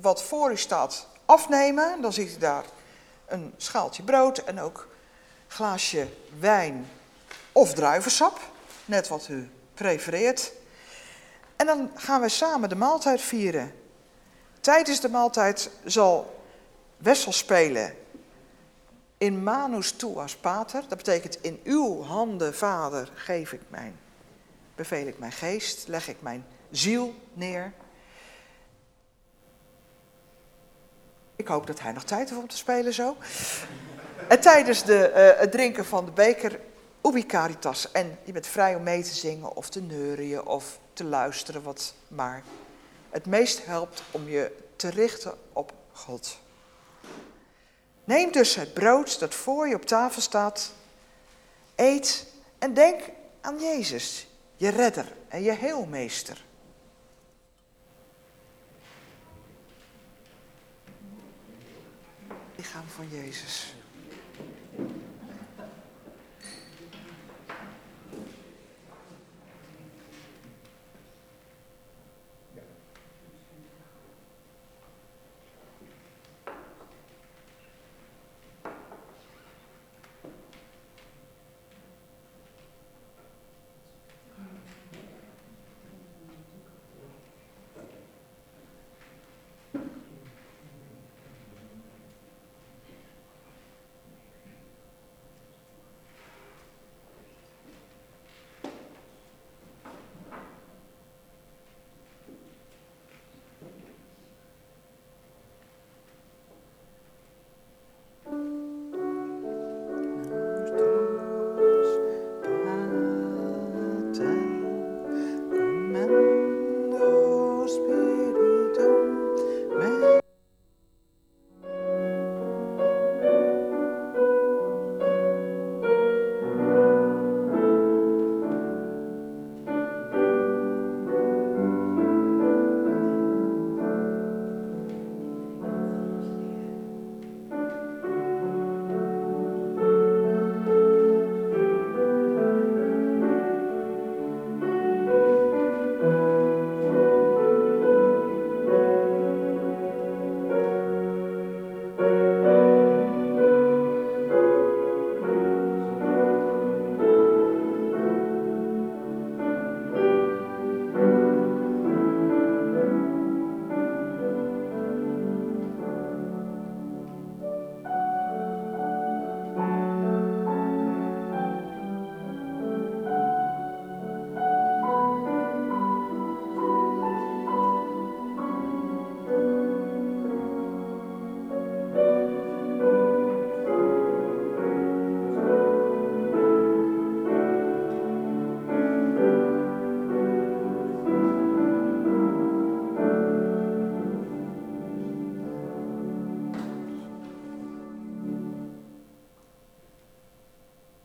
wat 0.00 0.22
voor 0.22 0.50
u 0.52 0.56
staat 0.56 1.06
afnemen. 1.24 2.00
Dan 2.00 2.12
ziet 2.12 2.34
u 2.34 2.38
daar 2.38 2.64
een 3.26 3.54
schaaltje 3.56 4.02
brood 4.02 4.38
en 4.38 4.60
ook 4.60 4.88
glaasje 5.48 6.08
wijn 6.38 6.90
of 7.52 7.72
druivensap. 7.74 8.38
Net 8.84 9.08
wat 9.08 9.28
u 9.28 9.50
prefereert. 9.74 10.52
En 11.56 11.66
dan 11.66 11.90
gaan 11.94 12.20
we 12.20 12.28
samen 12.28 12.68
de 12.68 12.74
maaltijd 12.74 13.20
vieren. 13.20 13.74
Tijdens 14.60 15.00
de 15.00 15.08
maaltijd 15.08 15.70
zal 15.84 16.44
Wessel 16.96 17.32
spelen 17.32 17.94
in 19.18 19.42
manus 19.42 19.92
tuas 19.92 20.36
pater. 20.36 20.84
Dat 20.88 20.98
betekent 20.98 21.42
in 21.42 21.60
uw 21.64 22.02
handen, 22.02 22.54
vader, 22.54 23.10
geef 23.14 23.52
ik 23.52 23.60
mijn, 23.68 24.00
beveel 24.88 25.06
ik 25.06 25.18
mijn 25.18 25.32
geest, 25.32 25.88
leg 25.88 26.08
ik 26.08 26.22
mijn 26.22 26.46
ziel 26.70 27.14
neer. 27.32 27.72
Ik 31.36 31.48
hoop 31.48 31.66
dat 31.66 31.80
hij 31.80 31.92
nog 31.92 32.04
tijd 32.04 32.28
heeft 32.28 32.40
om 32.40 32.48
te 32.48 32.56
spelen 32.56 32.92
zo. 32.92 33.16
En 34.28 34.40
tijdens 34.40 34.84
de, 34.84 35.06
eh, 35.06 35.40
het 35.40 35.50
drinken 35.52 35.84
van 35.84 36.04
de 36.04 36.10
beker, 36.10 36.60
ubi 37.02 37.26
caritas. 37.26 37.92
En 37.92 38.18
je 38.24 38.32
bent 38.32 38.46
vrij 38.46 38.74
om 38.74 38.82
mee 38.82 39.02
te 39.02 39.14
zingen 39.14 39.56
of 39.56 39.68
te 39.68 39.80
neurien 39.80 40.46
of 40.46 40.78
te 40.92 41.04
luisteren, 41.04 41.62
wat 41.62 41.94
maar. 42.08 42.42
Het 43.10 43.26
meest 43.26 43.64
helpt 43.64 44.02
om 44.10 44.28
je 44.28 44.56
te 44.76 44.90
richten 44.90 45.34
op 45.52 45.72
God. 45.92 46.38
Neem 48.04 48.32
dus 48.32 48.54
het 48.54 48.74
brood 48.74 49.18
dat 49.18 49.34
voor 49.34 49.68
je 49.68 49.74
op 49.74 49.86
tafel 49.86 50.20
staat, 50.20 50.72
eet 51.74 52.26
en 52.58 52.74
denk 52.74 53.02
aan 53.40 53.58
Jezus, 53.58 54.26
je 54.62 54.68
redder 54.68 55.12
en 55.28 55.42
je 55.42 55.52
heelmeester. 55.52 56.44
Lichaam 62.56 62.86
van 62.86 63.08
Jezus. 63.08 63.74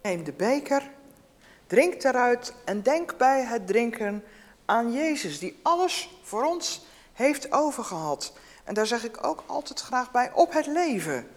Neem 0.07 0.23
de 0.23 0.31
beker, 0.31 0.89
drink 1.65 2.03
eruit 2.03 2.53
en 2.65 2.83
denk 2.83 3.17
bij 3.17 3.43
het 3.43 3.67
drinken 3.67 4.23
aan 4.65 4.91
Jezus, 4.91 5.39
die 5.39 5.59
alles 5.61 6.09
voor 6.21 6.45
ons 6.45 6.85
heeft 7.13 7.51
overgehad. 7.51 8.33
En 8.63 8.73
daar 8.73 8.87
zeg 8.87 9.03
ik 9.03 9.23
ook 9.25 9.43
altijd 9.45 9.79
graag 9.79 10.11
bij, 10.11 10.31
op 10.33 10.53
het 10.53 10.67
leven, 10.67 11.27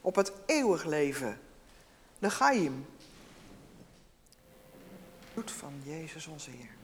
op 0.00 0.14
het 0.14 0.32
eeuwig 0.46 0.84
leven. 0.84 1.40
De 2.18 2.30
Gaim. 2.30 2.86
Bloed 5.34 5.50
van 5.50 5.72
Jezus 5.84 6.26
onze 6.26 6.50
Heer. 6.50 6.79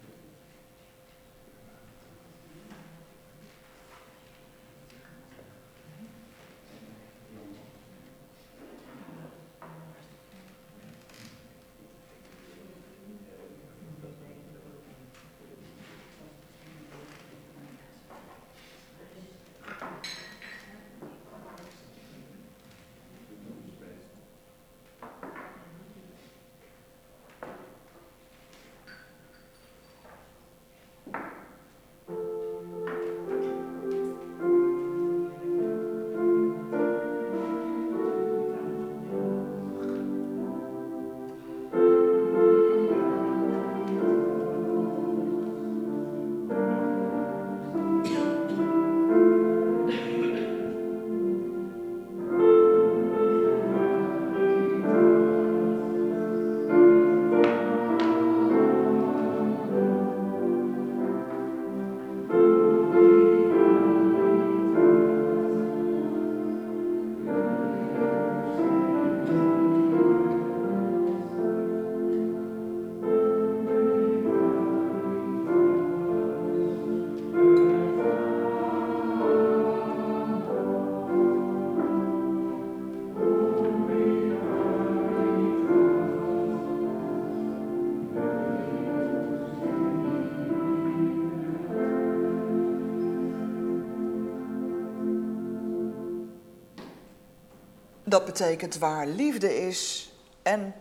Betekent 98.38 98.78
waar 98.78 99.06
liefde 99.06 99.66
is. 99.66 100.12
En 100.42 100.74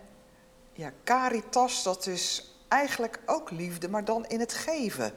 ja, 0.73 0.91
caritas, 1.03 1.83
dat 1.83 2.07
is 2.07 2.55
eigenlijk 2.67 3.19
ook 3.25 3.51
liefde, 3.51 3.89
maar 3.89 4.05
dan 4.05 4.25
in 4.25 4.39
het 4.39 4.53
geven. 4.53 5.13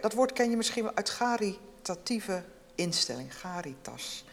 Dat 0.00 0.12
woord 0.12 0.32
ken 0.32 0.50
je 0.50 0.56
misschien 0.56 0.96
uit 0.96 1.16
caritatieve 1.16 2.44
instelling, 2.74 3.30
caritas. 3.40 4.24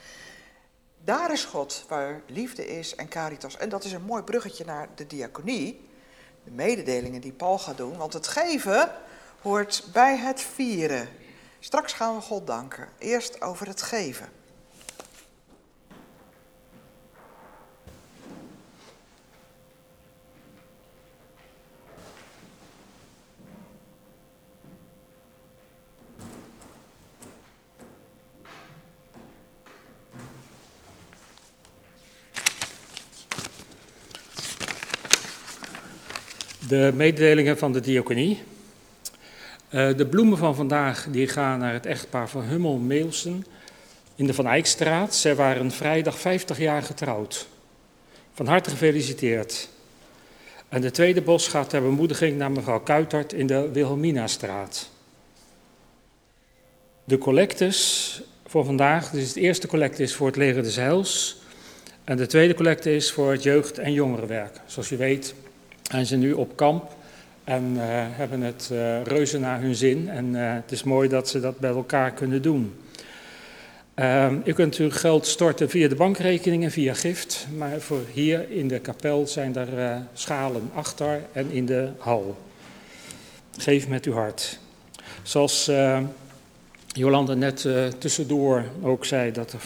Daar 1.03 1.31
is 1.31 1.45
God, 1.45 1.85
waar 1.87 2.21
liefde 2.27 2.67
is 2.67 2.95
en 2.95 3.07
caritas. 3.07 3.57
En 3.57 3.69
dat 3.69 3.83
is 3.83 3.91
een 3.91 4.03
mooi 4.03 4.23
bruggetje 4.23 4.65
naar 4.65 4.87
de 4.95 5.07
diaconie. 5.07 5.89
De 6.43 6.51
mededelingen 6.51 7.21
die 7.21 7.33
Paul 7.33 7.59
gaat 7.59 7.77
doen. 7.77 7.97
Want 7.97 8.13
het 8.13 8.27
geven 8.27 8.91
hoort 9.41 9.87
bij 9.93 10.17
het 10.17 10.41
vieren. 10.41 11.09
Straks 11.59 11.93
gaan 11.93 12.15
we 12.15 12.21
God 12.21 12.47
danken. 12.47 12.89
Eerst 12.97 13.41
over 13.41 13.67
het 13.67 13.81
geven. 13.81 14.40
De 36.71 36.91
mededelingen 36.95 37.57
van 37.57 37.73
de 37.73 37.79
diaconie. 37.79 38.43
Eh, 39.69 39.97
de 39.97 40.05
bloemen 40.05 40.37
van 40.37 40.55
vandaag 40.55 41.07
die 41.09 41.27
gaan 41.27 41.59
naar 41.59 41.73
het 41.73 41.85
echtpaar 41.85 42.29
van 42.29 42.43
Hummel 42.43 42.77
Meelsen 42.77 43.45
in 44.15 44.25
de 44.25 44.33
Van 44.33 44.47
Eyckstraat. 44.47 45.15
Zij 45.15 45.35
waren 45.35 45.71
vrijdag 45.71 46.19
50 46.19 46.57
jaar 46.57 46.83
getrouwd. 46.83 47.47
Van 48.33 48.45
harte 48.45 48.69
gefeliciteerd. 48.69 49.69
En 50.69 50.81
de 50.81 50.91
tweede 50.91 51.21
bos 51.21 51.47
gaat 51.47 51.69
ter 51.69 51.81
bemoediging 51.81 52.37
naar 52.37 52.51
mevrouw 52.51 52.79
Kuitert 52.79 53.33
in 53.33 53.47
de 53.47 53.69
Wilhelminastraat. 53.71 54.89
De 57.03 57.17
collectes 57.17 58.21
voor 58.45 58.65
vandaag, 58.65 59.09
dus 59.09 59.27
het 59.27 59.37
eerste 59.37 59.67
collecte 59.67 60.03
is 60.03 60.15
voor 60.15 60.27
het 60.27 60.35
leger 60.35 60.63
des 60.63 60.75
Heils. 60.75 61.41
En 62.03 62.17
de 62.17 62.25
tweede 62.25 62.53
collecte 62.53 62.95
is 62.95 63.11
voor 63.11 63.31
het 63.31 63.43
jeugd- 63.43 63.77
en 63.77 63.93
jongerenwerk. 63.93 64.61
Zoals 64.65 64.91
u 64.91 64.97
weet 64.97 65.33
zijn 65.91 66.05
ze 66.05 66.15
nu 66.15 66.33
op 66.33 66.55
kamp 66.55 66.91
en 67.43 67.73
uh, 67.75 67.81
hebben 67.85 68.41
het 68.41 68.69
uh, 68.71 69.03
reuze 69.03 69.39
naar 69.39 69.61
hun 69.61 69.75
zin. 69.75 70.09
En 70.09 70.25
uh, 70.25 70.53
het 70.53 70.71
is 70.71 70.83
mooi 70.83 71.09
dat 71.09 71.29
ze 71.29 71.39
dat 71.39 71.59
bij 71.59 71.69
elkaar 71.69 72.11
kunnen 72.11 72.41
doen. 72.41 72.75
Uh, 73.95 74.31
u 74.45 74.53
kunt 74.53 74.75
uw 74.75 74.91
geld 74.91 75.27
storten 75.27 75.69
via 75.69 75.87
de 75.87 75.95
bankrekening 75.95 76.63
en 76.63 76.71
via 76.71 76.93
gift. 76.93 77.47
Maar 77.57 77.79
voor 77.79 78.01
hier 78.13 78.51
in 78.51 78.67
de 78.67 78.79
kapel 78.79 79.27
zijn 79.27 79.55
er 79.55 80.01
schalen 80.13 80.69
achter 80.73 81.21
en 81.31 81.51
in 81.51 81.65
de 81.65 81.89
hal. 81.97 82.37
Geef 83.57 83.87
met 83.87 84.05
uw 84.05 84.13
hart. 84.13 84.59
Zoals 85.23 85.71
Jolanda 86.87 87.33
net 87.33 87.67
tussendoor 87.97 88.63
ook 88.81 89.05
zei, 89.05 89.31
dat 89.31 89.53
er 89.53 89.59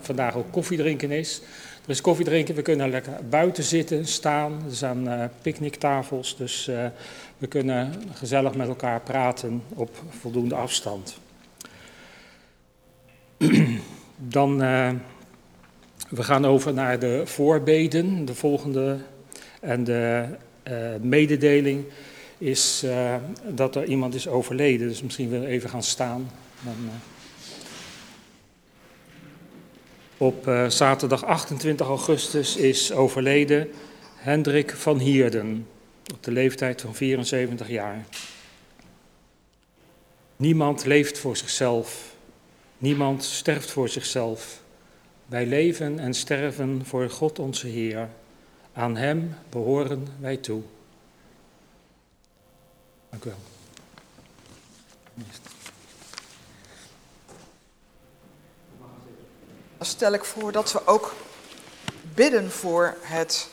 vandaag 0.00 0.36
ook 0.36 0.52
koffie 0.52 0.78
drinken 0.78 1.10
is. 1.10 1.40
Er 1.82 1.90
is 1.90 2.00
koffie 2.00 2.24
drinken, 2.24 2.54
we 2.54 2.62
kunnen 2.62 2.90
lekker 2.90 3.12
buiten 3.30 3.64
zitten, 3.64 4.06
staan. 4.06 4.62
Er 4.68 4.74
zijn 4.74 5.04
uh, 5.04 5.24
picknicktafels, 5.42 6.36
dus 6.36 6.68
uh, 6.68 6.86
we 7.38 7.46
kunnen 7.46 7.92
gezellig 8.12 8.54
met 8.54 8.68
elkaar 8.68 9.00
praten 9.00 9.62
op 9.74 10.02
voldoende 10.08 10.54
afstand. 10.54 11.18
Dan, 14.16 14.62
uh, 14.62 14.90
we 16.08 16.22
gaan 16.22 16.44
over 16.44 16.74
naar 16.74 16.98
de 16.98 17.22
voorbeden, 17.24 18.24
de 18.24 18.34
volgende. 18.34 18.98
En 19.60 19.84
de 19.84 20.26
mededeling 21.00 21.84
is 22.38 22.84
dat 23.48 23.76
er 23.76 23.84
iemand 23.84 24.14
is 24.14 24.28
overleden, 24.28 24.88
dus 24.88 25.02
misschien 25.02 25.28
we 25.28 25.46
even 25.46 25.70
gaan 25.70 25.82
staan. 25.82 26.30
Dan, 26.60 26.90
Op 30.22 30.46
uh, 30.46 30.68
zaterdag 30.68 31.24
28 31.24 31.86
augustus 31.86 32.56
is 32.56 32.92
overleden 32.92 33.70
Hendrik 34.14 34.70
van 34.70 34.98
Hierden, 34.98 35.66
op 36.14 36.22
de 36.22 36.30
leeftijd 36.30 36.80
van 36.80 36.94
74 36.94 37.68
jaar. 37.68 38.06
Niemand 40.36 40.84
leeft 40.84 41.18
voor 41.18 41.36
zichzelf, 41.36 42.14
niemand 42.78 43.24
sterft 43.24 43.70
voor 43.70 43.88
zichzelf. 43.88 44.60
Wij 45.26 45.46
leven 45.46 45.98
en 45.98 46.14
sterven 46.14 46.82
voor 46.84 47.10
God 47.10 47.38
onze 47.38 47.66
Heer. 47.66 48.08
Aan 48.72 48.96
Hem 48.96 49.34
behoren 49.50 50.06
wij 50.20 50.36
toe. 50.36 50.62
Dank 53.10 53.24
u 53.24 53.28
wel. 53.28 53.38
Dan 59.82 59.90
stel 59.90 60.12
ik 60.12 60.24
voor 60.24 60.52
dat 60.52 60.72
we 60.72 60.86
ook 60.86 61.14
bidden 62.14 62.50
voor 62.50 62.96
het 63.00 63.48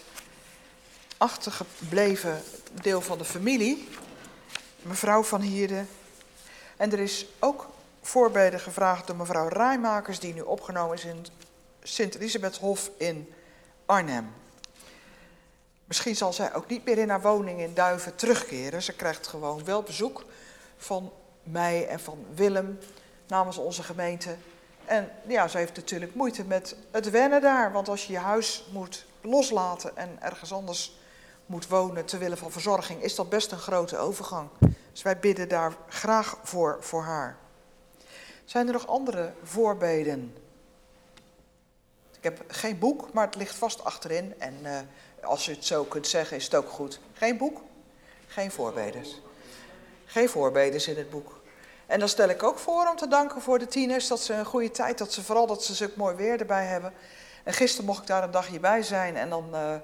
achtergebleven 1.18 2.44
deel 2.82 3.02
van 3.02 3.18
de 3.18 3.26
familie, 3.26 3.88
mevrouw 4.82 5.24
van 5.24 5.42
Hierde. 5.42 5.86
En 6.78 6.92
er 6.92 7.00
is 7.00 7.26
ook 7.40 7.68
voorbeden 8.02 8.60
gevraagd 8.60 9.08
door 9.08 9.16
mevrouw 9.16 9.48
Rijmakers, 9.48 10.20
die 10.20 10.34
nu 10.34 10.42
opgenomen 10.42 10.96
is 10.96 11.04
in 11.04 11.26
Sint-Elisabethhof 11.84 12.90
in 12.98 13.34
Arnhem. 13.86 14.34
Misschien 15.86 16.16
zal 16.16 16.34
zij 16.34 16.54
ook 16.54 16.68
niet 16.68 16.86
meer 16.86 16.98
in 16.98 17.10
haar 17.10 17.22
woning 17.22 17.60
in 17.60 17.74
Duiven 17.74 18.16
terugkeren. 18.16 18.84
Ze 18.84 18.94
krijgt 18.94 19.28
gewoon 19.28 19.66
wel 19.66 19.84
bezoek 19.84 20.26
van 20.78 21.12
mij 21.44 21.88
en 21.88 22.00
van 22.00 22.26
Willem 22.36 22.80
namens 23.28 23.58
onze 23.58 23.84
gemeente. 23.84 24.36
En 24.90 25.12
ja, 25.28 25.48
ze 25.48 25.58
heeft 25.58 25.76
natuurlijk 25.76 26.16
moeite 26.16 26.44
met 26.44 26.76
het 26.92 27.10
wennen 27.10 27.42
daar. 27.42 27.72
Want 27.72 27.90
als 27.90 28.08
je 28.08 28.14
je 28.14 28.20
huis 28.20 28.66
moet 28.72 29.06
loslaten 29.22 29.98
en 29.98 30.18
ergens 30.22 30.54
anders 30.54 30.98
moet 31.46 31.68
wonen 31.68 32.06
ter 32.06 32.20
wille 32.20 32.38
van 32.38 32.52
verzorging, 32.52 33.02
is 33.02 33.16
dat 33.16 33.30
best 33.30 33.52
een 33.52 33.58
grote 33.58 33.98
overgang. 33.98 34.50
Dus 34.92 35.02
wij 35.02 35.20
bidden 35.20 35.50
daar 35.50 35.76
graag 35.88 36.38
voor, 36.44 36.78
voor 36.80 37.04
haar. 37.04 37.38
Zijn 38.46 38.68
er 38.68 38.74
nog 38.74 38.88
andere 38.88 39.34
voorbeden? 39.44 40.34
Ik 42.18 42.24
heb 42.24 42.44
geen 42.48 42.80
boek, 42.80 43.14
maar 43.14 43.26
het 43.26 43.36
ligt 43.36 43.56
vast 43.56 43.84
achterin. 43.84 44.34
En 44.40 44.56
uh, 44.64 44.80
als 45.22 45.48
u 45.48 45.52
het 45.52 45.66
zo 45.66 45.84
kunt 45.84 46.08
zeggen, 46.08 46.38
is 46.38 46.44
het 46.44 46.56
ook 46.56 46.70
goed. 46.70 47.00
Geen 47.14 47.38
boek? 47.38 47.62
Geen 48.28 48.52
voorbeden. 48.52 49.04
Geen 50.06 50.30
voorbeden 50.30 50.88
in 50.88 50.98
het 50.98 51.10
boek. 51.10 51.39
En 51.90 52.00
dan 52.00 52.10
stel 52.10 52.30
ik 52.30 52.44
ook 52.44 52.60
voor 52.60 52.88
om 52.88 52.96
te 52.96 53.08
danken 53.08 53.42
voor 53.42 53.60
de 53.60 53.68
tieners, 53.68 54.08
dat 54.08 54.20
ze 54.20 54.34
een 54.34 54.46
goede 54.46 54.72
tijd, 54.72 54.98
dat 54.98 55.14
ze 55.14 55.24
vooral 55.24 55.48
dat 55.48 55.64
ze 55.64 55.74
zulk 55.74 55.96
mooi 55.96 56.16
weer 56.16 56.40
erbij 56.40 56.66
hebben. 56.66 56.94
En 57.44 57.54
gisteren 57.54 57.86
mocht 57.86 58.02
ik 58.02 58.08
daar 58.08 58.24
een 58.24 58.32
dagje 58.32 58.60
bij 58.60 58.84
zijn 58.84 59.18
en 59.18 59.30
dan 59.30 59.50
uh, 59.54 59.76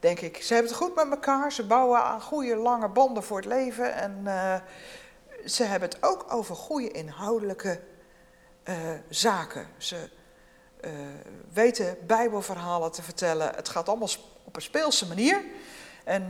denk 0.00 0.20
ik, 0.20 0.42
ze 0.42 0.52
hebben 0.52 0.72
het 0.72 0.80
goed 0.80 0.94
met 0.94 1.10
elkaar, 1.10 1.52
ze 1.52 1.66
bouwen 1.66 2.02
aan 2.02 2.20
goede 2.20 2.56
lange 2.56 2.88
banden 2.88 3.22
voor 3.22 3.36
het 3.36 3.46
leven 3.46 3.94
en 3.94 4.20
uh, 4.24 4.54
ze 5.44 5.64
hebben 5.64 5.88
het 5.88 6.02
ook 6.02 6.26
over 6.28 6.56
goede 6.56 6.90
inhoudelijke 6.90 7.80
uh, 8.64 8.74
zaken. 9.08 9.66
Ze 9.76 10.08
weten 11.52 11.96
bijbelverhalen 12.06 12.92
te 12.92 13.02
vertellen, 13.02 13.54
het 13.54 13.68
gaat 13.68 13.88
allemaal 13.88 14.08
op 14.44 14.56
een 14.56 14.62
speelse 14.62 15.06
manier. 15.06 15.42
En 16.04 16.28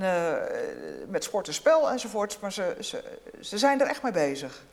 met 1.08 1.24
sport 1.24 1.46
en 1.46 1.54
spel 1.54 1.90
enzovoort, 1.90 2.40
maar 2.40 2.52
ze, 2.52 2.76
ze, 2.80 3.18
ze 3.40 3.58
zijn 3.58 3.80
er 3.80 3.86
echt 3.86 4.02
mee 4.02 4.12
bezig. 4.12 4.64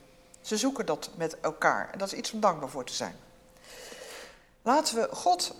Ze 0.44 0.58
zoeken 0.58 0.86
dat 0.86 1.10
met 1.16 1.40
elkaar 1.40 1.90
en 1.92 1.98
dat 1.98 2.08
is 2.08 2.18
iets 2.18 2.32
om 2.32 2.40
dankbaar 2.40 2.70
voor 2.70 2.86
te 2.86 2.94
zijn. 2.94 3.16
Laten 4.62 4.96
we 4.96 5.16
God 5.16 5.56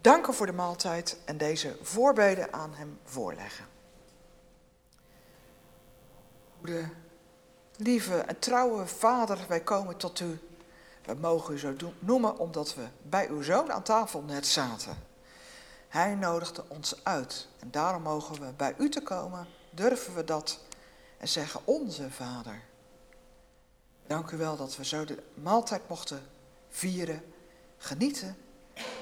danken 0.00 0.34
voor 0.34 0.46
de 0.46 0.52
maaltijd 0.52 1.16
en 1.24 1.36
deze 1.36 1.76
voorbeden 1.82 2.52
aan 2.52 2.74
Hem 2.74 2.98
voorleggen. 3.04 3.64
De 6.60 6.86
lieve 7.76 8.18
en 8.18 8.38
trouwe 8.38 8.86
Vader, 8.86 9.38
wij 9.48 9.60
komen 9.60 9.96
tot 9.96 10.20
U. 10.20 10.40
We 11.04 11.14
mogen 11.14 11.54
U 11.54 11.58
zo 11.58 11.74
noemen 11.98 12.38
omdat 12.38 12.74
we 12.74 12.86
bij 13.02 13.28
uw 13.28 13.42
zoon 13.42 13.72
aan 13.72 13.82
tafel 13.82 14.22
net 14.22 14.46
zaten. 14.46 14.96
Hij 15.88 16.14
nodigde 16.14 16.64
ons 16.68 17.04
uit 17.04 17.48
en 17.58 17.70
daarom 17.70 18.02
mogen 18.02 18.40
we 18.40 18.52
bij 18.56 18.74
U 18.78 18.88
te 18.88 19.02
komen, 19.02 19.46
durven 19.70 20.14
we 20.14 20.24
dat 20.24 20.58
en 21.18 21.28
zeggen 21.28 21.60
onze 21.64 22.10
Vader. 22.10 22.68
Dank 24.10 24.30
u 24.30 24.36
wel 24.36 24.56
dat 24.56 24.76
we 24.76 24.84
zo 24.84 25.04
de 25.04 25.22
maaltijd 25.34 25.88
mochten 25.88 26.22
vieren, 26.68 27.22
genieten, 27.78 28.36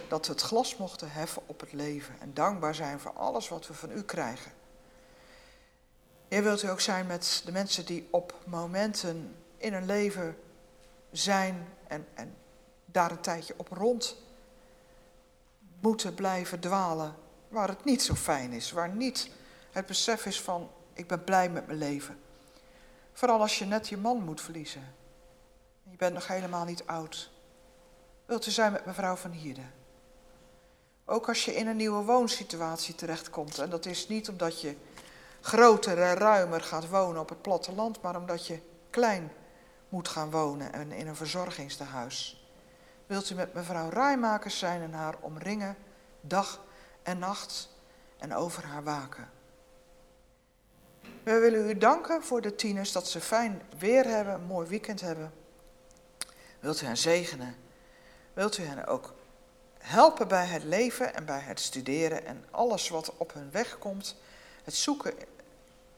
dat 0.09 0.27
we 0.27 0.33
het 0.33 0.43
glas 0.43 0.77
mochten 0.77 1.11
heffen 1.11 1.43
op 1.47 1.61
het 1.61 1.73
leven 1.73 2.15
en 2.21 2.35
dankbaar 2.35 2.75
zijn 2.75 3.01
voor 3.01 3.13
alles 3.13 3.49
wat 3.49 3.67
we 3.67 3.75
van 3.75 3.91
u 3.91 4.03
krijgen. 4.03 4.53
Heer, 6.29 6.43
wilt 6.43 6.63
u 6.63 6.69
ook 6.69 6.81
zijn 6.81 7.07
met 7.07 7.43
de 7.45 7.53
mensen 7.53 7.87
die 7.87 8.09
op 8.11 8.35
momenten 8.47 9.37
in 9.57 9.73
hun 9.73 9.87
leven 9.87 10.37
zijn 11.11 11.69
en, 11.87 12.07
en 12.15 12.37
daar 12.85 13.11
een 13.11 13.21
tijdje 13.21 13.55
op 13.57 13.69
rond 13.69 14.17
moeten 15.81 16.15
blijven 16.15 16.61
dwalen 16.61 17.15
waar 17.49 17.69
het 17.69 17.85
niet 17.85 18.03
zo 18.03 18.15
fijn 18.15 18.53
is, 18.53 18.73
waar 18.73 18.95
niet 18.95 19.31
het 19.71 19.87
besef 19.87 20.27
is 20.27 20.41
van 20.41 20.71
ik 20.93 21.07
ben 21.07 21.25
blij 21.25 21.51
met 21.51 21.67
mijn 21.67 21.79
leven. 21.79 22.19
Vooral 23.13 23.41
als 23.41 23.59
je 23.59 23.65
net 23.65 23.89
je 23.89 23.97
man 23.97 24.25
moet 24.25 24.41
verliezen. 24.41 24.97
Je 25.91 25.97
bent 25.97 26.15
nog 26.15 26.27
helemaal 26.27 26.65
niet 26.65 26.87
oud. 26.87 27.31
Wilt 28.27 28.47
u 28.47 28.51
zijn 28.51 28.73
met 28.73 28.87
mevrouw 28.87 29.17
van 29.17 29.31
Hierde? 29.31 29.65
Ook 31.05 31.29
als 31.29 31.45
je 31.45 31.55
in 31.55 31.67
een 31.67 31.77
nieuwe 31.77 32.05
woonsituatie 32.05 32.95
terechtkomt. 32.95 33.59
En 33.59 33.71
dat 33.71 33.87
is 33.87 34.09
niet 34.09 34.29
omdat 34.29 34.61
je 34.61 34.77
groter 35.41 36.03
en 36.03 36.15
ruimer 36.15 36.61
gaat 36.61 36.89
wonen 36.89 37.21
op 37.21 37.29
het 37.29 37.43
platteland, 37.43 38.03
maar 38.03 38.17
omdat 38.17 38.47
je 38.47 38.61
klein 38.91 39.33
moet 39.89 40.09
gaan 40.09 40.31
wonen 40.31 40.73
en 40.73 40.93
in 40.93 41.07
een 41.07 41.17
verzorgingstehuis. 41.17 42.47
Wilt 43.07 43.31
u 43.31 43.35
met 43.35 43.55
mevrouw 43.55 43.89
Rijmakers 43.89 44.59
zijn 44.59 44.83
en 44.83 44.93
haar 44.93 45.15
omringen, 45.21 45.77
dag 46.21 46.61
en 47.03 47.19
nacht, 47.19 47.69
en 48.19 48.35
over 48.35 48.65
haar 48.65 48.85
waken? 48.85 49.31
We 51.23 51.39
willen 51.39 51.69
u 51.69 51.79
danken 51.79 52.23
voor 52.23 52.41
de 52.41 52.55
tieners 52.55 52.93
dat 52.93 53.09
ze 53.09 53.21
fijn 53.21 53.63
weer 53.79 54.05
hebben, 54.05 54.35
een 54.35 54.47
mooi 54.47 54.69
weekend 54.69 55.01
hebben. 55.01 55.33
Wilt 56.61 56.81
u 56.83 56.87
hen 56.87 56.97
zegenen? 56.97 57.57
Wilt 58.33 58.59
u 58.59 58.63
hen 58.63 58.87
ook 58.87 59.15
helpen 59.79 60.29
bij 60.29 60.47
het 60.47 60.65
leven 60.65 61.15
en 61.15 61.25
bij 61.25 61.41
het 61.41 61.61
studeren 61.61 62.27
en 62.27 62.45
alles 62.51 62.89
wat 62.89 63.17
op 63.17 63.33
hun 63.33 63.51
weg 63.51 63.79
komt? 63.79 64.17
Het 64.65 64.75
zoeken 64.75 65.15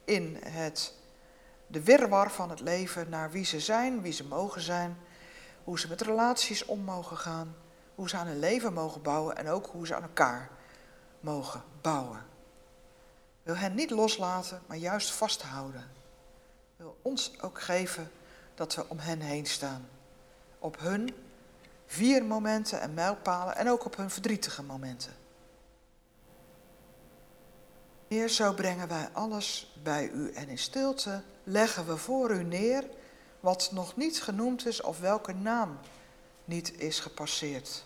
in 0.05 0.39
het, 0.45 0.95
de 1.67 1.83
wirwar 1.83 2.31
van 2.31 2.51
het 2.51 2.61
leven 2.61 3.09
naar 3.09 3.31
wie 3.31 3.45
ze 3.45 3.61
zijn, 3.61 4.03
wie 4.03 4.13
ze 4.13 4.25
mogen 4.25 4.61
zijn, 4.61 4.99
hoe 5.65 5.79
ze 5.79 5.89
met 5.89 6.01
relaties 6.01 6.65
om 6.65 6.81
mogen 6.81 7.17
gaan, 7.17 7.57
hoe 7.95 8.09
ze 8.09 8.17
aan 8.17 8.27
hun 8.27 8.39
leven 8.39 8.73
mogen 8.73 9.03
bouwen 9.03 9.37
en 9.37 9.49
ook 9.49 9.67
hoe 9.67 9.87
ze 9.87 9.95
aan 9.95 10.03
elkaar 10.03 10.51
mogen 11.21 11.63
bouwen. 11.81 12.25
Wil 13.43 13.57
hen 13.57 13.75
niet 13.75 13.91
loslaten, 13.91 14.63
maar 14.67 14.77
juist 14.77 15.11
vasthouden. 15.11 15.91
Wil 16.77 16.99
ons 17.03 17.41
ook 17.41 17.61
geven 17.61 18.11
dat 18.55 18.75
we 18.75 18.89
om 18.89 18.99
hen 18.99 19.21
heen 19.21 19.47
staan. 19.47 19.89
Op 20.61 20.81
hun 20.81 21.15
vier 21.87 22.25
momenten 22.25 22.81
en 22.81 22.95
mijlpalen 22.95 23.57
en 23.57 23.69
ook 23.69 23.85
op 23.85 23.97
hun 23.97 24.11
verdrietige 24.11 24.63
momenten. 24.63 25.13
Heer, 28.09 28.29
zo 28.29 28.53
brengen 28.53 28.89
wij 28.89 29.09
alles 29.13 29.75
bij 29.83 30.09
u 30.09 30.33
en 30.33 30.49
in 30.49 30.59
stilte 30.59 31.23
leggen 31.45 31.87
we 31.87 31.97
voor 31.97 32.31
u 32.31 32.45
neer 32.45 32.85
wat 33.41 33.71
nog 33.73 33.97
niet 33.97 34.23
genoemd 34.23 34.67
is 34.67 34.81
of 34.81 35.01
welke 35.01 35.33
naam 35.33 35.79
niet 36.45 36.81
is 36.81 37.01
gepasseerd. 37.01 37.85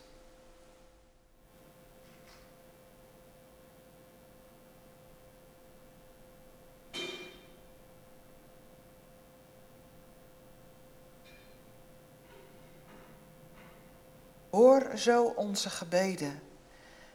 Hoor 14.54 14.90
zo 14.96 15.24
onze 15.24 15.70
gebeden. 15.70 16.40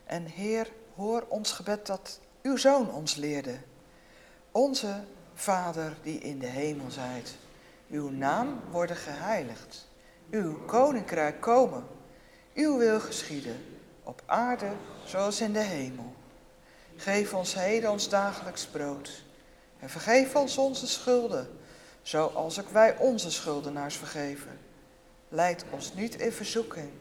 En 0.06 0.26
Heer, 0.26 0.72
hoor 0.96 1.26
ons 1.28 1.52
gebed 1.52 1.86
dat 1.86 2.20
uw 2.42 2.58
Zoon 2.58 2.92
ons 2.94 3.16
leerde. 3.16 3.58
Onze 4.52 5.04
Vader 5.34 5.98
die 6.02 6.20
in 6.20 6.40
de 6.40 6.46
hemel 6.46 6.92
zijt. 6.92 7.36
Uw 7.90 8.10
naam 8.10 8.60
worden 8.72 8.96
geheiligd. 8.96 9.88
Uw 10.30 10.66
koninkrijk 10.66 11.42
komen. 11.42 11.84
Uw 12.54 12.78
wil 12.78 13.00
geschieden. 13.00 13.66
Op 14.04 14.22
aarde 14.26 14.72
zoals 15.06 15.42
in 15.42 15.54
de 15.54 15.64
hemel. 15.64 16.14
Geef 16.96 17.34
ons 17.34 17.54
heden 17.54 17.92
ons 17.92 18.10
dagelijks 18.10 18.66
brood. 18.66 19.24
En 19.80 19.90
vergeef 19.90 20.36
ons 20.36 20.58
onze 20.58 20.88
schulden, 20.88 21.48
zoals 22.02 22.60
ook 22.60 22.70
wij 22.70 22.98
onze 22.98 23.32
schuldenaars 23.32 23.96
vergeven. 23.96 24.60
Leid 25.30 25.66
ons 25.72 25.94
niet 25.94 26.16
in 26.16 26.32
verzoeking 26.32 26.92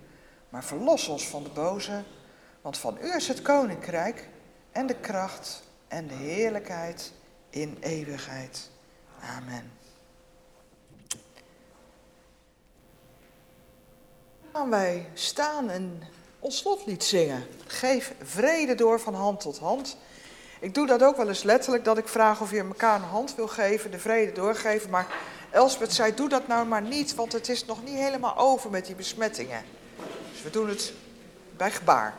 maar 0.48 0.64
verlos 0.64 1.08
ons 1.08 1.28
van 1.28 1.42
de 1.42 1.50
boze, 1.50 2.02
want 2.60 2.78
van 2.78 2.98
u 3.00 3.14
is 3.14 3.28
het 3.28 3.42
koninkrijk 3.42 4.28
en 4.72 4.86
de 4.86 4.96
kracht 4.96 5.62
en 5.88 6.06
de 6.06 6.14
heerlijkheid 6.14 7.12
in 7.50 7.76
eeuwigheid. 7.80 8.70
Amen. 9.20 9.72
Gaan 14.52 14.70
wij 14.70 15.08
staan 15.14 15.70
en 15.70 16.02
ons 16.38 16.56
slotlied 16.56 17.04
zingen. 17.04 17.46
Geef 17.66 18.14
vrede 18.22 18.74
door 18.74 19.00
van 19.00 19.14
hand 19.14 19.40
tot 19.40 19.58
hand. 19.58 19.96
Ik 20.60 20.74
doe 20.74 20.86
dat 20.86 21.02
ook 21.02 21.16
wel 21.16 21.28
eens 21.28 21.42
letterlijk, 21.42 21.84
dat 21.84 21.98
ik 21.98 22.08
vraag 22.08 22.40
of 22.40 22.50
je 22.50 22.58
elkaar 22.58 22.94
een 22.94 23.08
hand 23.08 23.34
wil 23.34 23.48
geven, 23.48 23.90
de 23.90 23.98
vrede 23.98 24.32
doorgeven. 24.32 24.90
Maar 24.90 25.06
Elspeth 25.50 25.92
zei, 25.92 26.14
doe 26.14 26.28
dat 26.28 26.46
nou 26.46 26.66
maar 26.66 26.82
niet, 26.82 27.14
want 27.14 27.32
het 27.32 27.48
is 27.48 27.64
nog 27.64 27.84
niet 27.84 27.94
helemaal 27.94 28.36
over 28.36 28.70
met 28.70 28.86
die 28.86 28.94
besmettingen. 28.94 29.64
Dus 30.38 30.46
we 30.46 30.58
doen 30.58 30.68
het 30.68 30.92
bij 31.56 31.70
gebaar. 31.70 32.14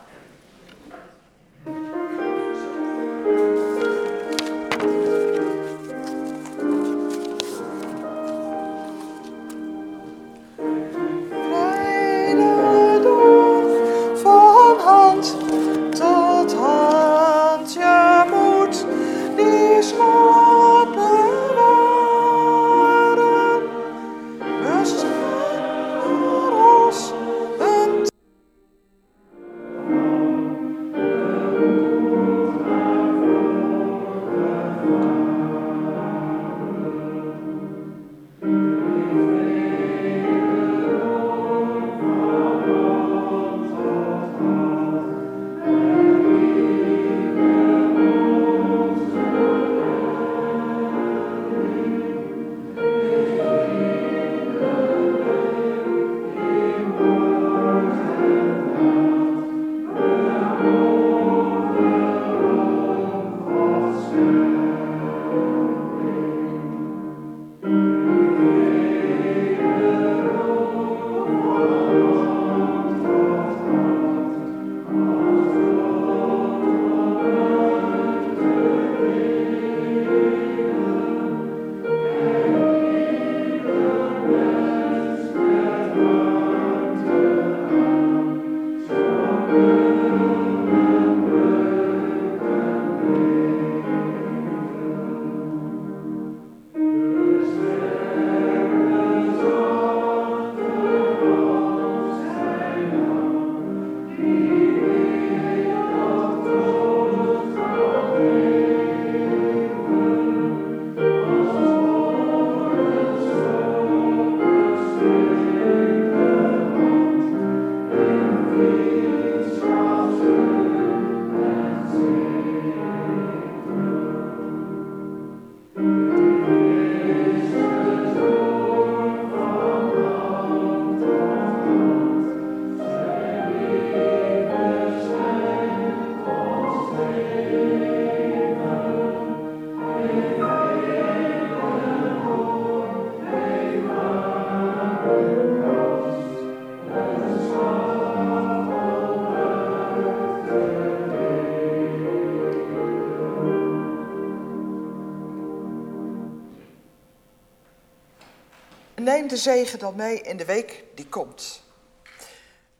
De 159.29 159.37
zegen 159.37 159.79
dan 159.79 159.95
mee 159.95 160.21
in 160.21 160.37
de 160.37 160.45
week 160.45 160.83
die 160.95 161.07
komt. 161.07 161.63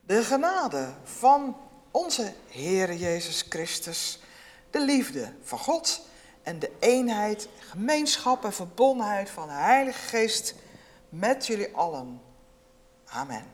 De 0.02 0.24
genade 0.24 0.94
van 1.04 1.58
onze 1.92 2.34
Heere 2.48 2.98
Jezus 2.98 3.46
Christus, 3.50 4.20
de 4.70 4.82
liefde 4.82 5.34
van 5.42 5.60
God 5.60 6.02
en 6.44 6.60
de 6.60 6.72
eenheid, 6.80 7.48
gemeenschap 7.60 8.44
en 8.44 8.54
verbondenheid 8.54 9.30
van 9.30 9.48
de 9.48 9.54
Heilige 9.54 10.00
Geest 10.00 10.56
met 11.10 11.46
jullie 11.46 11.76
allen. 11.76 12.22
Amen. 13.06 13.49